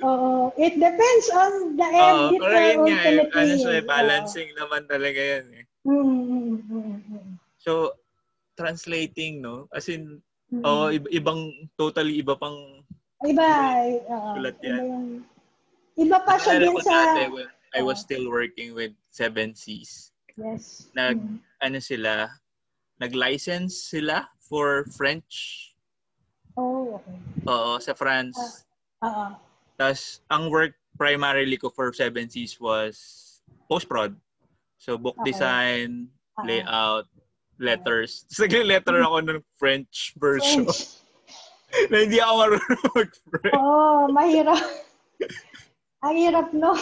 Oo. 0.06 0.30
It 0.54 0.78
depends 0.78 1.26
on 1.34 1.74
the 1.74 1.88
uh, 1.90 2.30
pero 2.38 2.56
yun 2.56 2.78
nga, 2.86 3.00
eh, 3.04 3.26
ano 3.26 3.52
siya, 3.58 3.72
eh, 3.82 3.84
balancing 3.84 4.50
uh, 4.54 4.58
naman 4.64 4.82
talaga 4.86 5.20
yan 5.20 5.46
eh. 5.50 5.64
Mm-hmm. 5.84 7.36
So, 7.58 7.98
translating, 8.54 9.42
no? 9.42 9.66
As 9.74 9.88
in, 9.88 10.22
mm-hmm. 10.52 10.62
oh, 10.66 10.90
ibang, 10.90 11.40
totally 11.78 12.20
iba 12.20 12.34
pang 12.36 12.84
Iba, 13.20 13.50
uh, 14.08 14.32
Ulat 14.40 14.56
yan. 14.64 14.80
Iba, 14.80 14.84
yung, 14.88 15.08
iba 16.00 16.18
pa 16.24 16.40
siya 16.40 16.56
din 16.56 16.72
sa... 16.80 17.12
Dati, 17.12 17.28
when 17.28 17.52
I 17.76 17.84
was 17.84 18.00
still 18.00 18.32
working 18.32 18.72
with 18.72 18.96
Seven 19.12 19.52
Seas. 19.52 20.16
Yes. 20.40 20.88
Nag, 20.96 21.20
mm-hmm. 21.20 21.36
ano 21.60 21.78
sila, 21.84 22.32
nag-license 22.96 23.92
sila 23.92 24.24
for 24.40 24.88
French 24.96 25.68
Oh, 26.58 26.98
okay. 26.98 27.16
Oo, 27.46 27.78
sa 27.78 27.94
France. 27.94 28.36
Oo. 29.00 29.06
Uh, 29.06 29.06
uh, 29.06 29.32
Tapos, 29.80 30.20
ang 30.28 30.52
work 30.52 30.76
primarily 31.00 31.56
ko 31.56 31.72
for 31.72 31.88
Seven 31.96 32.28
Seas 32.28 32.58
was 32.60 32.96
post-prod. 33.70 34.12
So, 34.76 35.00
book 35.00 35.16
okay. 35.20 35.32
design, 35.32 36.12
uh, 36.36 36.44
layout, 36.44 37.06
letters. 37.60 38.24
Tapos, 38.32 38.64
letter 38.64 38.98
ako 39.04 39.16
ng 39.28 39.40
French 39.60 40.16
version. 40.16 40.66
French. 40.66 40.98
na 41.90 41.96
hindi 42.02 42.18
ako 42.18 42.32
marunong 42.34 42.82
mag-French. 42.98 43.54
Oo, 43.54 43.70
oh, 43.70 44.00
mahirap. 44.10 44.58
ang 46.02 46.16
hirap, 46.18 46.48
no? 46.50 46.74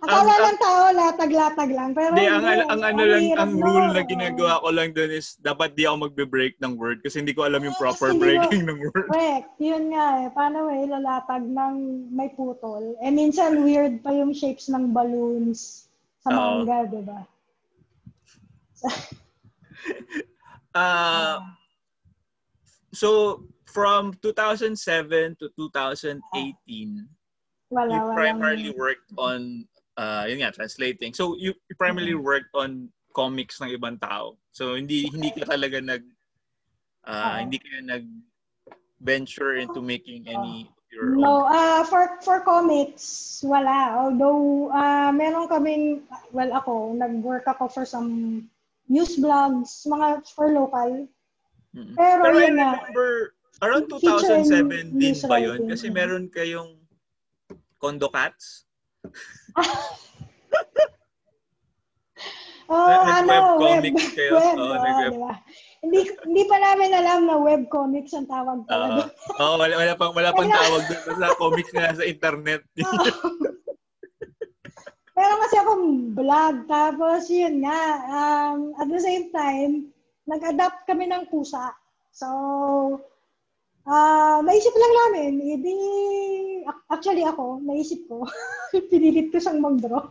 Akala 0.00 0.32
ang, 0.32 0.44
ng 0.48 0.58
tao 0.64 0.82
latag-latag 0.96 1.70
lang. 1.76 1.92
Pero 1.92 2.16
di, 2.16 2.24
ang, 2.24 2.40
ang, 2.40 2.72
ang 2.72 2.82
ano 2.88 3.02
lang, 3.04 3.36
ang 3.36 3.52
rule 3.60 3.92
na 3.92 4.00
ginagawa 4.00 4.64
ko 4.64 4.68
lang 4.72 4.96
doon 4.96 5.12
is 5.12 5.36
dapat 5.44 5.76
di 5.76 5.84
ako 5.84 6.08
magbe-break 6.08 6.56
ng 6.64 6.80
word 6.80 7.04
kasi 7.04 7.20
hindi 7.20 7.36
ko 7.36 7.44
alam 7.44 7.60
yung 7.60 7.76
proper 7.76 8.16
yes, 8.16 8.20
breaking 8.20 8.64
mo, 8.64 8.72
ng 8.72 8.78
word. 8.80 9.06
Correct. 9.12 9.50
Yun 9.60 9.92
nga 9.92 10.24
eh. 10.24 10.28
Paano 10.32 10.72
eh, 10.72 10.88
lalatag 10.88 11.44
ng 11.44 11.74
may 12.16 12.32
putol. 12.32 12.96
Eh 13.04 13.12
minsan 13.12 13.60
weird 13.60 14.00
pa 14.00 14.08
yung 14.16 14.32
shapes 14.32 14.72
ng 14.72 14.96
balloons 14.96 15.92
sa 16.24 16.32
manga, 16.32 16.80
uh, 16.80 16.88
di 16.88 17.02
ba? 17.04 17.20
uh, 20.74 21.40
so, 22.92 23.42
from 23.66 24.14
2007 24.22 25.36
to 25.40 25.50
2018, 25.56 26.20
wala, 27.70 27.90
you 27.90 28.00
primarily 28.14 28.70
wala. 28.70 28.78
worked 28.78 29.10
on 29.18 29.66
uh, 29.96 30.24
yun 30.28 30.42
nga, 30.42 30.52
translating. 30.52 31.14
So, 31.14 31.36
you, 31.36 31.54
you 31.68 31.74
primarily 31.76 32.14
mm-hmm. 32.14 32.26
worked 32.26 32.54
on 32.54 32.88
comics 33.14 33.60
ng 33.60 33.70
ibang 33.74 34.00
tao. 34.00 34.38
So, 34.52 34.74
hindi 34.74 35.06
hindi 35.10 35.30
ka 35.30 35.46
talaga 35.46 35.82
nag 35.82 36.02
uh, 37.06 37.10
uh, 37.10 37.36
hindi 37.42 37.58
ka 37.58 37.82
nag 37.82 38.06
venture 39.02 39.60
into 39.60 39.82
making 39.82 40.26
any 40.26 40.70
your 40.94 41.18
No, 41.18 41.44
uh, 41.50 41.82
for 41.84 42.22
for 42.22 42.40
comics, 42.46 43.42
wala. 43.42 44.06
Although, 44.06 44.70
uh, 44.70 45.10
meron 45.10 45.50
kaming, 45.50 46.06
well, 46.30 46.50
ako, 46.54 46.94
nag-work 46.94 47.44
ako 47.50 47.66
for 47.66 47.84
some 47.84 48.46
news 48.88 49.16
blogs, 49.16 49.86
mga 49.88 50.24
for 50.32 50.52
local. 50.52 51.08
Mm-hmm. 51.74 51.94
Pero, 51.98 52.22
Pero 52.22 52.36
I 52.38 52.48
remember, 52.50 53.10
around 53.62 53.86
2007 53.90 54.98
din 54.98 55.14
ba 55.26 55.38
yun? 55.40 55.66
Kasi 55.66 55.90
meron 55.90 56.28
kayong 56.30 56.78
Condo 57.80 58.08
Cats? 58.12 58.64
oh, 62.72 63.04
ano, 63.04 63.60
web, 63.60 63.84
kayo. 64.16 64.32
web, 64.40 64.56
oh, 64.56 64.72
oh, 64.72 64.80
diba? 65.12 65.34
hindi 65.84 66.00
hindi 66.24 66.42
pa 66.48 66.56
namin 66.56 66.96
alam 66.96 67.28
na 67.28 67.36
web 67.36 67.68
comics 67.68 68.16
ang 68.16 68.24
tawag 68.24 68.64
talaga. 68.64 69.12
Oo, 69.36 69.44
uh, 69.44 69.52
oh, 69.52 69.56
wala, 69.60 69.74
wala 69.76 69.92
pang 70.00 70.16
wala 70.16 70.32
pang 70.32 70.48
tawag 70.48 70.82
doon 70.88 71.16
sa 71.20 71.36
comics 71.36 71.72
na 71.76 71.92
sa 71.92 72.04
internet. 72.08 72.64
Pero 75.14 75.32
kasi 75.46 75.54
akong 75.62 75.86
vlog, 76.18 76.66
tapos 76.66 77.30
yun 77.30 77.62
nga, 77.62 77.80
um, 78.10 78.74
at 78.82 78.90
the 78.90 78.98
same 78.98 79.30
time, 79.30 79.94
nag-adapt 80.26 80.90
kami 80.90 81.06
ng 81.06 81.30
pusa. 81.30 81.70
So, 82.10 82.26
uh, 83.86 84.38
naisip 84.42 84.74
lang 84.74 84.94
namin, 85.06 85.38
edi 85.38 85.74
actually 86.90 87.22
ako, 87.22 87.62
naisip 87.62 88.02
ko, 88.10 88.26
pinilit 88.90 89.30
ko 89.30 89.38
siyang 89.38 89.62
mag-draw. 89.62 90.02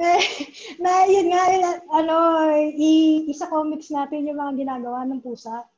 eh, 0.00 0.24
na 0.80 1.04
yun 1.04 1.28
nga, 1.28 1.42
eh, 1.52 1.60
ano, 1.92 2.16
i, 2.64 3.28
isa 3.28 3.44
comics 3.52 3.92
natin 3.92 4.24
yung 4.24 4.40
mga 4.40 4.64
ginagawa 4.64 5.04
ng 5.04 5.20
pusa. 5.20 5.68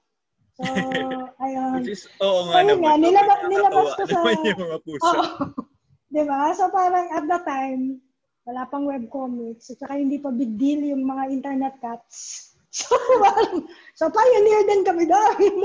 So, 0.54 0.62
ayun. 1.44 1.82
Which 1.82 1.98
is, 1.98 2.07
oo 2.22 2.46
nga 2.48 2.62
naman. 2.62 2.78
Nga, 2.78 2.94
nilabas, 3.02 3.38
nilabas 3.50 3.90
ko 3.98 4.02
sa... 4.07 4.22
yung 4.22 4.62
mga 4.62 4.78
pusa. 4.86 5.11
Oo. 5.11 5.74
Diba? 6.16 6.56
So, 6.56 6.72
parang 6.72 7.12
at 7.12 7.24
the 7.28 7.40
time, 7.44 8.00
wala 8.48 8.64
pang 8.70 8.88
webcomics, 8.88 9.74
at 9.74 9.84
saka 9.84 10.00
hindi 10.00 10.16
pa 10.16 10.32
big 10.32 10.56
deal 10.56 10.80
yung 10.96 11.04
mga 11.04 11.24
internet 11.30 11.76
cats. 11.82 12.18
So, 12.76 12.92
parang, 12.92 13.64
so 13.96 14.12
pioneer 14.12 14.68
din 14.68 14.84
kami 14.84 15.08
doon. 15.08 15.64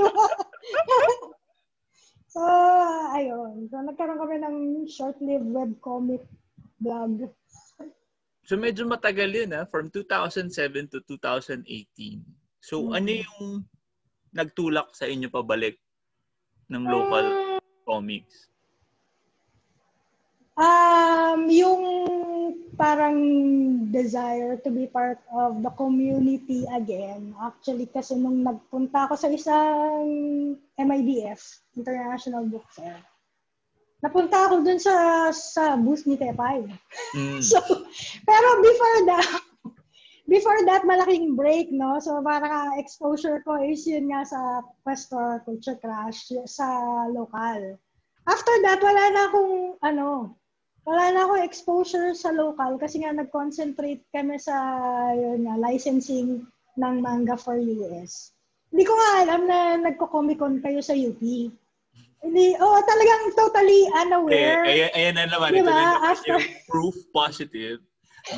so, 2.32 2.40
ayun. 3.12 3.68
So, 3.68 3.84
nagkaroon 3.84 4.16
kami 4.16 4.40
ng 4.40 4.56
short-lived 4.88 5.52
webcomic 5.52 6.24
blog. 6.80 7.28
So, 8.48 8.56
medyo 8.56 8.88
matagal 8.88 9.28
yun, 9.28 9.52
ha? 9.52 9.68
From 9.68 9.92
2007 9.92 10.88
to 10.96 11.04
2018. 11.04 11.68
So, 12.64 12.80
mm-hmm. 12.80 12.96
ano 12.96 13.10
yung 13.12 13.44
nagtulak 14.32 14.96
sa 14.96 15.04
inyo 15.04 15.28
pabalik 15.28 15.76
ng 16.72 16.84
local 16.88 17.26
uh, 17.28 17.60
comics? 17.84 18.51
Um, 20.52 21.48
yung 21.48 21.82
parang 22.76 23.16
desire 23.92 24.56
to 24.60 24.70
be 24.72 24.88
part 24.88 25.20
of 25.32 25.62
the 25.62 25.72
community 25.76 26.64
again. 26.72 27.36
Actually, 27.40 27.86
kasi 27.88 28.16
nung 28.16 28.44
nagpunta 28.44 29.06
ako 29.08 29.14
sa 29.16 29.28
isang 29.30 30.04
MIDF, 30.76 31.40
International 31.76 32.44
Book 32.48 32.66
Fair, 32.72 32.98
napunta 34.02 34.50
ako 34.50 34.66
dun 34.66 34.82
sa 34.82 35.28
sa 35.30 35.78
booth 35.78 36.04
ni 36.08 36.18
Tepay. 36.18 36.66
Mm. 37.14 37.40
so, 37.54 37.62
pero 38.26 38.48
before 38.60 38.98
that, 39.08 39.28
before 40.26 40.60
that, 40.66 40.82
malaking 40.82 41.38
break, 41.38 41.70
no? 41.70 42.02
So, 42.02 42.18
parang 42.24 42.76
exposure 42.82 43.40
ko 43.46 43.62
is 43.62 43.86
yun 43.86 44.10
nga 44.10 44.26
sa 44.26 44.66
Pastor 44.82 45.44
Culture 45.46 45.78
Crash 45.78 46.34
sa 46.50 46.66
local. 47.14 47.78
After 48.26 48.54
that, 48.66 48.78
wala 48.82 49.04
na 49.10 49.22
akong, 49.30 49.54
ano, 49.82 50.38
wala 50.82 51.14
na 51.14 51.20
akong 51.26 51.46
exposure 51.46 52.10
sa 52.14 52.34
local 52.34 52.74
kasi 52.78 53.02
nga 53.02 53.14
nag-concentrate 53.14 54.02
kami 54.10 54.34
sa 54.38 54.54
yun 55.14 55.46
nga, 55.46 55.56
licensing 55.58 56.42
ng 56.74 56.94
manga 56.98 57.38
for 57.38 57.54
US. 57.58 58.34
Hindi 58.72 58.84
ko 58.88 58.92
nga 58.96 59.10
alam 59.22 59.42
na 59.46 59.58
nagko-Comic-Con 59.78 60.64
kayo 60.64 60.80
sa 60.80 60.96
UP. 60.96 61.20
Hindi, 62.22 62.46
oh, 62.56 62.80
talagang 62.86 63.34
totally 63.34 63.82
unaware. 63.98 64.62
Eh, 64.64 64.70
ayan, 64.70 64.90
ayan 64.94 65.14
na 65.18 65.26
naman. 65.26 65.50
Diba? 65.52 65.68
Ito 65.68 65.74
na 65.74 65.84
naman 65.98 66.16
yung 66.24 66.44
proof 66.70 66.96
positive 67.10 67.82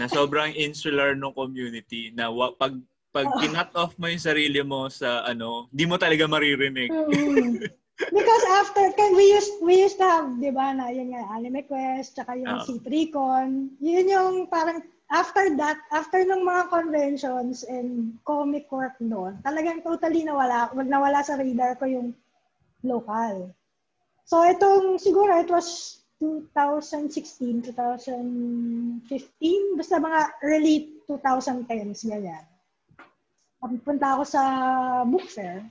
na 0.01 0.09
sobrang 0.09 0.57
insular 0.57 1.12
ng 1.12 1.36
community 1.36 2.11
na 2.16 2.32
wa, 2.32 2.51
pag 2.57 2.74
pag 3.14 3.30
oh. 3.30 3.38
kinut 3.38 3.70
off 3.78 3.95
mo 3.95 4.11
yung 4.11 4.18
sarili 4.18 4.59
mo 4.66 4.90
sa 4.90 5.22
ano, 5.22 5.70
di 5.70 5.86
mo 5.86 5.95
talaga 5.95 6.26
maririnig. 6.26 6.90
Mm-hmm. 6.90 7.70
Because 7.95 8.45
after, 8.51 8.90
can 8.99 9.14
we 9.14 9.30
used, 9.30 9.55
we 9.62 9.86
used 9.86 10.03
to 10.03 10.07
have, 10.07 10.26
di 10.42 10.51
ba, 10.51 10.74
na 10.74 10.90
yun 10.90 11.14
nga, 11.14 11.30
Anime 11.30 11.62
Quest, 11.62 12.18
tsaka 12.18 12.34
yung 12.34 12.59
oh. 12.59 12.66
C3Con, 12.66 13.70
yun 13.78 14.11
yung 14.11 14.51
parang, 14.51 14.82
after 15.14 15.55
that, 15.55 15.78
after 15.95 16.26
ng 16.26 16.42
mga 16.42 16.74
conventions 16.74 17.62
and 17.62 18.18
comic 18.26 18.66
work 18.74 18.99
noon, 18.99 19.38
talagang 19.47 19.78
totally 19.86 20.26
nawala, 20.26 20.74
nawala 20.74 21.22
sa 21.22 21.38
radar 21.38 21.78
ko 21.78 21.86
yung 21.86 22.11
local. 22.82 23.55
So, 24.26 24.42
itong, 24.42 24.99
siguro, 24.99 25.38
it 25.38 25.47
was 25.47 26.03
2016, 26.18 27.78
2015, 27.78 29.78
basta 29.78 30.03
mga 30.03 30.20
early 30.42 30.99
2010s, 31.07 32.11
ganyan. 32.11 32.42
Punta 33.86 34.18
ako 34.18 34.26
sa 34.26 34.42
book 35.07 35.30
fair 35.30 35.70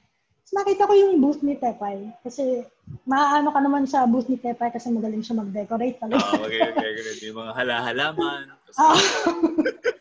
nakita 0.54 0.88
ko 0.88 0.94
yung 0.94 1.20
booth 1.20 1.42
ni 1.42 1.58
Tepay. 1.58 2.14
Kasi, 2.22 2.64
maano 3.10 3.50
ka 3.50 3.60
naman 3.60 3.90
sa 3.90 4.06
booth 4.06 4.30
ni 4.30 4.38
Tepay 4.38 4.70
kasi 4.70 4.94
magaling 4.94 5.26
siya 5.26 5.42
mag-decorate 5.42 5.98
talaga. 5.98 6.22
Oo, 6.22 6.38
oh, 6.38 6.42
magaling 6.46 6.78
decorate. 6.78 7.22
Yung 7.26 7.38
mga 7.42 7.54
halahalaman. 7.58 8.42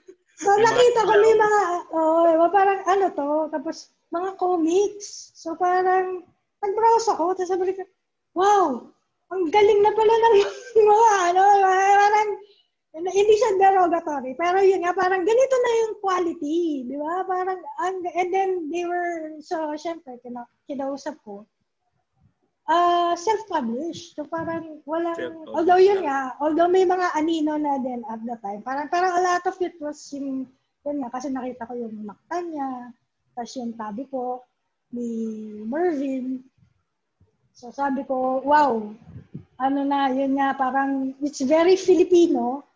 So, 0.43 0.51
nakita 0.59 1.07
ko 1.07 1.13
may 1.23 1.35
mga, 1.39 1.61
oh, 1.95 2.51
parang 2.51 2.83
ano 2.91 3.07
to, 3.15 3.31
tapos 3.55 3.95
mga 4.11 4.35
comics. 4.43 5.31
So, 5.39 5.55
parang, 5.55 6.27
nag-browse 6.59 7.15
ako, 7.15 7.39
tapos 7.39 7.47
sabi 7.47 7.71
ko, 7.79 7.87
wow, 8.35 8.91
ang 9.31 9.43
galing 9.55 9.81
na 9.87 9.95
pala 9.95 10.11
ng 10.11 10.37
mga 10.91 11.11
ano, 11.31 11.43
parang, 11.63 12.31
hindi 12.93 13.34
siya 13.40 13.57
derogatory, 13.57 14.36
pero 14.36 14.61
yun 14.61 14.84
nga, 14.84 14.93
parang 14.93 15.24
ganito 15.24 15.57
na 15.57 15.72
yung 15.80 15.95
quality, 16.05 16.84
di 16.84 16.97
ba? 17.01 17.24
Parang, 17.24 17.57
and 17.80 18.28
then 18.28 18.68
they 18.68 18.84
were, 18.84 19.40
so, 19.40 19.72
syempre, 19.80 20.20
kina, 20.20 20.45
kinausap 20.68 21.16
ko, 21.24 21.49
uh, 22.68 23.16
self-published. 23.16 24.12
So, 24.12 24.28
parang 24.28 24.84
walang, 24.84 25.49
although 25.49 25.80
yun 25.80 26.05
nga, 26.05 26.36
although 26.36 26.68
may 26.68 26.84
mga 26.84 27.16
anino 27.16 27.57
na 27.57 27.80
din 27.80 28.05
at 28.05 28.20
the 28.28 28.36
time, 28.45 28.61
parang, 28.61 28.93
parang 28.93 29.16
a 29.16 29.24
lot 29.24 29.45
of 29.49 29.57
it 29.64 29.72
was 29.80 29.97
yung, 30.12 30.45
yun 30.84 30.97
nga, 31.01 31.09
kasi 31.09 31.32
nakita 31.32 31.64
ko 31.64 31.72
yung 31.72 31.97
makta 32.05 32.45
niya, 32.45 32.93
tapos 33.32 33.57
yung 33.57 33.72
tabi 33.72 34.05
ko, 34.12 34.45
ni 34.93 35.09
Mervin. 35.64 36.45
So, 37.57 37.72
sabi 37.72 38.05
ko, 38.05 38.45
wow, 38.45 38.84
ano 39.57 39.80
na, 39.80 40.12
yun 40.12 40.36
nga, 40.36 40.53
parang, 40.53 41.16
it's 41.24 41.40
very 41.40 41.80
Filipino, 41.80 42.68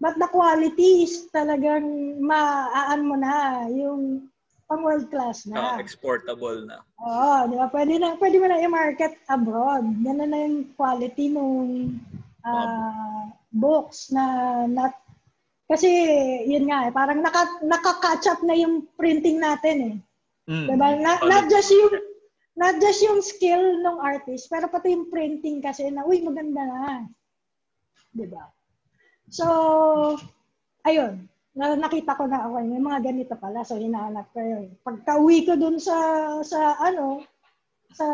But 0.00 0.16
the 0.16 0.32
quality 0.32 1.04
is 1.04 1.28
talagang 1.28 2.16
maaan 2.24 3.04
mo 3.04 3.20
na 3.20 3.68
yung 3.68 4.32
pang 4.64 4.80
world 4.80 5.12
class 5.12 5.44
na. 5.44 5.76
Oh, 5.76 5.82
exportable 5.82 6.64
na. 6.64 6.80
Oo, 7.04 7.52
di 7.52 7.56
ba? 7.60 7.68
Pwede, 7.68 8.00
na, 8.00 8.16
pwede 8.16 8.40
mo 8.40 8.46
na 8.48 8.64
i-market 8.64 9.20
abroad. 9.28 9.84
Ganun 10.00 10.30
na 10.30 10.40
yung 10.40 10.58
quality 10.72 11.28
nung 11.28 12.00
uh, 12.46 13.28
books 13.52 14.08
na 14.14 14.24
not 14.70 14.96
kasi 15.70 15.86
yun 16.50 16.66
nga 16.66 16.90
eh, 16.90 16.90
parang 16.90 17.22
naka, 17.22 17.46
naka-catch 17.62 18.26
up 18.26 18.42
na 18.42 18.58
yung 18.58 18.90
printing 18.98 19.38
natin 19.38 19.76
eh. 19.78 19.96
Mm. 20.50 20.66
Diba? 20.66 20.88
Na, 20.98 21.22
not 21.22 21.46
just 21.46 21.70
yung 21.70 21.94
not 22.58 22.74
just 22.82 23.00
yung 23.06 23.22
skill 23.22 23.78
ng 23.78 23.98
artist, 24.02 24.50
pero 24.50 24.66
pati 24.66 24.90
yung 24.90 25.06
printing 25.06 25.62
kasi 25.62 25.86
na, 25.86 26.02
uy, 26.02 26.26
maganda 26.26 26.66
na. 26.66 27.06
Di 28.10 28.26
ba? 28.26 28.50
So, 29.30 29.46
ayun. 30.82 31.30
Nakita 31.54 32.18
ko 32.18 32.26
na 32.26 32.46
ako, 32.46 32.62
may 32.66 32.82
mga 32.82 33.00
ganito 33.10 33.34
pala. 33.38 33.62
So, 33.62 33.78
hinahanap 33.78 34.26
ko 34.34 34.42
yun. 34.42 34.74
Pagka-uwi 34.82 35.46
ko 35.46 35.54
dun 35.54 35.78
sa, 35.78 35.94
sa 36.42 36.78
ano, 36.82 37.22
sa 37.90 38.06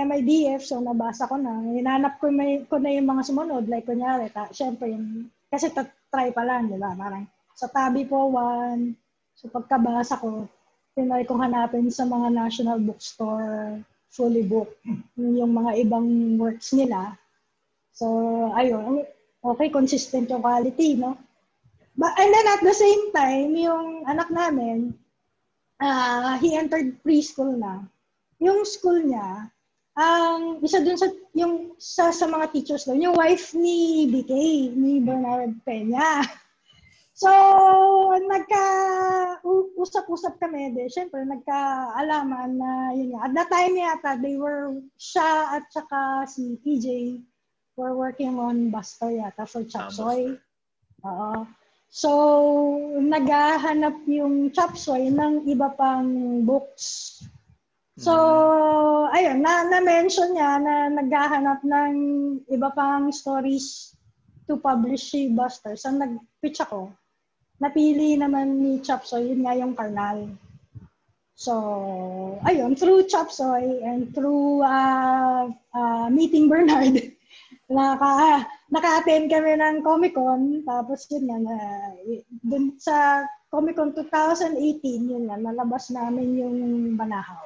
MIDF, 0.00 0.64
so 0.64 0.80
nabasa 0.80 1.28
ko 1.28 1.36
na, 1.36 1.60
hinahanap 1.76 2.16
ko, 2.20 2.32
may, 2.32 2.64
ko 2.64 2.80
na 2.80 2.92
yung 2.92 3.08
mga 3.08 3.22
sumunod. 3.24 3.64
Like, 3.68 3.88
kunyari, 3.88 4.32
ta, 4.32 4.48
syempre, 4.52 4.92
yung, 4.92 5.28
kasi 5.48 5.68
try 6.12 6.32
pa 6.32 6.44
lang, 6.44 6.72
di 6.72 6.80
ba? 6.80 6.92
Parang, 6.96 7.24
sa 7.56 7.68
tabi 7.68 8.04
po, 8.08 8.32
one. 8.32 8.96
So, 9.36 9.48
pagkabasa 9.52 10.20
ko, 10.20 10.48
tinry 10.96 11.28
kong 11.28 11.44
hanapin 11.44 11.88
sa 11.92 12.08
mga 12.08 12.32
national 12.32 12.80
bookstore, 12.80 13.80
fully 14.08 14.44
book, 14.44 14.72
yung 15.20 15.52
mga 15.52 15.84
ibang 15.84 16.38
works 16.40 16.72
nila. 16.72 17.12
So, 17.92 18.08
ayun 18.56 19.04
okay, 19.44 19.68
consistent 19.68 20.32
yung 20.32 20.40
quality, 20.40 20.96
no? 20.96 21.20
But, 21.94 22.16
and 22.18 22.32
then 22.32 22.46
at 22.48 22.62
the 22.64 22.74
same 22.74 23.12
time, 23.12 23.54
yung 23.54 24.08
anak 24.08 24.32
namin, 24.32 24.96
uh, 25.78 26.40
he 26.40 26.56
entered 26.56 26.98
preschool 27.04 27.54
na. 27.54 27.84
Yung 28.40 28.64
school 28.64 28.98
niya, 29.04 29.52
ang 29.94 30.58
um, 30.58 30.64
isa 30.66 30.82
dun 30.82 30.98
sa 30.98 31.06
yung 31.38 31.78
sa, 31.78 32.10
sa 32.10 32.26
mga 32.26 32.50
teachers 32.50 32.82
doon, 32.82 32.98
yung 32.98 33.14
wife 33.14 33.54
ni 33.54 34.10
BK, 34.10 34.32
ni 34.74 34.98
Bernard 34.98 35.54
Peña. 35.62 36.24
So, 37.14 37.30
nagka 38.26 38.66
usap-usap 39.78 40.34
kami 40.42 40.74
de. 40.74 40.90
Syempre, 40.90 41.22
nagkaalaman 41.22 42.58
na 42.58 42.90
yun 42.90 43.14
nga. 43.14 43.30
At 43.30 43.32
that 43.38 43.48
time 43.54 43.78
yata, 43.78 44.18
they 44.18 44.34
were 44.34 44.82
siya 44.98 45.54
at 45.54 45.70
saka 45.70 46.26
si 46.26 46.58
PJ 46.66 47.22
we're 47.76 47.94
working 47.94 48.38
on 48.38 48.70
Buster 48.70 49.10
yata 49.10 49.46
for 49.46 49.66
Chapsoy. 49.66 50.38
Oo. 51.04 51.46
So, 51.94 52.10
naghahanap 52.98 54.02
yung 54.10 54.50
Chapsoy 54.50 55.14
ng 55.14 55.46
iba 55.46 55.70
pang 55.78 56.42
books. 56.42 57.22
So, 57.94 58.10
mm. 58.10 59.14
ayun, 59.14 59.38
na, 59.38 59.62
na-mention 59.70 60.34
niya 60.34 60.58
na 60.58 60.90
naghahanap 60.90 61.62
ng 61.62 61.94
iba 62.50 62.74
pang 62.74 63.14
stories 63.14 63.94
to 64.50 64.58
publish 64.58 65.14
si 65.14 65.30
Buster. 65.30 65.78
So, 65.78 65.94
nag-pitch 65.94 66.66
ako. 66.66 66.90
Napili 67.62 68.18
naman 68.18 68.58
ni 68.58 68.82
Chapsoy, 68.82 69.30
yun 69.30 69.46
nga 69.46 69.54
yung 69.54 69.78
Karnal. 69.78 70.34
So, 71.38 71.54
ayun, 72.42 72.74
through 72.74 73.06
Chapsoy 73.06 73.82
and 73.86 74.10
through 74.10 74.66
uh, 74.66 75.50
uh, 75.74 76.06
meeting 76.10 76.50
Bernard, 76.50 76.98
naka, 77.74 78.46
naka-attend 78.70 79.26
kami 79.26 79.58
ng 79.58 79.82
Comic-Con. 79.82 80.62
Tapos 80.62 81.10
yun 81.10 81.26
nga, 81.26 81.38
na, 81.42 81.56
dun 82.46 82.78
sa 82.78 83.26
Comic-Con 83.50 83.92
2018, 83.98 85.10
yun 85.10 85.26
nga, 85.26 85.36
nalabas 85.36 85.90
namin 85.90 86.38
yung 86.38 86.58
Banahaw. 86.94 87.42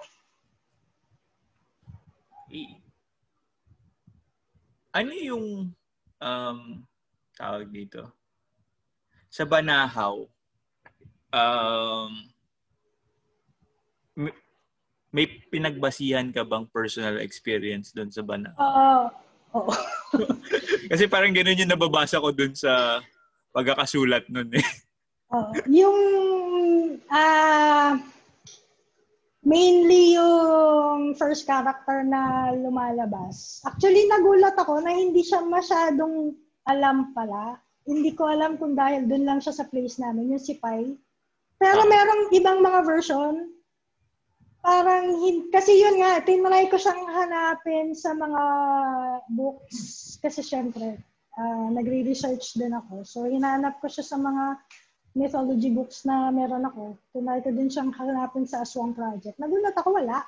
Ano 4.93 5.12
yung 5.16 5.72
um, 6.20 6.61
tawag 7.37 7.68
dito? 7.72 8.12
Sa 9.29 9.45
Banahaw, 9.45 10.24
um, 11.33 12.12
may 15.09 15.24
pinagbasihan 15.49 16.29
ka 16.33 16.45
bang 16.45 16.68
personal 16.68 17.16
experience 17.24 17.97
doon 17.97 18.12
sa 18.12 18.20
Banahaw? 18.20 18.61
Oo. 18.61 19.09
Uh, 19.09 19.28
Oo. 19.57 19.73
Kasi 20.91 21.05
parang 21.09 21.33
ganun 21.33 21.57
yung 21.57 21.73
nababasa 21.73 22.21
ko 22.21 22.33
dun 22.33 22.53
sa 22.53 23.01
pagkakasulat 23.53 24.29
nun 24.29 24.51
eh. 24.57 24.67
Oh, 25.29 25.53
yung 25.69 26.01
uh, 27.13 28.01
mainly 29.45 30.17
yung 30.17 31.13
first 31.21 31.45
character 31.45 32.01
na 32.01 32.49
lumalabas. 32.57 33.61
Actually, 33.61 34.09
nagulat 34.09 34.57
ako 34.57 34.81
na 34.81 34.89
hindi 34.89 35.21
siya 35.21 35.45
masyadong 35.45 36.33
alam 36.65 37.13
pala. 37.13 37.61
Hindi 37.85 38.17
ko 38.17 38.33
alam 38.33 38.57
kung 38.57 38.73
dahil 38.73 39.05
dun 39.05 39.29
lang 39.29 39.45
siya 39.45 39.53
sa 39.53 39.69
place 39.69 40.01
namin, 40.01 40.33
yung 40.33 40.41
si 40.41 40.57
Pai. 40.57 40.97
Pero 41.61 41.85
ah. 41.85 41.91
merong 41.93 42.33
ibang 42.33 42.65
mga 42.65 42.81
version 42.89 43.53
parang, 44.63 45.17
kasi 45.55 45.79
yun 45.79 46.03
nga, 46.03 46.21
tinry 46.23 46.67
ko 46.69 46.77
siyang 46.77 47.07
hanapin 47.09 47.95
sa 47.95 48.13
mga 48.15 48.43
books. 49.33 50.17
Kasi 50.19 50.43
syempre, 50.43 50.99
uh, 51.39 51.69
nagre-research 51.73 52.59
din 52.59 52.75
ako. 52.75 53.07
So, 53.07 53.25
hinanap 53.27 53.79
ko 53.79 53.87
siya 53.87 54.05
sa 54.05 54.19
mga 54.19 54.59
mythology 55.19 55.71
books 55.75 56.05
na 56.07 56.31
meron 56.31 56.67
ako. 56.67 56.99
Tinry 57.15 57.41
ko 57.43 57.51
din 57.55 57.71
siyang 57.71 57.95
hanapin 57.95 58.45
sa 58.47 58.63
Aswang 58.63 58.95
Project. 58.95 59.39
Nagulat 59.39 59.75
ako, 59.75 59.99
wala. 59.99 60.23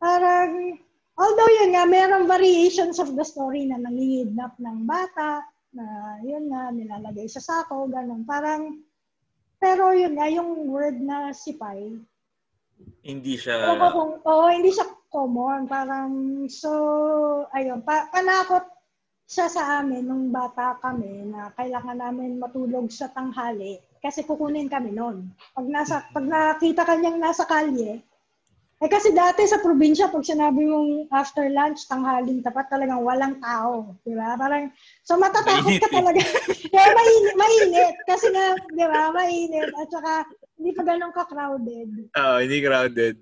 Parang, 0.00 0.76
although 1.16 1.52
yun 1.64 1.72
nga, 1.74 1.84
merong 1.88 2.28
variations 2.28 3.00
of 3.00 3.12
the 3.16 3.24
story 3.24 3.68
na 3.68 3.80
nangingidnap 3.80 4.56
ng 4.60 4.84
bata, 4.84 5.44
na 5.74 5.84
yun 6.22 6.48
nga, 6.48 6.70
nilalagay 6.70 7.26
sa 7.26 7.42
sako, 7.42 7.90
ganun. 7.90 8.22
Parang, 8.22 8.78
pero 9.58 9.90
yun 9.90 10.14
nga, 10.14 10.30
yung 10.30 10.70
word 10.70 11.02
na 11.02 11.34
sipay, 11.34 11.98
hindi 13.04 13.34
siya... 13.36 13.74
Oo, 13.74 13.88
kung, 13.92 14.12
oh, 14.24 14.48
hindi 14.48 14.70
siya 14.72 14.86
common. 15.12 15.66
Parang, 15.68 16.10
so, 16.48 16.70
ayun, 17.52 17.84
pa, 17.84 18.08
panakot 18.10 18.64
siya 19.24 19.48
sa 19.48 19.80
amin 19.80 20.04
nung 20.04 20.28
bata 20.28 20.76
kami 20.84 21.32
na 21.32 21.48
kailangan 21.56 21.96
namin 21.96 22.36
matulog 22.36 22.92
sa 22.92 23.08
tanghali. 23.10 23.80
kasi 24.04 24.20
kukunin 24.20 24.68
kami 24.68 24.92
noon. 24.92 25.32
Pag 25.56 25.64
nasa 25.64 26.04
pag 26.12 26.28
nakita 26.28 26.84
kanyang 26.84 27.16
nasa 27.16 27.48
kalye, 27.48 28.04
eh 28.84 28.90
kasi 28.92 29.16
dati 29.16 29.48
sa 29.48 29.64
probinsya 29.64 30.12
pag 30.12 30.28
sinabi 30.28 30.68
mong 30.68 31.08
after 31.08 31.48
lunch 31.48 31.88
tanghaling 31.88 32.44
tapat 32.44 32.68
talagang 32.68 33.00
walang 33.00 33.40
tao, 33.40 33.96
di 34.04 34.12
ba? 34.12 34.36
Parang 34.36 34.68
so 35.08 35.16
matatakot 35.16 35.80
ka 35.80 35.88
talaga. 35.88 36.20
Kaya 36.76 36.88
mainit, 36.92 37.34
mainit 37.40 37.96
kasi 38.04 38.28
nga, 38.28 38.60
di 38.76 38.84
ba? 38.84 39.08
Mainit 39.08 39.72
at 39.72 39.88
saka 39.88 40.28
hindi 40.54 40.70
pa 40.70 40.82
ganun 40.86 41.10
ka-crowded. 41.10 41.88
Oo, 42.14 42.22
uh, 42.22 42.38
hindi 42.38 42.62
crowded. 42.62 43.16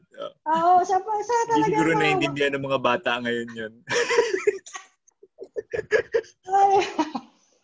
Oo, 0.47 0.73
uh, 0.79 0.81
sa, 0.85 1.01
sa 1.01 1.37
talaga. 1.49 1.65
Hindi 1.65 1.73
siguro 1.73 1.91
naiintindihan 1.97 2.53
ng 2.57 2.67
mga 2.69 2.81
bata 2.81 3.13
ngayon 3.25 3.49
yun. 3.57 3.73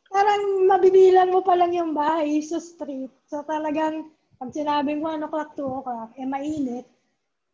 parang 0.08 0.42
mabibilan 0.66 1.28
mo 1.28 1.44
pa 1.44 1.54
lang 1.54 1.76
yung 1.76 1.92
bahay 1.92 2.40
sa 2.40 2.56
street. 2.58 3.12
So 3.28 3.44
talagang, 3.44 4.08
pag 4.40 4.50
sinabing 4.56 5.04
1 5.04 5.26
o'clock, 5.28 5.52
2 5.54 5.84
o'clock, 5.84 6.10
eh 6.16 6.24
mainit, 6.24 6.88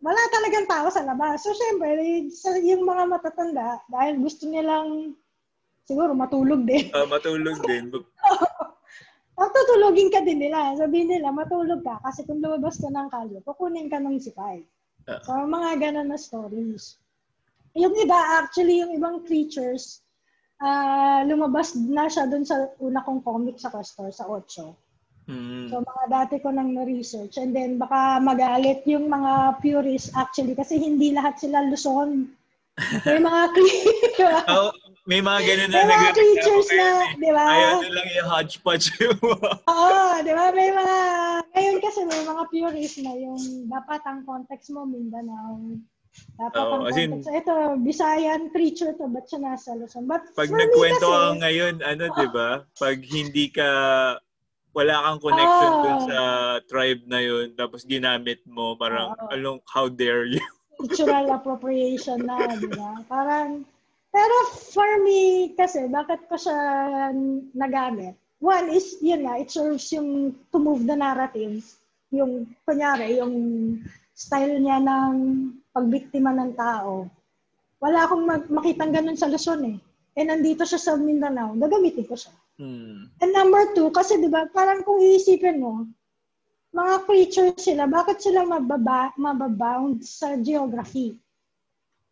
wala 0.05 0.21
talagang 0.31 0.69
tao 0.71 0.87
sa 0.93 1.03
labas. 1.03 1.43
So 1.43 1.51
syempre, 1.51 1.97
yung 2.63 2.87
mga 2.87 3.05
matatanda, 3.11 3.83
dahil 3.91 4.23
gusto 4.23 4.47
nilang 4.47 5.19
siguro 5.85 6.15
matulog 6.17 6.63
din. 6.65 6.89
Uh, 6.95 7.09
matulog 7.09 7.59
din. 7.67 7.91
Pagtutulogin 9.35 10.15
ka 10.15 10.23
din 10.23 10.47
nila. 10.47 10.79
Sabihin 10.79 11.11
nila, 11.11 11.35
matulog 11.35 11.83
ka 11.83 11.99
kasi 12.07 12.23
kung 12.23 12.39
lumabas 12.39 12.79
ka 12.79 12.87
ng 12.87 13.09
kalye, 13.11 13.39
kukunin 13.43 13.91
ka 13.91 13.99
ng 13.99 14.23
sipay. 14.23 14.63
Uh, 15.11 15.21
so, 15.27 15.35
mga 15.45 15.71
ganun 15.83 16.09
na 16.09 16.19
stories. 16.19 16.97
Yung 17.75 17.93
iba, 17.99 18.15
actually, 18.39 18.79
yung 18.79 18.95
ibang 18.95 19.27
creatures, 19.27 20.07
uh, 20.63 21.27
lumabas 21.27 21.75
na 21.75 22.07
siya 22.07 22.31
dun 22.31 22.47
sa 22.47 22.71
una 22.79 23.03
kong 23.03 23.27
comic 23.27 23.59
sa 23.59 23.75
Castor, 23.75 24.15
sa 24.15 24.31
8. 24.31 24.71
Mm. 25.25 25.73
So, 25.73 25.83
mga 25.83 26.05
dati 26.07 26.37
ko 26.39 26.55
nang 26.55 26.71
na-research. 26.77 27.35
And 27.43 27.51
then, 27.51 27.81
baka 27.81 28.23
magalit 28.23 28.87
yung 28.87 29.11
mga 29.11 29.59
purists 29.65 30.13
actually 30.15 30.55
kasi 30.55 30.79
hindi 30.79 31.11
lahat 31.11 31.43
sila 31.43 31.65
Luzon. 31.67 32.31
May 33.07 33.19
mga 33.19 33.43
creatures. 33.51 34.45
oh, 34.55 34.71
may 35.05 35.21
mga 35.21 35.41
ganun 35.45 35.71
na 35.71 35.85
mga 35.85 36.11
creatures 36.17 36.69
na, 36.73 36.89
di 37.21 37.29
ba? 37.29 37.45
Ayaw 37.45 37.85
lang 37.93 38.09
yung 38.17 38.29
hodgepodge 38.33 38.89
Oo, 39.69 40.13
di 40.25 40.33
ba? 40.33 40.49
May 40.57 40.73
mga, 40.73 40.99
ngayon 41.53 41.77
kasi 41.85 42.01
may 42.09 42.23
mga 42.25 42.43
purists 42.49 43.01
na 43.05 43.13
yung 43.13 43.69
dapat 43.69 44.01
ang 44.09 44.25
context 44.25 44.73
mo 44.73 44.89
Mindanao, 44.89 45.77
dapat 46.41 46.65
oh, 46.65 46.89
ang 46.89 46.97
in, 46.97 47.21
so, 47.21 47.29
ito, 47.29 47.53
Bisayan 47.85 48.49
creature 48.49 48.97
to, 48.97 49.05
ba't 49.13 49.29
siya 49.29 49.45
nasa 49.45 49.77
Luzon? 49.77 50.09
But 50.09 50.25
pag 50.33 50.49
nagkwento 50.49 51.05
ka 51.05 51.37
ngayon, 51.37 51.85
ano, 51.85 52.05
di 52.09 52.29
ba? 52.33 52.65
Pag 52.81 53.05
hindi 53.05 53.53
ka, 53.53 53.69
wala 54.73 54.95
kang 55.05 55.21
connection 55.21 55.73
oh, 55.75 55.83
dun 55.85 56.01
sa 56.09 56.21
tribe 56.65 57.05
na 57.05 57.21
yun, 57.21 57.53
tapos 57.61 57.85
ginamit 57.85 58.41
mo, 58.49 58.73
parang, 58.81 59.13
oh, 59.13 59.37
along, 59.37 59.61
how 59.69 59.85
dare 59.93 60.25
you? 60.25 60.41
cultural 60.75 61.31
appropriation 61.31 62.25
na, 62.27 62.51
di 62.59 62.67
ba? 62.73 63.05
Parang, 63.07 63.63
pero 64.15 64.35
for 64.71 65.03
me, 65.03 65.51
kasi, 65.59 65.91
bakit 65.91 66.31
ko 66.31 66.39
siya 66.39 66.55
nagamit? 67.51 68.15
One 68.39 68.71
is, 68.71 69.03
yun 69.03 69.27
nga, 69.27 69.43
it 69.43 69.51
serves 69.51 69.91
yung 69.91 70.39
to 70.55 70.59
move 70.63 70.87
the 70.87 70.95
narrative. 70.95 71.67
Yung, 72.15 72.47
kunyari, 72.63 73.19
yung 73.19 73.35
style 74.15 74.63
niya 74.63 74.79
ng 74.79 75.15
pagbiktima 75.75 76.31
ng 76.31 76.55
tao. 76.55 77.11
Wala 77.83 78.07
akong 78.07 78.23
mag- 78.23 78.53
makitang 78.55 78.95
ganun 78.95 79.19
sa 79.19 79.27
Luzon 79.27 79.75
eh. 79.75 79.79
Eh, 80.15 80.23
nandito 80.23 80.63
siya 80.63 80.79
sa 80.79 80.93
Mindanao, 80.95 81.59
gagamitin 81.59 82.07
ko 82.07 82.15
siya. 82.15 82.31
Hmm. 82.55 83.11
And 83.19 83.35
number 83.35 83.75
two, 83.75 83.91
kasi 83.91 84.23
di 84.23 84.31
ba, 84.31 84.47
parang 84.47 84.87
kung 84.87 85.03
iisipin 85.03 85.59
mo, 85.59 85.91
mga 86.71 86.95
creatures 87.03 87.59
sila, 87.59 87.91
bakit 87.91 88.23
sila 88.23 88.47
mababa, 88.47 89.11
mababound 89.19 90.07
sa 90.07 90.39
geography? 90.39 91.19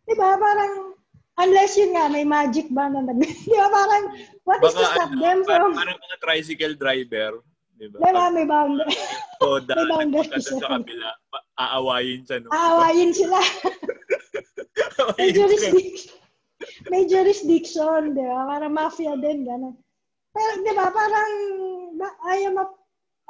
Di 0.03 0.15
ba, 0.19 0.35
parang, 0.35 0.99
unless 1.39 1.79
yun 1.79 1.97
nga, 1.97 2.09
may 2.13 2.25
magic 2.25 2.69
ba 2.69 2.91
na 2.91 3.01
nag... 3.01 3.17
di 3.49 3.57
ba, 3.57 3.69
parang, 3.71 4.05
what 4.45 4.61
Baka, 4.61 4.69
is 4.69 4.75
to 4.75 4.85
stop 4.85 5.11
ano, 5.13 5.21
them 5.23 5.39
from... 5.45 5.71
Parang, 5.77 5.99
mga 6.01 6.19
tricycle 6.21 6.75
driver, 6.77 7.31
di 7.79 7.87
ba? 7.89 7.97
Ba, 8.01 8.29
may 8.35 8.45
boundary. 8.45 8.97
So, 9.41 9.61
may 9.63 9.87
boundary 9.89 10.41
sa 10.43 10.79
kabila 10.79 11.11
aawayin 11.63 12.21
siya. 12.27 12.43
No? 12.43 12.51
Aawayin 12.51 13.13
sila. 13.15 13.39
may 15.19 15.31
jurisdiction. 15.31 16.13
May 16.91 17.03
jurisdiction, 17.07 18.01
di 18.15 18.25
ba? 18.25 18.41
Parang 18.49 18.73
mafia 18.75 19.15
din, 19.19 19.47
gano'n. 19.47 19.75
Pero, 20.33 20.53
di 20.65 20.73
ba, 20.73 20.87
parang, 20.89 21.33
I 22.27 22.37
am 22.49 22.57
a, 22.59 22.67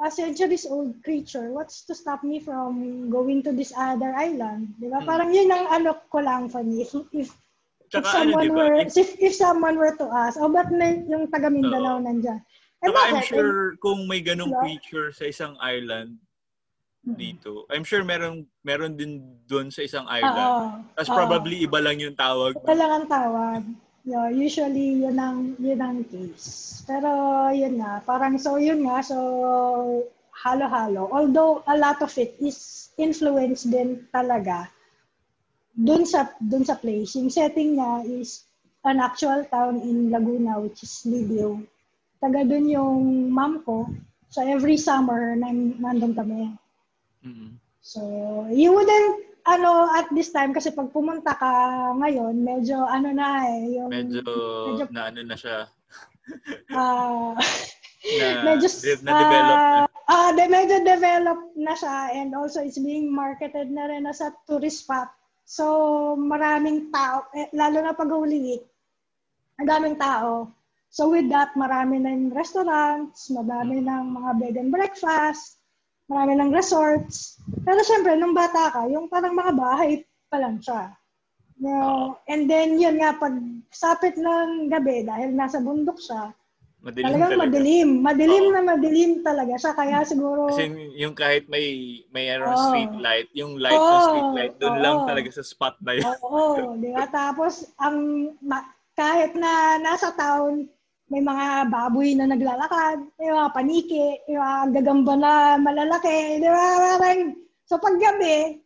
a 0.01 0.09
centuries 0.09 0.65
old 0.65 1.03
creature. 1.03 1.51
What's 1.51 1.85
to 1.91 1.93
stop 1.93 2.23
me 2.23 2.39
from 2.39 3.09
going 3.11 3.43
to 3.43 3.51
this 3.51 3.73
other 3.75 4.15
island? 4.15 4.73
Di 4.79 4.87
ba? 4.89 5.03
Hmm. 5.03 5.07
Parang 5.07 5.29
yun 5.29 5.51
ang 5.51 5.67
ano 5.69 5.91
ko 6.09 6.23
lang 6.23 6.49
for 6.49 6.63
me. 6.63 6.81
If, 6.87 6.93
if, 7.11 7.29
if 7.99 8.05
someone 8.07 8.47
ano, 8.47 8.53
diba? 8.53 8.57
were, 8.57 8.75
if, 8.81 9.09
if 9.21 9.33
someone 9.35 9.75
were 9.77 9.93
to 9.97 10.07
ask, 10.09 10.39
oh, 10.39 10.49
ba't 10.49 10.71
na 10.73 11.03
yung 11.05 11.29
taga 11.29 11.51
Mindanao 11.51 11.99
uh, 11.99 12.03
nandyan? 12.03 12.39
Eh, 12.83 12.91
I'm 12.91 13.23
sure 13.23 13.79
kung 13.79 14.07
may 14.07 14.19
ganong 14.19 14.51
diba? 14.51 14.61
creature 14.63 15.09
sa 15.15 15.25
isang 15.29 15.55
island, 15.63 16.19
dito. 17.03 17.67
I'm 17.67 17.83
sure 17.83 18.03
meron 18.07 18.47
meron 18.63 18.95
din 18.95 19.19
doon 19.47 19.67
sa 19.67 19.83
isang 19.83 20.07
island. 20.07 20.87
Tapos 20.95 21.11
probably 21.11 21.67
iba 21.67 21.83
lang 21.83 21.99
yung 21.99 22.15
tawag. 22.15 22.55
Iba 22.55 22.75
lang 22.75 22.91
ang 22.95 23.07
tawag. 23.11 23.61
Yeah, 24.03 24.27
usually 24.31 25.03
yun 25.03 25.19
ang 25.19 25.55
yun 25.59 25.79
ang 25.83 26.07
case. 26.07 26.83
Pero 26.87 27.07
yun 27.51 27.79
nga, 27.79 28.03
parang 28.03 28.39
so 28.39 28.55
yun 28.55 28.87
nga, 28.87 29.03
so 29.03 29.19
halo-halo. 30.31 31.07
Although 31.11 31.63
a 31.67 31.75
lot 31.75 31.99
of 32.03 32.11
it 32.19 32.35
is 32.39 32.91
influenced 32.99 33.67
din 33.71 34.07
talaga 34.11 34.67
doon 35.73 36.05
sa 36.05 36.29
doon 36.37 36.63
sa 36.63 36.77
place. 36.77 37.17
Yung 37.17 37.33
setting 37.33 37.77
niya 37.77 38.05
is 38.05 38.45
an 38.85 39.01
actual 39.01 39.43
town 39.49 39.81
in 39.81 40.13
Laguna 40.13 40.61
which 40.61 40.85
is 40.85 41.03
Lidio. 41.05 41.61
Taga 42.21 42.45
doon 42.45 42.69
yung 42.69 43.01
mom 43.33 43.65
ko. 43.65 43.89
So 44.29 44.41
every 44.41 44.77
summer 44.77 45.33
nandun 45.35 46.13
kami. 46.13 46.53
Mm-hmm. 47.23 47.63
So, 47.83 47.99
you 48.47 48.71
wouldn't, 48.71 49.27
ano, 49.43 49.91
at 49.91 50.07
this 50.15 50.31
time, 50.31 50.55
kasi 50.55 50.71
pag 50.71 50.87
pumunta 50.95 51.35
ka 51.35 51.51
ngayon, 51.99 52.39
medyo, 52.39 52.87
ano 52.87 53.11
na 53.11 53.43
eh, 53.43 53.75
yung... 53.75 53.91
Medyo, 53.91 54.23
medyo 54.71 54.87
na 54.87 55.11
ano 55.11 55.19
na 55.27 55.35
siya. 55.35 55.67
uh, 56.71 57.35
na, 58.23 58.27
medyo, 58.47 58.67
na-develop 59.03 59.59
uh, 59.59 59.83
na. 59.83 59.91
Ah, 60.03 60.15
uh, 60.27 60.29
de, 60.35 60.43
medyo 60.47 60.83
developed 60.83 61.55
na 61.59 61.75
siya 61.75 62.11
and 62.11 62.35
also 62.35 62.59
it's 62.59 62.79
being 62.79 63.07
marketed 63.07 63.71
na 63.71 63.87
rin 63.87 64.07
as 64.07 64.23
a 64.23 64.31
tourist 64.47 64.87
spot. 64.87 65.11
So, 65.43 66.15
maraming 66.15 66.89
tao, 66.89 67.27
eh, 67.35 67.51
lalo 67.51 67.83
na 67.83 67.93
pag 67.93 68.09
Holy 68.09 68.39
Week, 68.39 68.63
ang 69.59 69.67
daming 69.67 69.97
tao. 69.99 70.49
So, 70.93 71.09
with 71.09 71.27
that, 71.33 71.57
marami 71.57 71.99
na 71.99 72.13
yung 72.13 72.31
restaurants, 72.31 73.27
madami 73.33 73.81
mm. 73.81 73.85
ng 73.85 74.05
mga 74.13 74.31
bed 74.39 74.55
and 74.61 74.71
breakfast, 74.71 75.59
marami 76.07 76.37
ng 76.39 76.51
resorts. 76.53 77.41
Pero 77.65 77.81
syempre, 77.81 78.13
nung 78.15 78.37
bata 78.37 78.71
ka, 78.71 78.81
yung 78.87 79.09
parang 79.09 79.33
mga 79.35 79.53
bahay 79.57 79.91
pa 80.29 80.37
lang 80.37 80.61
siya. 80.61 80.93
You 81.57 81.69
know, 81.69 82.17
and 82.27 82.49
then 82.49 82.81
yun 82.81 82.97
nga, 82.99 83.15
pag 83.15 83.33
sapit 83.69 84.17
ng 84.17 84.67
gabi, 84.73 85.05
dahil 85.05 85.31
nasa 85.33 85.61
bundok 85.61 86.01
siya, 86.01 86.33
Madilim 86.83 87.15
talagang 87.15 87.31
talaga. 87.31 87.43
madilim. 87.47 87.89
Madilim 88.03 88.43
Oo. 88.43 88.51
na 88.51 88.61
madilim 88.75 89.11
talaga 89.23 89.53
siya. 89.55 89.71
Kaya 89.71 89.97
siguro... 90.03 90.51
Kasi 90.51 90.63
yung 90.99 91.15
kahit 91.15 91.47
may 91.47 91.99
may 92.11 92.27
oh. 92.35 92.51
street 92.67 92.95
light, 92.99 93.31
yung 93.31 93.55
light 93.55 93.79
oh. 93.79 93.87
ng 93.87 94.03
street 94.11 94.31
light, 94.35 94.53
doon 94.59 94.75
oh. 94.75 94.83
lang 94.83 94.97
talaga 95.07 95.29
sa 95.31 95.47
spot 95.47 95.79
na 95.79 95.95
yun. 95.95 96.03
Oo, 96.27 96.59
oh, 96.59 96.75
di 96.75 96.91
ba? 96.91 97.07
Tapos, 97.07 97.71
ang 97.79 98.27
kahit 98.99 99.31
na 99.39 99.79
nasa 99.79 100.11
town, 100.19 100.67
may 101.07 101.23
mga 101.23 101.71
baboy 101.71 102.19
na 102.19 102.27
naglalakad, 102.27 102.99
may 103.15 103.29
mga 103.31 103.49
paniki, 103.55 104.07
may 104.27 104.35
mga 104.35 104.59
gagamba 104.81 105.13
na 105.15 105.33
malalaki, 105.61 106.43
di 106.43 106.49
ba? 106.51 106.99
Parang, 106.99 107.37
so 107.63 107.79
pag 107.79 107.95
gabi, 107.95 108.59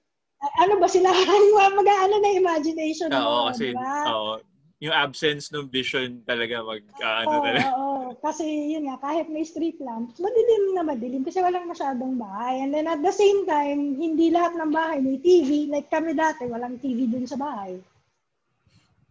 ano 0.62 0.74
ba 0.82 0.88
sila? 0.90 1.10
Mag-ano 1.78 2.16
na 2.18 2.30
imagination 2.34 3.14
mo, 3.14 3.20
Oo, 3.20 3.42
kasi, 3.54 3.74
diba? 3.74 3.94
oo. 4.10 4.34
Yung 4.78 4.94
absence 4.94 5.50
ng 5.50 5.74
vision 5.74 6.22
talaga 6.26 6.62
mag, 6.62 6.86
uh, 7.02 7.16
ano 7.26 7.36
talaga. 7.42 7.68
Oo, 7.74 7.97
kasi 8.20 8.74
yun 8.74 8.90
nga, 8.90 8.98
kahit 9.00 9.28
may 9.32 9.46
street 9.46 9.78
lamps, 9.82 10.18
madilim 10.20 10.76
na 10.76 10.84
madilim 10.84 11.24
kasi 11.24 11.42
walang 11.42 11.70
masyadong 11.70 12.18
bahay. 12.18 12.62
And 12.62 12.74
then 12.74 12.88
at 12.90 13.02
the 13.02 13.14
same 13.14 13.46
time, 13.46 13.98
hindi 13.98 14.34
lahat 14.34 14.58
ng 14.58 14.72
bahay 14.74 15.00
may 15.00 15.22
TV. 15.22 15.72
Like 15.72 15.90
kami 15.90 16.18
dati, 16.18 16.46
walang 16.50 16.82
TV 16.82 17.10
dun 17.10 17.26
sa 17.26 17.40
bahay. 17.40 17.80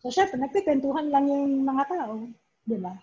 So, 0.06 0.14
syempre, 0.14 0.38
nagkikwentuhan 0.38 1.10
lang 1.10 1.26
yung 1.26 1.66
mga 1.66 1.84
tao. 1.90 2.30
Di 2.62 2.78
ba? 2.78 2.94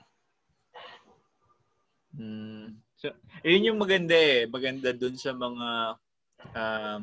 Hmm. 2.16 2.80
So, 2.95 3.12
yun 3.43 3.68
yung 3.68 3.80
maganda 3.82 4.16
eh. 4.16 4.47
Maganda 4.47 4.95
dun 4.95 5.20
sa 5.20 5.36
mga 5.36 5.70
um, 6.56 6.99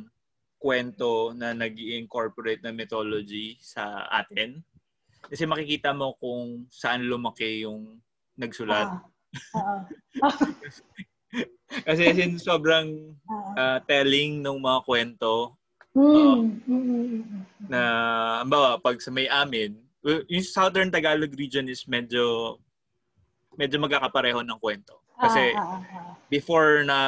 kwento 0.56 1.36
na 1.36 1.52
nag 1.52 1.76
incorporate 1.76 2.64
na 2.64 2.72
mythology 2.72 3.60
sa 3.60 4.08
atin. 4.08 4.60
Kasi 5.28 5.44
makikita 5.44 5.92
mo 5.92 6.16
kung 6.16 6.64
saan 6.72 7.04
lumaki 7.04 7.68
yung 7.68 8.00
nagsulat. 8.40 8.88
Ah. 9.52 9.84
Kasi 11.86 12.02
sin 12.18 12.34
sobrang 12.40 13.14
uh, 13.54 13.78
telling 13.86 14.42
ng 14.42 14.58
mga 14.58 14.80
kwento 14.82 15.54
uh, 15.94 16.38
na 17.70 17.82
ambawa 18.42 18.82
pag 18.82 18.98
sa 18.98 19.14
may 19.14 19.30
amin, 19.30 19.78
yung 20.02 20.46
Southern 20.46 20.90
Tagalog 20.90 21.30
region 21.38 21.70
is 21.70 21.86
medyo 21.86 22.58
medyo 23.54 23.78
magkakapareho 23.78 24.42
ng 24.42 24.58
kwento. 24.58 24.98
Kasi 25.20 25.54
before 26.26 26.82
na 26.82 26.98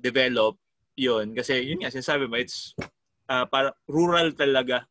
develop 0.00 0.56
yun 0.96 1.32
kasi 1.36 1.64
yun 1.64 1.80
nga 1.84 1.92
sinasabi 1.92 2.24
mo 2.24 2.40
it's 2.40 2.72
uh, 3.28 3.44
para 3.44 3.76
rural 3.84 4.32
talaga. 4.32 4.88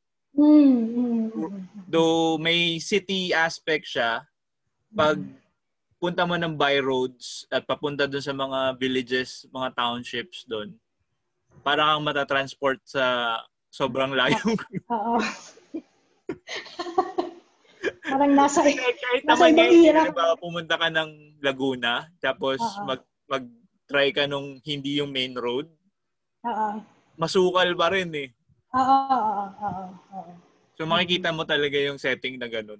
Though 1.89 2.37
may 2.37 2.77
city 2.77 3.33
aspect 3.33 3.89
siya 3.89 4.21
pag 4.93 5.17
mm 5.17 5.48
punta 5.99 6.23
mo 6.23 6.39
ng 6.39 6.55
by 6.55 6.79
roads 6.79 7.43
at 7.51 7.67
papunta 7.67 8.07
doon 8.07 8.23
sa 8.23 8.31
mga 8.31 8.79
villages, 8.79 9.43
mga 9.51 9.75
townships 9.75 10.47
doon, 10.47 10.71
para 11.61 11.83
kang 11.91 12.07
matatransport 12.07 12.79
sa 12.87 13.35
sobrang 13.67 14.15
layong. 14.15 14.57
Oo. 14.95 15.19
Parang 18.09 18.33
nasa 18.33 18.63
kahit 18.65 19.23
nasa 19.23 19.47
naman 19.51 19.69
ngayon, 19.69 20.11
diba, 20.11 20.35
pumunta 20.39 20.75
ka 20.79 20.87
ng 20.89 21.39
Laguna, 21.43 22.07
tapos 22.19 22.59
Uh-oh. 22.59 22.83
mag 22.87 23.01
mag-try 23.29 24.09
ka 24.09 24.25
nung 24.25 24.57
hindi 24.65 24.97
yung 24.97 25.13
main 25.13 25.35
road. 25.37 25.69
Oo. 26.47 26.81
Masukal 27.19 27.75
pa 27.75 27.91
rin 27.93 28.09
eh. 28.15 28.29
Oo, 28.73 28.97
oo, 29.13 29.43
oo, 29.61 29.83
oo. 30.15 30.31
So 30.79 30.87
makikita 30.87 31.35
mo 31.35 31.43
talaga 31.43 31.75
yung 31.75 31.99
setting 31.99 32.39
na 32.39 32.47
ganun. 32.47 32.79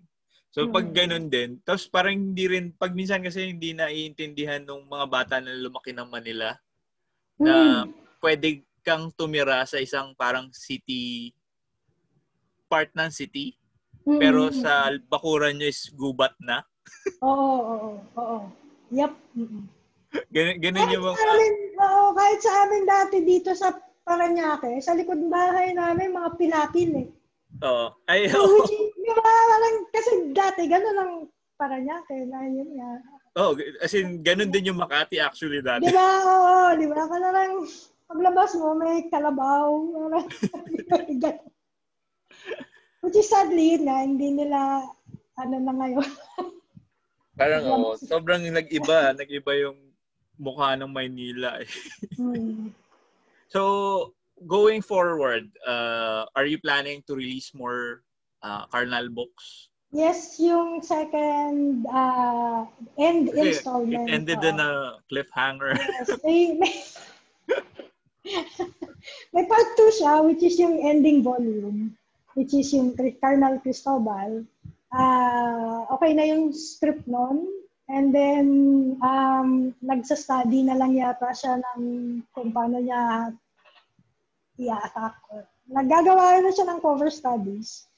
So 0.49 0.65
pag 0.73 0.89
mm. 0.89 0.93
ganun 0.97 1.27
din, 1.29 1.49
tapos 1.61 1.85
parang 1.85 2.17
hindi 2.17 2.49
rin, 2.49 2.73
pag 2.73 2.97
minsan 2.97 3.21
kasi 3.21 3.53
hindi 3.53 3.77
naiintindihan 3.77 4.65
ng 4.65 4.89
mga 4.89 5.05
bata 5.05 5.35
na 5.37 5.53
lumaki 5.53 5.93
ng 5.93 6.09
Manila 6.09 6.57
na 7.37 7.85
mm. 7.85 8.17
pwede 8.17 8.65
kang 8.81 9.13
tumira 9.13 9.61
sa 9.69 9.77
isang 9.77 10.17
parang 10.17 10.49
city, 10.49 11.29
part 12.65 12.89
ng 12.97 13.13
city, 13.13 13.53
mm. 14.09 14.17
pero 14.17 14.49
sa 14.49 14.89
bakuran 15.05 15.53
nyo 15.61 15.69
is 15.69 15.93
gubat 15.93 16.33
na. 16.41 16.65
oo, 17.21 17.57
oo, 17.61 17.89
oo. 18.17 18.37
Yep. 18.89 19.13
ganun, 20.33 20.57
ganun 20.57 20.93
yung 20.97 21.05
mga... 21.05 21.17
Amin, 21.29 21.53
oo, 21.77 22.05
kahit 22.17 22.39
sa 22.41 22.51
amin 22.65 22.83
dati 22.89 23.17
dito 23.21 23.53
sa 23.53 23.69
Paranaque, 24.01 24.81
sa 24.81 24.97
likod 24.97 25.29
bahay 25.29 25.77
namin, 25.77 26.09
mga 26.09 26.29
pilapil 26.41 27.05
eh. 27.05 27.07
Oo. 27.61 27.93
Ay, 28.09 28.25
oo. 28.33 28.65
Lang, 29.15 29.75
kasi 29.89 30.11
dati, 30.31 30.61
gano'n 30.69 30.95
lang 30.95 31.11
para 31.59 31.75
niya. 31.81 31.97
Kaya 32.05 32.23
yun 32.47 32.71
nga. 32.77 32.91
Oo, 33.39 33.53
oh, 33.53 33.83
as 33.83 33.93
in, 33.93 34.25
gano'n 34.25 34.49
din 34.49 34.73
yung 34.73 34.81
Makati 34.81 35.21
actually 35.21 35.61
dati. 35.61 35.87
Di 35.87 35.93
ba, 35.93 36.09
oo, 36.25 36.75
di 36.77 36.87
ba? 36.89 37.05
Kaya 37.05 37.29
lang, 37.29 37.51
paglabas 38.09 38.51
mo, 38.57 38.73
may 38.73 39.05
kalabaw. 39.07 39.69
Which 42.99 43.15
is 43.15 43.29
sadly, 43.31 43.79
na 43.79 44.03
hindi 44.03 44.33
nila, 44.33 44.83
ano 45.39 45.55
na 45.61 45.73
ngayon. 45.73 46.09
Parang, 47.39 47.63
oo, 47.69 47.93
oh, 47.93 47.95
sobrang 47.95 48.43
nag-iba. 48.49 49.15
Nag-iba 49.15 49.51
yung 49.55 49.77
mukha 50.39 50.75
ng 50.75 50.91
Maynila. 50.91 51.63
Eh. 51.63 51.69
hmm. 52.19 52.71
So, 53.47 54.13
going 54.47 54.81
forward, 54.81 55.47
uh, 55.67 56.25
are 56.35 56.45
you 56.45 56.59
planning 56.59 57.03
to 57.07 57.15
release 57.15 57.51
more 57.55 58.03
uh, 58.43 58.65
Carnal 58.67 59.09
books? 59.09 59.69
Yes, 59.89 60.37
yung 60.37 60.85
second 60.85 61.89
uh, 61.89 62.69
end 63.01 63.33
okay, 63.33 63.49
installment. 63.49 64.05
It 64.05 64.13
ended 64.13 64.37
uh, 64.45 64.49
in 64.53 64.57
a 64.61 64.71
cliffhanger. 65.09 65.73
Yes, 65.81 66.13
may, 66.21 66.53
may, 66.53 66.73
may 69.33 69.43
part 69.49 69.69
2 69.73 69.97
siya, 69.97 70.21
which 70.21 70.45
is 70.45 70.61
yung 70.61 70.77
ending 70.85 71.25
volume, 71.25 71.97
which 72.37 72.53
is 72.53 72.69
yung 72.69 72.93
Carnal 73.17 73.57
Cristobal. 73.65 74.45
Uh, 74.93 75.89
okay 75.97 76.13
na 76.13 76.25
yung 76.37 76.53
script 76.53 77.09
nun. 77.09 77.49
And 77.89 78.13
then, 78.13 78.45
um, 79.01 79.73
nagsa-study 79.81 80.69
na 80.69 80.77
lang 80.77 80.93
yata 80.93 81.33
siya 81.33 81.57
ng 81.57 81.81
kung 82.29 82.53
paano 82.53 82.77
niya 82.77 83.33
i-attack. 84.61 85.17
Nagagawa 85.65 86.45
na 86.45 86.53
siya 86.53 86.69
ng 86.69 86.79
cover 86.85 87.09
studies. 87.09 87.88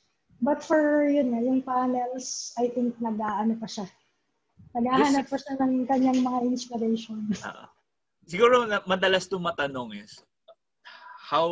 But 0.41 0.65
for 0.65 1.05
yun 1.05 1.31
nga, 1.31 1.39
yung 1.45 1.61
panels, 1.61 2.57
I 2.57 2.73
think 2.73 2.97
nag-aano 2.97 3.61
pa 3.61 3.69
siya. 3.69 3.85
Naghahanap 4.73 5.29
pa 5.29 5.37
siya 5.37 5.53
ng 5.61 5.85
kanyang 5.85 6.19
mga 6.25 6.39
inspiration. 6.49 7.29
Uh, 7.45 7.69
siguro 8.31 8.65
madalas 8.89 9.29
to 9.29 9.37
matanong 9.37 9.93
is, 10.01 10.17
how 11.29 11.47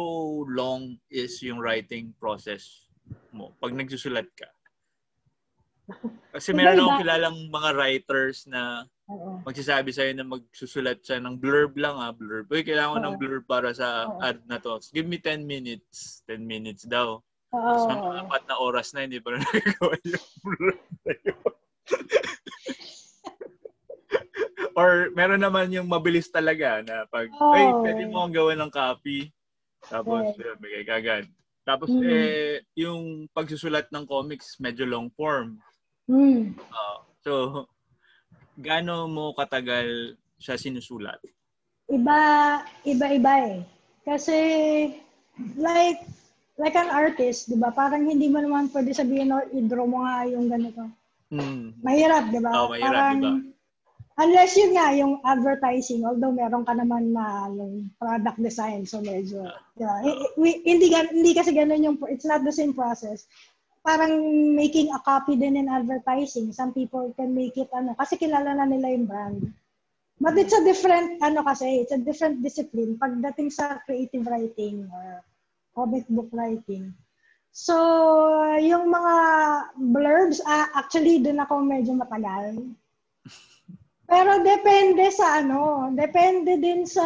long 0.50 0.98
is 1.14 1.38
yung 1.46 1.62
writing 1.62 2.12
process 2.18 2.90
mo 3.30 3.54
pag 3.62 3.78
nagsusulat 3.78 4.28
ka? 4.34 4.50
Kasi 6.34 6.54
meron 6.54 6.82
akong 6.82 7.02
kilalang 7.02 7.38
mga 7.50 7.70
writers 7.78 8.46
na 8.46 8.86
Oo. 9.10 9.42
magsasabi 9.42 9.90
sa'yo 9.90 10.14
na 10.14 10.26
magsusulat 10.26 11.02
siya 11.02 11.18
ng 11.18 11.42
blurb 11.42 11.74
lang 11.78 11.98
ah, 11.98 12.14
blurb. 12.14 12.46
Uy, 12.54 12.62
kailangan 12.62 12.94
ko 12.94 13.00
ng 13.02 13.18
blurb 13.18 13.46
para 13.50 13.74
sa 13.74 14.06
Oo. 14.06 14.22
ad 14.22 14.38
na 14.46 14.62
to. 14.62 14.78
So, 14.78 14.94
give 14.94 15.10
me 15.10 15.18
10 15.18 15.50
minutes. 15.50 16.22
10 16.30 16.46
minutes 16.46 16.86
daw. 16.86 17.18
Oo. 17.54 17.66
Tapos 17.66 17.86
mga 17.90 18.22
apat 18.26 18.44
na 18.46 18.56
oras 18.62 18.94
na, 18.94 19.02
hindi 19.06 19.20
pa 19.22 19.32
rin 19.34 19.42
nagagawa 19.46 19.96
yung 20.06 20.28
blurb 20.46 20.82
na 21.06 21.14
yun. 21.26 21.54
Or 24.80 25.12
meron 25.12 25.44
naman 25.44 25.76
yung 25.76 25.92
mabilis 25.92 26.32
talaga 26.32 26.80
na 26.86 27.04
pag, 27.10 27.28
oh. 27.36 27.52
ay, 27.52 27.68
pwede 27.84 28.08
mo 28.08 28.24
akong 28.24 28.36
gawa 28.36 28.54
ng 28.56 28.72
copy. 28.72 29.28
Tapos, 29.92 30.24
yun, 30.40 30.58
bigay 30.62 30.86
kagad. 30.88 31.26
Tapos, 31.68 31.92
mm. 31.92 32.04
eh, 32.06 32.64
yung 32.80 33.28
pagsusulat 33.36 33.92
ng 33.92 34.08
comics, 34.08 34.56
medyo 34.62 34.88
long 34.88 35.12
form. 35.14 35.60
Mm. 36.08 36.56
Uh, 36.58 37.00
so, 37.22 37.34
gaano 38.56 39.12
mo 39.12 39.36
katagal 39.36 40.16
siya 40.40 40.56
sinusulat? 40.56 41.20
Iba, 41.90 42.20
iba-iba 42.86 43.34
eh. 43.52 43.60
Kasi, 44.08 44.38
like, 45.60 46.00
like 46.60 46.76
an 46.76 46.92
artist, 46.92 47.48
di 47.48 47.56
ba? 47.56 47.72
Parang 47.72 48.04
hindi 48.04 48.28
mo 48.28 48.44
naman 48.44 48.68
pwede 48.70 48.92
sabihin, 48.92 49.32
or 49.32 49.48
i-draw 49.56 49.88
mo 49.88 50.04
nga 50.04 50.28
yung 50.28 50.52
ganito. 50.52 50.84
Hmm. 51.32 51.72
Mahirap, 51.80 52.30
di 52.30 52.40
ba? 52.44 52.52
Oh, 52.52 52.68
mahirap, 52.70 52.92
Parang, 52.92 53.18
di 53.18 53.24
ba? 53.24 53.34
Unless 54.20 54.52
yun 54.60 54.76
nga, 54.76 54.92
yung 55.00 55.24
advertising, 55.24 56.04
although 56.04 56.36
meron 56.36 56.68
ka 56.68 56.76
naman 56.76 57.16
na 57.16 57.48
yung 57.48 57.88
product 57.96 58.36
design, 58.44 58.84
so 58.84 59.00
medyo, 59.00 59.48
uh, 59.48 59.56
diba? 59.80 59.96
hindi, 60.68 60.92
hindi 60.92 61.32
kasi 61.32 61.56
ganun 61.56 61.88
yung, 61.88 61.96
it's 62.12 62.28
not 62.28 62.44
the 62.44 62.52
same 62.52 62.76
process 62.76 63.24
parang 63.80 64.20
making 64.54 64.92
a 64.92 65.00
copy 65.00 65.40
din 65.40 65.58
in 65.58 65.72
advertising. 65.72 66.52
Some 66.52 66.76
people 66.76 67.10
can 67.16 67.34
make 67.34 67.56
it 67.56 67.72
ano 67.72 67.96
kasi 67.96 68.20
kilala 68.20 68.54
na 68.54 68.68
nila 68.68 68.92
yung 68.92 69.08
brand. 69.08 69.40
But 70.20 70.36
it's 70.36 70.52
a 70.52 70.62
different 70.68 71.24
ano 71.24 71.48
kasi, 71.48 71.88
it's 71.88 71.96
a 71.96 72.02
different 72.02 72.44
discipline 72.44 73.00
pagdating 73.00 73.56
sa 73.56 73.80
creative 73.88 74.28
writing 74.28 74.84
or 74.92 75.24
comic 75.76 76.06
book 76.10 76.30
writing. 76.32 76.94
So, 77.50 77.76
yung 78.62 78.94
mga 78.94 79.16
blurbs, 79.76 80.40
uh, 80.46 80.70
actually 80.78 81.20
doon 81.20 81.42
ako 81.42 81.66
medyo 81.66 81.98
matagal. 81.98 82.62
Pero 84.10 84.32
depende 84.42 85.10
sa 85.14 85.42
ano, 85.42 85.90
depende 85.94 86.58
din 86.58 86.86
sa 86.86 87.06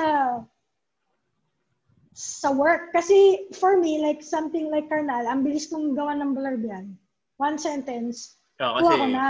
sa 2.14 2.54
work. 2.54 2.92
Kasi 2.96 3.50
for 3.56 3.80
me, 3.80 4.00
like 4.00 4.24
something 4.24 4.70
like 4.72 4.88
Carnal, 4.88 5.28
ang 5.28 5.44
bilis 5.44 5.68
kong 5.68 5.96
gawa 5.98 6.16
ng 6.16 6.36
blurb 6.36 6.64
yan. 6.64 6.96
One 7.40 7.58
sentence. 7.60 8.40
Oh, 8.62 8.80
kasi... 8.80 8.88
ko 8.88 9.08
na. 9.10 9.30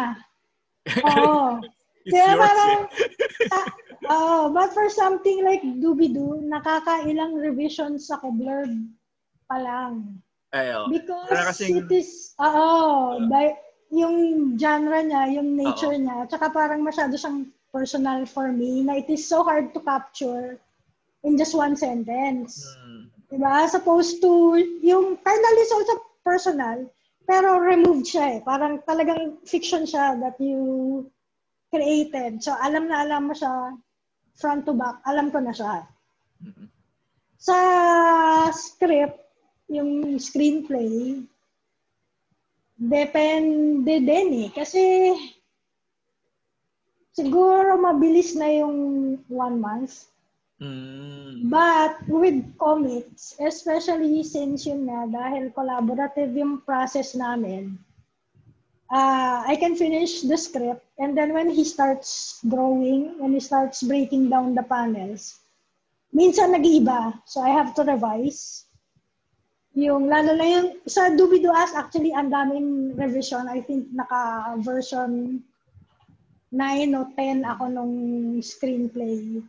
Oo. 1.07 1.63
It's 2.03 2.11
Kaya 2.11 2.35
yours 2.35 2.41
parang, 2.43 2.79
eh. 2.83 3.67
oh, 4.11 4.51
but 4.51 4.75
for 4.75 4.91
something 4.91 5.39
like 5.47 5.63
Doobie-Doo, 5.63 6.43
nakakailang 6.51 7.39
revisions 7.39 8.11
sa 8.11 8.19
blurb 8.19 8.75
pa 9.53 9.61
lang. 9.61 10.17
Ay, 10.49 10.73
oh. 10.73 10.89
Because 10.89 11.29
kasing, 11.29 11.85
it 11.85 11.89
is, 11.93 12.33
oo, 12.41 12.49
uh, 12.49 13.21
by, 13.29 13.53
yung 13.93 14.57
genre 14.57 14.97
niya, 15.05 15.29
yung 15.37 15.53
nature 15.53 15.93
uh-oh. 15.93 16.01
niya, 16.01 16.17
tsaka 16.25 16.49
parang 16.49 16.81
masyado 16.81 17.13
siyang 17.13 17.53
personal 17.69 18.25
for 18.25 18.49
me 18.49 18.81
na 18.81 18.97
it 18.97 19.09
is 19.09 19.21
so 19.21 19.45
hard 19.45 19.69
to 19.73 19.81
capture 19.85 20.57
in 21.21 21.37
just 21.37 21.53
one 21.53 21.77
sentence. 21.77 22.65
Mm. 22.81 23.09
Diba? 23.33 23.49
As 23.65 23.73
opposed 23.73 24.21
to, 24.21 24.57
yung 24.81 25.17
Carnal 25.21 25.57
is 25.57 25.73
also 25.73 25.93
personal, 26.21 26.85
pero 27.25 27.57
removed 27.57 28.05
siya 28.05 28.37
eh. 28.37 28.39
Parang 28.45 28.81
talagang 28.85 29.41
fiction 29.45 29.89
siya 29.89 30.21
that 30.21 30.37
you 30.37 31.05
created. 31.73 32.45
So, 32.45 32.53
alam 32.53 32.93
na 32.93 33.01
alam 33.01 33.29
mo 33.29 33.33
siya 33.33 33.73
front 34.37 34.69
to 34.69 34.77
back. 34.77 35.01
Alam 35.09 35.33
ko 35.33 35.41
na 35.41 35.53
siya. 35.53 35.89
Mm-hmm. 36.45 36.67
Sa 37.41 37.57
script, 38.53 39.22
yung 39.77 39.93
screenplay, 40.21 41.21
depende 42.77 43.93
din 44.01 44.27
eh. 44.45 44.49
Kasi 44.53 45.13
siguro 47.13 47.77
mabilis 47.77 48.33
na 48.33 48.49
yung 48.49 48.77
one 49.29 49.57
month. 49.61 50.09
Mm. 50.61 51.49
But 51.49 52.01
with 52.07 52.39
comics, 52.57 53.35
especially 53.41 54.23
since 54.23 54.65
yun 54.65 54.87
nga, 54.87 55.09
dahil 55.09 55.51
collaborative 55.51 56.31
yung 56.33 56.61
process 56.63 57.17
namin, 57.17 57.77
uh, 58.93 59.43
I 59.43 59.57
can 59.59 59.75
finish 59.75 60.21
the 60.21 60.37
script 60.37 60.85
and 61.01 61.17
then 61.17 61.33
when 61.33 61.49
he 61.49 61.65
starts 61.65 62.39
drawing, 62.45 63.17
when 63.19 63.33
he 63.33 63.41
starts 63.41 63.81
breaking 63.83 64.29
down 64.29 64.55
the 64.55 64.63
panels, 64.63 65.41
minsan 66.13 66.53
nag-iiba. 66.53 67.19
So 67.25 67.41
I 67.41 67.49
have 67.49 67.73
to 67.75 67.83
revise. 67.83 68.69
Yung 69.73 70.05
lalo 70.05 70.37
na 70.37 70.45
yung 70.45 70.67
sa 70.85 71.09
Doobie 71.09 71.41
As 71.49 71.73
actually 71.73 72.13
ang 72.13 72.29
daming 72.29 72.93
revision. 72.93 73.49
I 73.49 73.65
think 73.65 73.89
naka 73.89 74.53
version 74.61 75.41
9 76.53 76.93
o 76.93 77.09
10 77.17 77.41
ako 77.41 77.63
nung 77.73 77.95
screenplay. 78.45 79.41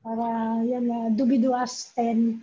Para 0.00 0.56
yan 0.64 0.88
na, 0.88 0.96
uh, 0.96 1.08
dubiduas 1.12 1.92
10. 1.92 2.40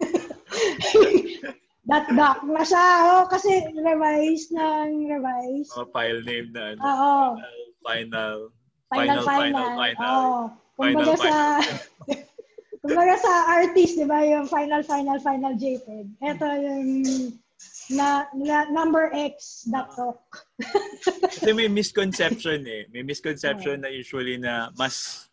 That 1.92 2.08
doc 2.16 2.42
na 2.48 2.64
siya. 2.64 2.86
Oh, 3.04 3.24
kasi 3.28 3.68
revise 3.76 4.48
ng 4.50 5.06
revise. 5.06 5.70
Oh, 5.76 5.86
file 5.92 6.24
name 6.24 6.50
na. 6.56 6.74
Ano, 6.74 6.80
Oo. 6.82 7.14
Final, 7.86 8.36
final, 8.90 9.22
final, 9.22 9.22
final. 9.22 9.76
final. 9.78 10.16
Oh, 10.18 10.42
kumbaga 10.74 11.14
final, 11.14 11.22
sa, 11.22 11.36
kumbaga 12.86 13.14
sa 13.18 13.32
artist, 13.58 13.98
di 13.98 14.06
ba, 14.06 14.22
yung 14.22 14.46
final, 14.46 14.82
final, 14.86 15.18
final 15.18 15.52
JPEG. 15.58 16.06
Ito 16.22 16.46
yung 16.46 16.90
na, 17.90 18.26
na 18.34 18.66
number 18.70 19.10
X 19.14 19.66
dot 19.70 19.90
talk. 19.94 20.22
Kasi 21.34 21.50
may 21.54 21.70
misconception 21.70 22.66
eh. 22.66 22.86
May 22.90 23.02
misconception 23.02 23.82
na 23.82 23.90
usually 23.90 24.38
na 24.38 24.70
mas 24.78 25.26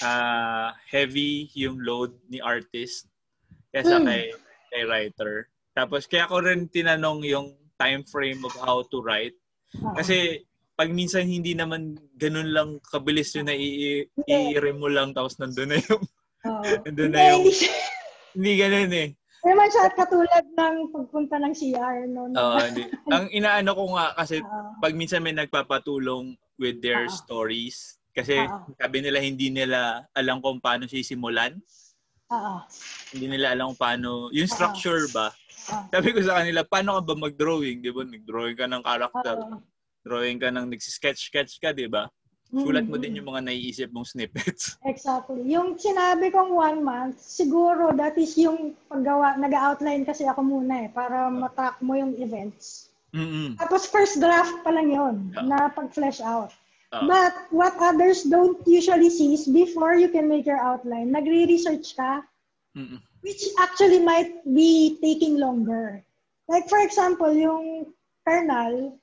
uh, 0.00 0.72
heavy 0.88 1.48
yung 1.56 1.80
load 1.80 2.16
ni 2.28 2.40
artist 2.40 3.08
kaysa 3.72 4.00
mm. 4.00 4.06
kay, 4.08 4.24
kay 4.72 4.82
writer. 4.88 5.48
Tapos 5.76 6.08
kaya 6.08 6.28
ko 6.28 6.40
rin 6.40 6.68
tinanong 6.72 7.24
yung 7.28 7.52
time 7.76 8.04
frame 8.08 8.40
of 8.44 8.56
how 8.56 8.80
to 8.88 9.04
write. 9.04 9.36
Kasi 9.96 10.40
pag 10.76 10.92
minsan 10.92 11.24
hindi 11.24 11.56
naman 11.56 11.96
ganun 12.20 12.52
lang 12.52 12.68
kabilis 12.84 13.32
yun 13.32 13.48
na 13.48 13.56
i-re 13.56 14.72
mo 14.76 14.92
lang 14.92 15.16
tapos 15.16 15.40
nandun 15.40 15.72
na 15.72 15.80
yung 15.80 16.04
oh. 16.44 16.62
nandun 16.84 17.10
na 17.14 17.32
yung 17.32 17.48
hindi 18.36 18.52
ganun 18.60 18.92
eh. 18.92 19.08
Hindi 19.16 19.52
man 19.56 19.68
siya 19.70 19.88
katulad 19.94 20.44
ng 20.44 20.76
pagpunta 20.92 21.36
ng 21.40 21.54
CR. 21.54 21.96
No? 22.10 22.28
Oo, 22.34 22.58
uh, 22.58 22.68
Ang 23.14 23.30
inaano 23.32 23.72
ko 23.72 23.94
nga 23.96 24.12
kasi 24.18 24.42
uh, 24.42 24.74
pag 24.82 24.92
minsan 24.92 25.22
may 25.22 25.32
nagpapatulong 25.32 26.36
with 26.60 26.82
their 26.84 27.06
uh, 27.06 27.12
stories, 27.12 27.96
kasi 28.16 28.42
Uh-oh. 28.42 28.72
sabi 28.80 29.04
nila 29.04 29.20
hindi 29.20 29.52
nila 29.52 30.08
alam 30.16 30.40
kung 30.40 30.60
paano 30.60 30.88
sisimulan. 30.88 31.56
Oo. 32.32 32.56
Hindi 33.14 33.26
nila 33.38 33.54
alam 33.54 33.72
kung 33.72 33.80
paano, 33.80 34.32
yung 34.32 34.48
structure 34.50 35.06
ba? 35.12 35.30
Uh-oh. 35.30 35.88
Sabi 35.92 36.08
ko 36.16 36.20
sa 36.24 36.42
kanila, 36.42 36.64
paano 36.64 36.98
ka 36.98 37.12
ba 37.12 37.14
mag-drawing? 37.28 37.84
Di 37.84 37.92
ba? 37.92 38.02
Nag-drawing 38.02 38.56
ka 38.56 38.66
ng 38.66 38.82
character. 38.82 39.36
Uh-oh. 39.36 39.60
Drawing 40.02 40.38
ka 40.40 40.48
ng 40.50 40.66
nag-sketch-sketch 40.74 41.60
ka, 41.60 41.70
di 41.76 41.86
ba? 41.86 42.10
Sulat 42.46 42.86
mo 42.86 42.94
din 42.94 43.10
mm-hmm. 43.10 43.18
yung 43.18 43.28
mga 43.34 43.42
naiisip 43.50 43.88
mong 43.90 44.06
snippets. 44.06 44.78
Exactly. 44.90 45.42
Yung 45.50 45.74
sinabi 45.74 46.30
kong 46.30 46.54
one 46.54 46.80
month, 46.80 47.18
siguro 47.18 47.90
that 47.98 48.14
is 48.14 48.38
yung 48.38 48.78
paggawa, 48.86 49.34
nag-outline 49.34 50.06
kasi 50.06 50.24
ako 50.30 50.46
muna 50.46 50.86
eh, 50.86 50.88
para 50.94 51.26
matrack 51.26 51.82
mo 51.82 51.98
yung 51.98 52.14
events. 52.22 52.94
Mm-hmm. 53.10 53.58
Tapos 53.58 53.90
first 53.90 54.22
draft 54.22 54.62
pa 54.62 54.70
lang 54.70 54.94
yun, 54.94 55.34
yeah. 55.34 55.42
na 55.42 55.58
pag-flesh 55.74 56.22
out. 56.22 56.54
Uh, 56.94 57.02
But 57.10 57.34
what 57.50 57.74
others 57.82 58.22
don't 58.22 58.62
usually 58.62 59.10
see 59.10 59.34
is 59.34 59.50
before 59.50 59.98
you 59.98 60.06
can 60.06 60.30
make 60.30 60.46
your 60.46 60.62
outline, 60.62 61.10
nagre-research 61.10 61.98
ka, 61.98 62.22
mm-mm. 62.78 63.02
which 63.26 63.42
actually 63.58 63.98
might 63.98 64.38
be 64.46 65.02
taking 65.02 65.42
longer. 65.42 65.98
Like 66.46 66.70
for 66.70 66.78
example, 66.78 67.34
yung 67.34 67.90
kernel, 68.22 68.94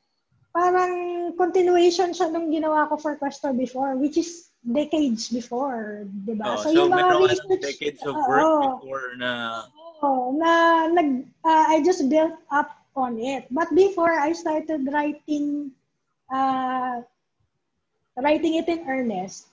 parang 0.53 0.93
continuation 1.33 2.13
siya 2.13 2.29
nung 2.29 2.53
ginawa 2.53 2.85
ko 2.85 2.95
for 2.95 3.17
Questor 3.17 3.51
before, 3.57 3.97
which 3.97 4.21
is 4.21 4.53
decades 4.61 5.27
before, 5.33 6.05
di 6.05 6.37
ba? 6.37 6.53
Oh, 6.53 6.57
so, 6.61 6.69
so 6.69 6.85
yung 6.85 6.93
mga 6.93 7.13
research, 7.25 7.59
decades 7.59 8.01
of 8.05 8.15
work 8.29 8.45
oh, 8.45 8.77
before 8.77 9.17
na... 9.17 9.65
Oh, 10.03 10.35
na 10.35 10.85
nag, 10.93 11.25
uh, 11.41 11.65
I 11.73 11.81
just 11.81 12.05
built 12.05 12.37
up 12.53 12.69
on 12.93 13.17
it. 13.17 13.49
But 13.49 13.73
before 13.73 14.13
I 14.13 14.35
started 14.37 14.85
writing 14.91 15.73
uh, 16.29 17.01
writing 18.19 18.61
it 18.61 18.69
in 18.69 18.85
earnest, 18.85 19.49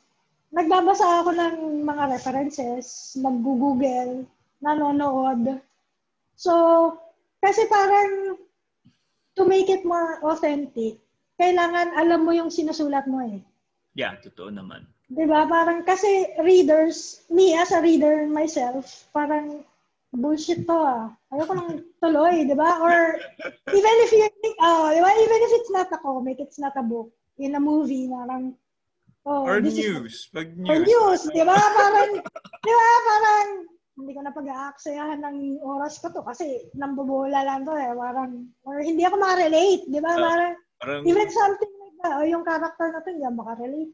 nagbabasa 0.52 1.24
ako 1.24 1.30
ng 1.32 1.86
mga 1.86 2.04
references, 2.12 3.16
nag-google, 3.16 4.26
nanonood. 4.60 5.62
So, 6.36 6.52
kasi 7.40 7.64
parang 7.70 8.36
to 9.38 9.42
make 9.46 9.70
it 9.70 9.86
more 9.86 10.18
authentic, 10.26 10.98
kailangan 11.38 11.94
alam 11.94 12.26
mo 12.26 12.32
yung 12.34 12.50
sinusulat 12.50 13.06
mo 13.06 13.22
eh. 13.24 13.40
Yeah, 13.94 14.18
totoo 14.22 14.54
naman. 14.54 14.86
'Di 15.10 15.26
ba? 15.26 15.46
Parang 15.50 15.82
kasi 15.82 16.30
readers, 16.38 17.26
me 17.30 17.58
as 17.58 17.74
a 17.74 17.82
reader 17.82 18.30
myself, 18.30 19.10
parang 19.10 19.66
bullshit 20.14 20.66
to 20.66 20.78
ah. 20.78 21.10
Ayoko 21.34 21.52
nang 21.58 21.82
tuloy, 21.98 22.46
'di 22.46 22.54
ba? 22.54 22.78
Or 22.78 23.18
even 23.78 23.96
if 24.06 24.10
you 24.14 24.26
think, 24.42 24.54
oh, 24.62 24.94
di 24.94 25.02
ba? 25.02 25.10
Even 25.10 25.40
if 25.42 25.50
it's 25.58 25.72
not 25.74 25.90
a 25.90 25.98
comic, 25.98 26.38
it's 26.38 26.58
not 26.58 26.74
a 26.78 26.84
book 26.86 27.10
in 27.40 27.58
a 27.58 27.62
movie, 27.62 28.06
parang, 28.06 28.54
oh, 29.26 29.48
Or 29.48 29.58
news. 29.58 29.78
Is, 29.78 30.28
pag 30.30 30.54
news. 30.54 30.70
Or 30.70 30.78
news, 30.78 31.20
di 31.34 31.42
ba? 31.42 31.58
Parang, 31.58 32.10
di 32.66 32.72
ba? 32.72 32.90
Parang, 33.08 33.46
hindi 34.02 34.16
ko 34.16 34.22
na 34.24 34.34
pag-aaksayahan 34.34 35.20
ng 35.20 35.60
oras 35.60 36.00
ko 36.00 36.08
to 36.10 36.24
kasi 36.24 36.68
nambubola 36.74 37.44
lang 37.44 37.62
to 37.64 37.76
eh. 37.76 37.92
Parang, 37.92 38.48
or 38.64 38.80
hindi 38.80 39.04
ako 39.04 39.16
makarelate, 39.20 39.84
di 39.86 40.00
ba? 40.00 40.12
Uh, 40.16 40.22
parang, 40.24 40.54
parang, 40.80 41.02
even 41.04 41.28
something 41.28 41.72
like 41.80 41.96
that, 42.02 42.14
o 42.18 42.26
yung 42.26 42.44
character 42.44 42.88
na 42.90 43.00
to, 43.04 43.08
hindi 43.12 43.24
ako 43.24 43.36
makarelate. 43.44 43.92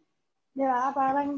Di 0.54 0.64
ba? 0.64 0.80
Parang, 0.94 1.28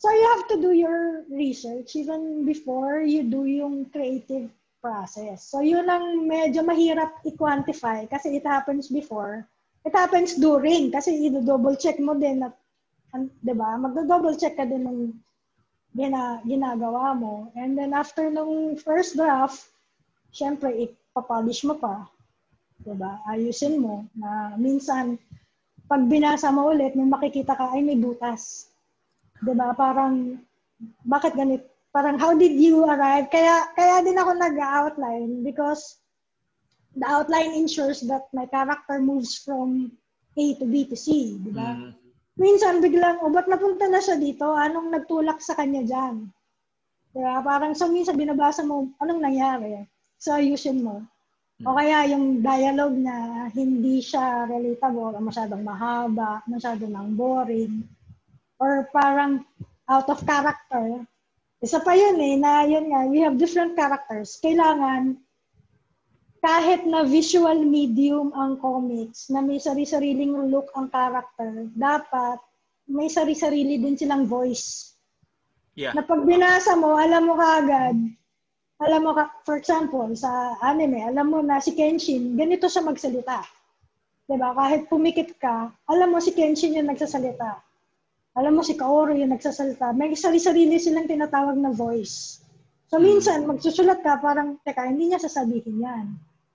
so 0.00 0.06
you 0.12 0.26
have 0.36 0.44
to 0.48 0.56
do 0.60 0.72
your 0.72 1.28
research 1.28 1.96
even 1.96 2.48
before 2.48 3.00
you 3.04 3.24
do 3.24 3.44
yung 3.44 3.88
creative 3.92 4.48
process. 4.80 5.46
So 5.48 5.64
yun 5.64 5.88
ang 5.88 6.28
medyo 6.28 6.64
mahirap 6.64 7.24
i-quantify 7.24 8.06
kasi 8.06 8.38
it 8.38 8.44
happens 8.44 8.92
before 8.92 9.48
It 9.86 9.94
happens 9.94 10.34
during 10.34 10.90
kasi 10.90 11.30
i-double 11.30 11.78
check 11.78 12.02
mo 12.02 12.18
din 12.18 12.42
at, 12.42 12.58
'di 13.14 13.54
ba? 13.54 13.78
Magdo-double 13.78 14.34
check 14.34 14.58
ka 14.58 14.66
din 14.66 14.82
ng 14.82 14.98
gina, 15.96 16.44
ginagawa 16.44 17.16
mo. 17.16 17.48
And 17.56 17.72
then 17.72 17.96
after 17.96 18.28
nung 18.28 18.76
first 18.76 19.16
draft, 19.16 19.64
syempre 20.28 20.76
ipapublish 20.76 21.64
mo 21.64 21.80
pa. 21.80 22.04
'Di 22.84 22.92
ba? 22.92 23.24
Ayusin 23.24 23.80
mo 23.80 24.04
na 24.12 24.52
minsan 24.60 25.16
pag 25.88 26.04
binasa 26.04 26.52
mo 26.52 26.68
ulit, 26.68 26.92
may 26.92 27.08
makikita 27.08 27.56
ka 27.56 27.72
ay 27.72 27.80
may 27.80 27.96
butas. 27.96 28.68
'Di 29.40 29.56
ba? 29.56 29.72
Parang 29.72 30.36
bakit 31.08 31.32
ganit? 31.32 31.64
Parang 31.88 32.20
how 32.20 32.36
did 32.36 32.52
you 32.52 32.84
arrive? 32.84 33.32
Kaya 33.32 33.72
kaya 33.72 34.04
din 34.04 34.20
ako 34.20 34.36
nag-outline 34.36 35.40
because 35.40 35.96
the 36.92 37.08
outline 37.08 37.56
ensures 37.56 38.04
that 38.04 38.28
my 38.36 38.44
character 38.44 39.00
moves 39.00 39.40
from 39.40 39.88
A 40.36 40.44
to 40.60 40.68
B 40.68 40.84
to 40.84 40.96
C, 40.96 41.40
di 41.40 41.52
ba? 41.56 41.72
Mm. 41.72 42.05
Minsan 42.36 42.84
biglang, 42.84 43.24
oh, 43.24 43.32
ba't 43.32 43.48
napunta 43.48 43.88
na 43.88 43.96
siya 43.96 44.20
dito? 44.20 44.52
Anong 44.52 44.92
nagtulak 44.92 45.40
sa 45.40 45.56
kanya 45.56 45.80
dyan? 45.80 46.28
Di 47.16 47.20
ba? 47.24 47.40
Parang 47.40 47.72
so 47.72 47.88
minsan 47.88 48.20
binabasa 48.20 48.60
mo, 48.60 48.92
anong 49.00 49.24
nangyari? 49.24 49.88
So 50.20 50.36
ayusin 50.36 50.84
mo. 50.84 51.00
O 51.64 51.72
kaya 51.72 52.04
yung 52.12 52.44
dialogue 52.44 53.00
na 53.00 53.48
hindi 53.56 54.04
siya 54.04 54.44
relatable, 54.44 55.16
masyadong 55.24 55.64
mahaba, 55.64 56.44
masyadong 56.44 57.16
boring, 57.16 57.80
or 58.60 58.84
parang 58.92 59.40
out 59.88 60.04
of 60.12 60.20
character. 60.28 61.00
Isa 61.64 61.80
pa 61.80 61.96
yun 61.96 62.20
eh, 62.20 62.36
na 62.36 62.68
yun 62.68 62.92
nga, 62.92 63.08
we 63.08 63.24
have 63.24 63.40
different 63.40 63.72
characters. 63.72 64.36
Kailangan 64.44 65.16
kahit 66.40 66.84
na 66.84 67.02
visual 67.06 67.62
medium 67.64 68.32
ang 68.36 68.60
comics, 68.60 69.28
na 69.32 69.42
may 69.42 69.60
sari-sariling 69.60 70.50
look 70.50 70.70
ang 70.76 70.88
character, 70.90 71.68
dapat 71.74 72.38
may 72.86 73.10
sari-sarili 73.10 73.80
din 73.82 73.98
silang 73.98 74.24
voice. 74.24 74.94
Yeah. 75.76 75.92
Na 75.92 76.06
pag 76.06 76.24
binasa 76.24 76.78
mo, 76.78 76.96
alam 76.96 77.28
mo 77.28 77.34
kaagad, 77.36 77.96
alam 78.76 79.00
mo, 79.08 79.16
ka, 79.16 79.32
for 79.48 79.56
example, 79.56 80.08
sa 80.12 80.56
anime, 80.60 81.00
alam 81.00 81.32
mo 81.32 81.40
na 81.40 81.60
si 81.60 81.72
Kenshin, 81.72 82.36
ganito 82.36 82.68
siya 82.68 82.84
magsalita. 82.84 83.40
Diba? 84.26 84.52
Kahit 84.52 84.90
pumikit 84.90 85.38
ka, 85.40 85.72
alam 85.88 86.12
mo 86.12 86.18
si 86.20 86.36
Kenshin 86.36 86.76
yung 86.76 86.90
nagsasalita. 86.92 87.62
Alam 88.36 88.60
mo 88.60 88.62
si 88.66 88.76
Kaoru 88.76 89.16
yung 89.16 89.32
nagsasalita. 89.32 89.96
May 89.96 90.12
sari-sarili 90.12 90.76
silang 90.76 91.08
tinatawag 91.08 91.56
na 91.56 91.72
voice. 91.72 92.44
So, 92.86 93.02
minsan, 93.02 93.50
magsusulat 93.50 94.02
ka, 94.06 94.22
parang, 94.22 94.62
teka, 94.62 94.86
hindi 94.86 95.10
niya 95.10 95.18
sasabihin 95.18 95.82
yan. 95.82 96.06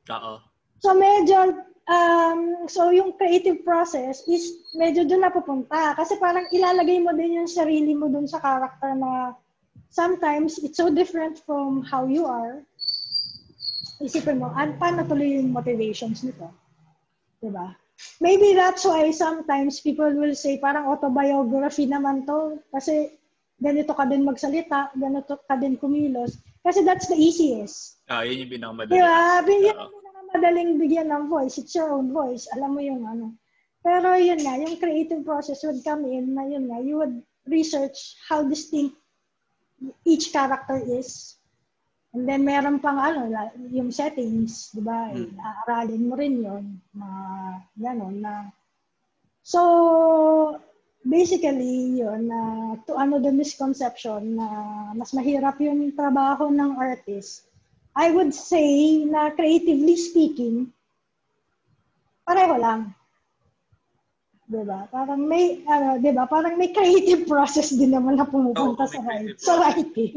Oo. 0.09 0.51
So 0.81 0.97
medyo 0.97 1.61
um, 1.85 2.65
so 2.65 2.89
yung 2.89 3.13
creative 3.13 3.61
process 3.61 4.25
is 4.25 4.73
medyo 4.73 5.05
doon 5.05 5.29
napupunta. 5.29 5.93
Kasi 5.93 6.17
parang 6.17 6.49
ilalagay 6.49 6.97
mo 6.97 7.13
din 7.13 7.37
yung 7.37 7.49
sarili 7.49 7.93
mo 7.93 8.09
doon 8.09 8.25
sa 8.25 8.41
character 8.41 8.97
na 8.97 9.37
sometimes 9.93 10.57
it's 10.65 10.81
so 10.81 10.89
different 10.89 11.37
from 11.45 11.85
how 11.85 12.09
you 12.09 12.25
are. 12.25 12.65
Isipin 14.01 14.41
mo, 14.41 14.49
an 14.57 14.81
paano 14.81 15.05
tuloy 15.05 15.37
yung 15.37 15.53
motivations 15.53 16.25
nito? 16.25 16.49
Diba? 17.37 17.77
Maybe 18.17 18.57
that's 18.57 18.81
why 18.81 19.13
sometimes 19.13 19.77
people 19.85 20.09
will 20.09 20.33
say 20.33 20.57
parang 20.57 20.89
autobiography 20.89 21.85
naman 21.85 22.25
to. 22.25 22.57
Kasi 22.73 23.13
ganito 23.61 23.93
ka 23.93 24.09
din 24.09 24.25
magsalita, 24.25 24.89
ganito 24.97 25.37
ka 25.45 25.55
din 25.55 25.77
kumilos. 25.77 26.41
Kasi 26.65 26.81
that's 26.81 27.07
the 27.07 27.17
easiest. 27.17 28.01
Ah, 28.09 28.25
yun 28.25 28.45
yung 28.45 28.51
pinakamadali. 28.57 28.97
Diba? 28.97 29.45
Yun 29.45 29.65
yung 29.69 30.29
madaling 30.33 30.71
bigyan 30.81 31.09
ng 31.13 31.29
voice. 31.29 31.61
It's 31.61 31.77
your 31.77 31.93
own 31.93 32.09
voice. 32.09 32.49
Alam 32.57 32.77
mo 32.77 32.81
yung 32.81 33.05
ano. 33.05 33.37
Pero 33.81 34.13
yun 34.17 34.41
nga, 34.41 34.57
yung 34.57 34.77
creative 34.77 35.25
process 35.25 35.65
would 35.65 35.81
come 35.81 36.05
in 36.09 36.33
na 36.37 36.45
yun 36.45 36.69
nga, 36.69 36.81
you 36.81 37.01
would 37.01 37.21
research 37.49 38.17
how 38.29 38.45
distinct 38.45 38.93
each 40.05 40.29
character 40.29 40.77
is. 40.77 41.37
And 42.13 42.27
then 42.27 42.45
meron 42.45 42.83
pang 42.83 42.99
ano, 42.99 43.25
yung 43.71 43.89
settings, 43.89 44.69
di 44.75 44.83
ba? 44.83 45.09
Hmm. 45.09 45.33
Aaralin 45.37 46.03
mo 46.05 46.13
rin 46.13 46.35
yun. 46.43 46.65
Na, 46.93 47.07
gano'n, 47.79 48.17
na 48.21 48.51
So, 49.41 50.61
basically, 51.01 52.01
yun, 52.01 52.29
na 52.29 52.41
uh, 52.41 52.71
to 52.85 52.97
ano 52.97 53.17
the 53.17 53.33
misconception 53.33 54.37
na 54.37 54.47
mas 54.93 55.11
mahirap 55.11 55.57
yung 55.59 55.93
trabaho 55.97 56.53
ng 56.53 56.77
artist 56.77 57.51
I 57.95 58.11
would 58.11 58.31
say 58.31 59.03
na 59.03 59.35
creatively 59.35 59.99
speaking, 59.99 60.71
pareho 62.23 62.55
lang. 62.55 62.95
'Di 64.47 64.63
ba? 64.63 64.87
Parang 64.87 65.19
may 65.19 65.63
ano, 65.67 65.99
'di 65.99 66.11
ba? 66.15 66.23
Parang 66.27 66.55
may 66.55 66.71
creative 66.71 67.27
process 67.31 67.75
din 67.75 67.91
naman 67.91 68.15
na 68.15 68.27
pumupunta 68.27 68.87
oh, 68.87 68.91
sa 68.91 68.99
writing. 69.03 69.39
Sa 69.39 69.53
writing. 69.61 70.15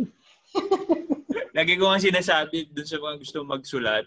Lagi 1.50 1.74
ko 1.74 1.90
nga 1.90 1.98
sinasabi 1.98 2.70
dun 2.70 2.86
sa 2.86 2.98
mga 3.02 3.16
gusto 3.18 3.42
magsulat. 3.42 4.06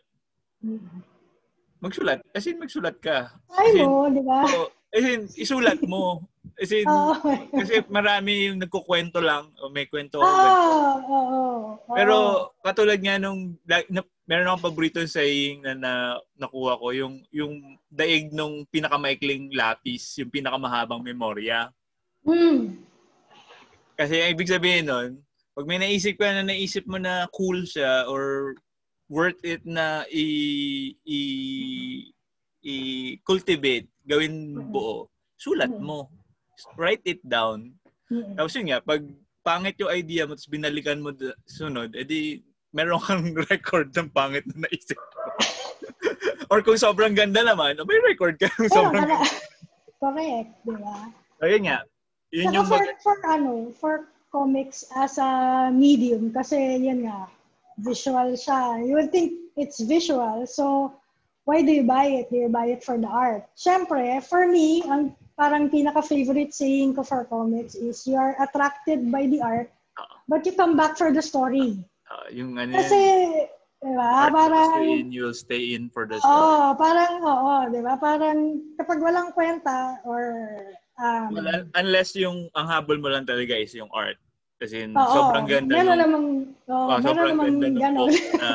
Magsulat. 1.78 2.20
Kasi 2.34 2.58
magsulat 2.58 2.98
ka. 2.98 3.30
Ay 3.54 3.86
mo, 3.86 4.10
di 4.10 4.22
ba? 4.26 4.46
Oh, 4.50 4.70
as 4.94 5.06
in, 5.06 5.22
isulat 5.38 5.80
mo. 5.86 6.26
Kasi, 6.58 6.82
oh. 6.90 7.14
kasi 7.54 7.86
marami 7.86 8.50
yung 8.50 8.58
nagkukwento 8.58 9.22
lang 9.22 9.54
o 9.62 9.70
may 9.70 9.86
kwento. 9.86 10.18
Oh, 10.18 10.26
oh, 10.26 10.98
oh, 11.06 11.62
Pero 11.94 12.50
katulad 12.66 12.98
nga 12.98 13.22
nung 13.22 13.54
na, 13.62 13.86
meron 14.26 14.50
akong 14.50 14.74
paborito 14.74 14.98
saying 15.06 15.62
na, 15.62 15.78
na 15.78 15.92
nakuha 16.34 16.82
ko 16.82 16.90
yung 16.98 17.22
yung 17.30 17.78
daig 17.94 18.34
nung 18.34 18.66
pinakamaikling 18.74 19.54
lapis, 19.54 20.18
yung 20.18 20.34
pinakamahabang 20.34 21.06
memorya. 21.06 21.70
Mm. 22.26 22.82
Kasi 23.94 24.26
ang 24.26 24.34
ibig 24.34 24.50
sabihin 24.50 24.90
nun, 24.90 25.22
pag 25.54 25.66
may 25.70 25.78
naisip 25.78 26.18
ka 26.18 26.26
na 26.26 26.42
naisip 26.42 26.90
mo 26.90 26.98
na 26.98 27.30
cool 27.38 27.70
siya 27.70 28.10
or 28.10 28.54
worth 29.08 29.40
it 29.44 29.64
na 29.64 30.04
i 30.12 30.28
i 31.08 31.22
i 32.68 32.76
cultivate, 33.24 33.88
gawin 34.04 34.56
buo, 34.72 35.08
sulat 35.40 35.72
mo 35.80 36.12
write 36.76 37.04
it 37.06 37.22
down. 37.24 37.72
Mm-hmm. 38.10 38.36
Tapos 38.40 38.54
yun 38.58 38.68
nga, 38.72 38.80
pag 38.82 39.04
pangit 39.46 39.80
yung 39.80 39.94
idea 39.94 40.26
mo, 40.26 40.36
tapos 40.36 40.52
binalikan 40.52 41.00
mo 41.00 41.14
sunod, 41.48 41.94
edi 41.96 42.42
meron 42.76 43.00
kang 43.00 43.32
record 43.52 43.94
ng 43.96 44.10
pangit 44.12 44.44
na 44.52 44.68
naisip 44.68 44.98
mo. 44.98 45.32
Or 46.52 46.64
kung 46.64 46.80
sobrang 46.80 47.16
ganda 47.16 47.44
naman, 47.44 47.76
may 47.84 48.00
record 48.04 48.40
ka 48.40 48.48
ng 48.60 48.72
sobrang 48.72 49.08
ganda. 49.08 49.28
Correct, 50.02 50.52
di 50.62 50.76
ba? 50.78 51.10
Ayun 51.42 51.64
nga. 51.66 51.78
Yun 52.30 52.46
Saka 52.52 52.56
yung 52.56 52.68
for, 52.68 52.82
mag- 52.84 53.02
for, 53.02 53.18
ano, 53.26 53.52
for 53.74 53.94
comics 54.30 54.86
as 54.94 55.18
a 55.18 55.30
medium, 55.74 56.30
kasi 56.30 56.78
yun 56.84 57.08
nga, 57.08 57.32
visual 57.78 58.34
siya. 58.34 58.82
You 58.86 58.98
would 58.98 59.12
think 59.12 59.54
it's 59.56 59.80
visual, 59.82 60.46
so 60.46 60.94
why 61.48 61.64
do 61.64 61.72
you 61.72 61.88
buy 61.88 62.12
it? 62.22 62.30
Do 62.30 62.44
you 62.44 62.50
buy 62.50 62.76
it 62.76 62.84
for 62.84 62.98
the 62.98 63.08
art? 63.08 63.48
Siyempre, 63.56 64.20
for 64.26 64.46
me, 64.46 64.84
ang 64.84 65.16
parang 65.40 65.70
pinaka-favorite 65.70 66.52
saying 66.52 66.98
ko 66.98 67.06
for 67.06 67.24
comics 67.30 67.78
is 67.78 68.04
you 68.10 68.18
are 68.18 68.36
attracted 68.42 69.08
by 69.08 69.30
the 69.30 69.40
art, 69.40 69.70
but 70.28 70.44
you 70.44 70.52
come 70.52 70.76
back 70.76 70.98
for 70.98 71.14
the 71.14 71.22
story. 71.22 71.80
Uh, 72.10 72.28
yung 72.34 72.58
ano 72.60 72.76
Kasi, 72.76 73.00
di 73.80 73.94
ba? 73.96 74.28
Parang, 74.28 74.84
in, 74.84 75.14
you'll 75.14 75.36
stay 75.36 75.72
in 75.78 75.88
for 75.88 76.04
the 76.04 76.20
story. 76.20 76.36
Oo, 76.36 76.44
oh, 76.44 76.68
parang, 76.76 77.24
oo, 77.24 77.32
oh, 77.32 77.64
di 77.72 77.80
ba? 77.80 77.96
Parang 77.96 78.60
kapag 78.76 79.00
walang 79.00 79.32
kwenta 79.32 80.04
or 80.04 80.52
um, 81.00 81.32
well, 81.32 81.48
unless 81.80 82.12
yung 82.18 82.52
ang 82.58 82.68
habol 82.68 83.00
mo 83.00 83.08
lang 83.08 83.24
talaga 83.24 83.56
is 83.56 83.72
yung 83.72 83.92
art. 83.96 84.20
Kasi 84.58 84.90
oh, 84.90 85.14
sobrang 85.14 85.46
ganda. 85.46 85.70
Meron 85.70 85.98
namang, 86.02 86.28
oh, 86.66 86.90
oh, 86.90 86.98
sobrang 86.98 87.38
namang 87.38 87.62
ganda 87.62 87.94
ng 87.94 88.10
na, 88.42 88.52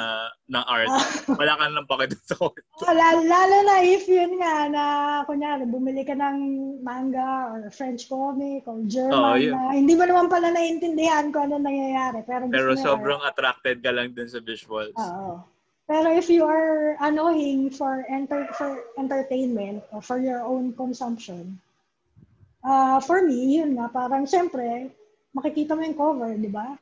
na 0.51 0.61
art. 0.67 0.91
Wala 1.39 1.55
ka 1.55 1.65
lang 1.71 1.87
pakita 1.87 2.19
sa 2.27 2.35
kwento. 2.43 2.83
Oh, 2.83 2.95
lalo, 2.99 3.57
na 3.63 3.77
if 3.87 4.11
yun 4.11 4.35
nga 4.43 4.67
na, 4.67 4.85
kunyari, 5.31 5.63
bumili 5.63 6.03
ka 6.03 6.19
ng 6.19 6.39
manga 6.83 7.55
or 7.55 7.71
French 7.71 8.11
comic 8.11 8.67
or 8.67 8.83
German 8.91 9.15
oh, 9.15 9.39
yeah. 9.39 9.55
na 9.55 9.79
hindi 9.79 9.95
mo 9.95 10.03
naman 10.03 10.27
pala 10.27 10.51
naiintindihan 10.51 11.31
kung 11.31 11.47
ano 11.47 11.63
nangyayari. 11.63 12.27
Pero, 12.27 12.51
pero 12.51 12.75
sobrang 12.75 13.23
art. 13.23 13.39
attracted 13.39 13.79
ka 13.79 13.95
lang 13.95 14.11
dun 14.11 14.27
sa 14.27 14.43
visuals. 14.43 14.99
Oo. 14.99 15.39
Pero 15.87 16.11
if 16.11 16.27
you 16.27 16.43
are 16.43 16.99
annoying 16.99 17.71
for 17.71 18.03
enter 18.11 18.51
for 18.59 18.91
entertainment 18.99 19.87
or 19.95 20.03
for 20.03 20.19
your 20.19 20.43
own 20.43 20.75
consumption, 20.75 21.63
uh, 22.67 22.99
for 22.99 23.23
me, 23.23 23.63
yun 23.63 23.79
nga, 23.79 23.87
parang 23.91 24.27
siyempre, 24.27 24.91
makikita 25.33 25.77
mo 25.77 25.83
yung 25.85 25.99
cover, 25.99 26.33
di 26.37 26.49
ba? 26.49 26.77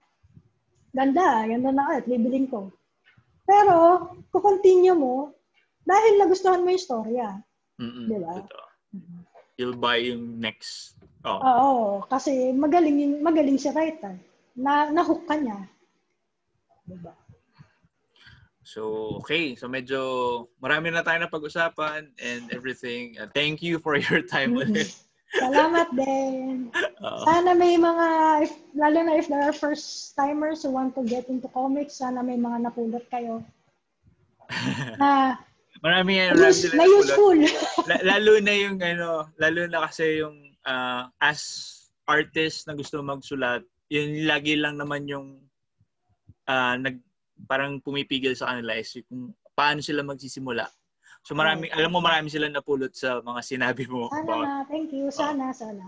Ganda, 0.90 1.46
ganda 1.46 1.70
na 1.70 1.98
art, 1.98 2.06
bibiling 2.06 2.50
ko. 2.50 2.70
Pero, 3.46 4.10
kukontinue 4.30 4.94
mo, 4.94 5.34
dahil 5.86 6.18
nagustuhan 6.18 6.62
mo 6.62 6.70
yung 6.70 6.82
storya. 6.82 7.28
Mm-mm, 7.78 8.06
di 8.06 8.18
ba? 8.18 8.34
You'll 9.58 9.78
buy 9.78 10.02
yung 10.02 10.38
next. 10.38 10.98
Oh. 11.26 11.40
Oo, 11.40 11.74
kasi 12.08 12.50
magaling 12.54 12.96
yung, 13.00 13.14
magaling 13.22 13.58
si 13.58 13.70
writer. 13.70 14.18
Na, 14.56 14.90
na-hook 14.90 15.26
ka 15.26 15.38
niya. 15.38 15.66
Di 16.86 16.96
ba? 16.98 17.14
So, 18.70 19.18
okay. 19.18 19.58
So, 19.58 19.66
medyo 19.66 19.98
marami 20.62 20.94
na 20.94 21.02
tayo 21.02 21.18
na 21.18 21.26
pag-usapan 21.26 22.14
and 22.22 22.42
everything. 22.54 23.18
Uh, 23.18 23.26
thank 23.34 23.66
you 23.66 23.82
for 23.82 23.98
your 23.98 24.22
time 24.22 24.54
ulit. 24.54 24.94
Salamat 25.30 25.88
din. 25.94 26.74
Uh-oh. 26.74 27.22
Sana 27.22 27.54
may 27.54 27.78
mga, 27.78 28.06
if, 28.42 28.52
lalo 28.74 28.98
na 29.06 29.14
if 29.14 29.30
there 29.30 29.46
are 29.46 29.54
first-timers 29.54 30.66
who 30.66 30.74
want 30.74 30.90
to 30.98 31.06
get 31.06 31.30
into 31.30 31.46
comics, 31.54 32.02
sana 32.02 32.18
may 32.18 32.34
mga 32.34 32.66
napulot 32.66 33.06
kayo. 33.14 33.46
na 34.98 35.38
Marami 35.86 36.20
yan. 36.20 36.36
Use, 36.36 36.74
na 36.76 36.84
useful. 36.84 37.38
lalo 38.10 38.32
na 38.42 38.52
yung, 38.52 38.76
ano, 38.82 39.30
lalo 39.40 39.60
na 39.64 39.88
kasi 39.88 40.20
yung 40.20 40.52
uh, 40.66 41.08
as 41.22 41.40
artist 42.04 42.66
na 42.66 42.74
gusto 42.74 43.00
magsulat, 43.00 43.62
yun 43.88 44.26
lagi 44.26 44.58
lang 44.58 44.76
naman 44.76 45.08
yung 45.08 45.40
uh, 46.50 46.74
nag, 46.76 47.00
parang 47.48 47.80
pumipigil 47.80 48.36
sa 48.36 48.52
kanila 48.52 48.76
is 48.76 48.92
kung 49.08 49.32
paano 49.56 49.80
sila 49.80 50.04
magsisimula 50.04 50.68
So 51.20 51.36
marami, 51.36 51.68
okay. 51.68 51.76
alam 51.76 51.90
mo 51.92 52.00
marami 52.00 52.32
silang 52.32 52.56
napulot 52.56 52.96
sa 52.96 53.20
mga 53.20 53.40
sinabi 53.44 53.84
mo. 53.86 54.08
Sana 54.08 54.24
about, 54.24 54.44
na, 54.44 54.54
thank 54.66 54.88
you. 54.90 55.12
Sana, 55.12 55.50
uh, 55.50 55.54
sana. 55.54 55.86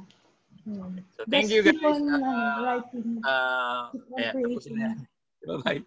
Hmm. 0.63 1.01
So 1.17 1.25
thank 1.27 1.51
Just 1.51 1.55
you 1.57 1.63
guys. 1.67 1.75
Keep 1.75 1.89
on 1.89 2.03
uh, 2.23 2.55
writing. 2.63 3.09
Uh, 3.25 3.83
yeah, 4.21 4.33
Bye-bye. 5.43 5.83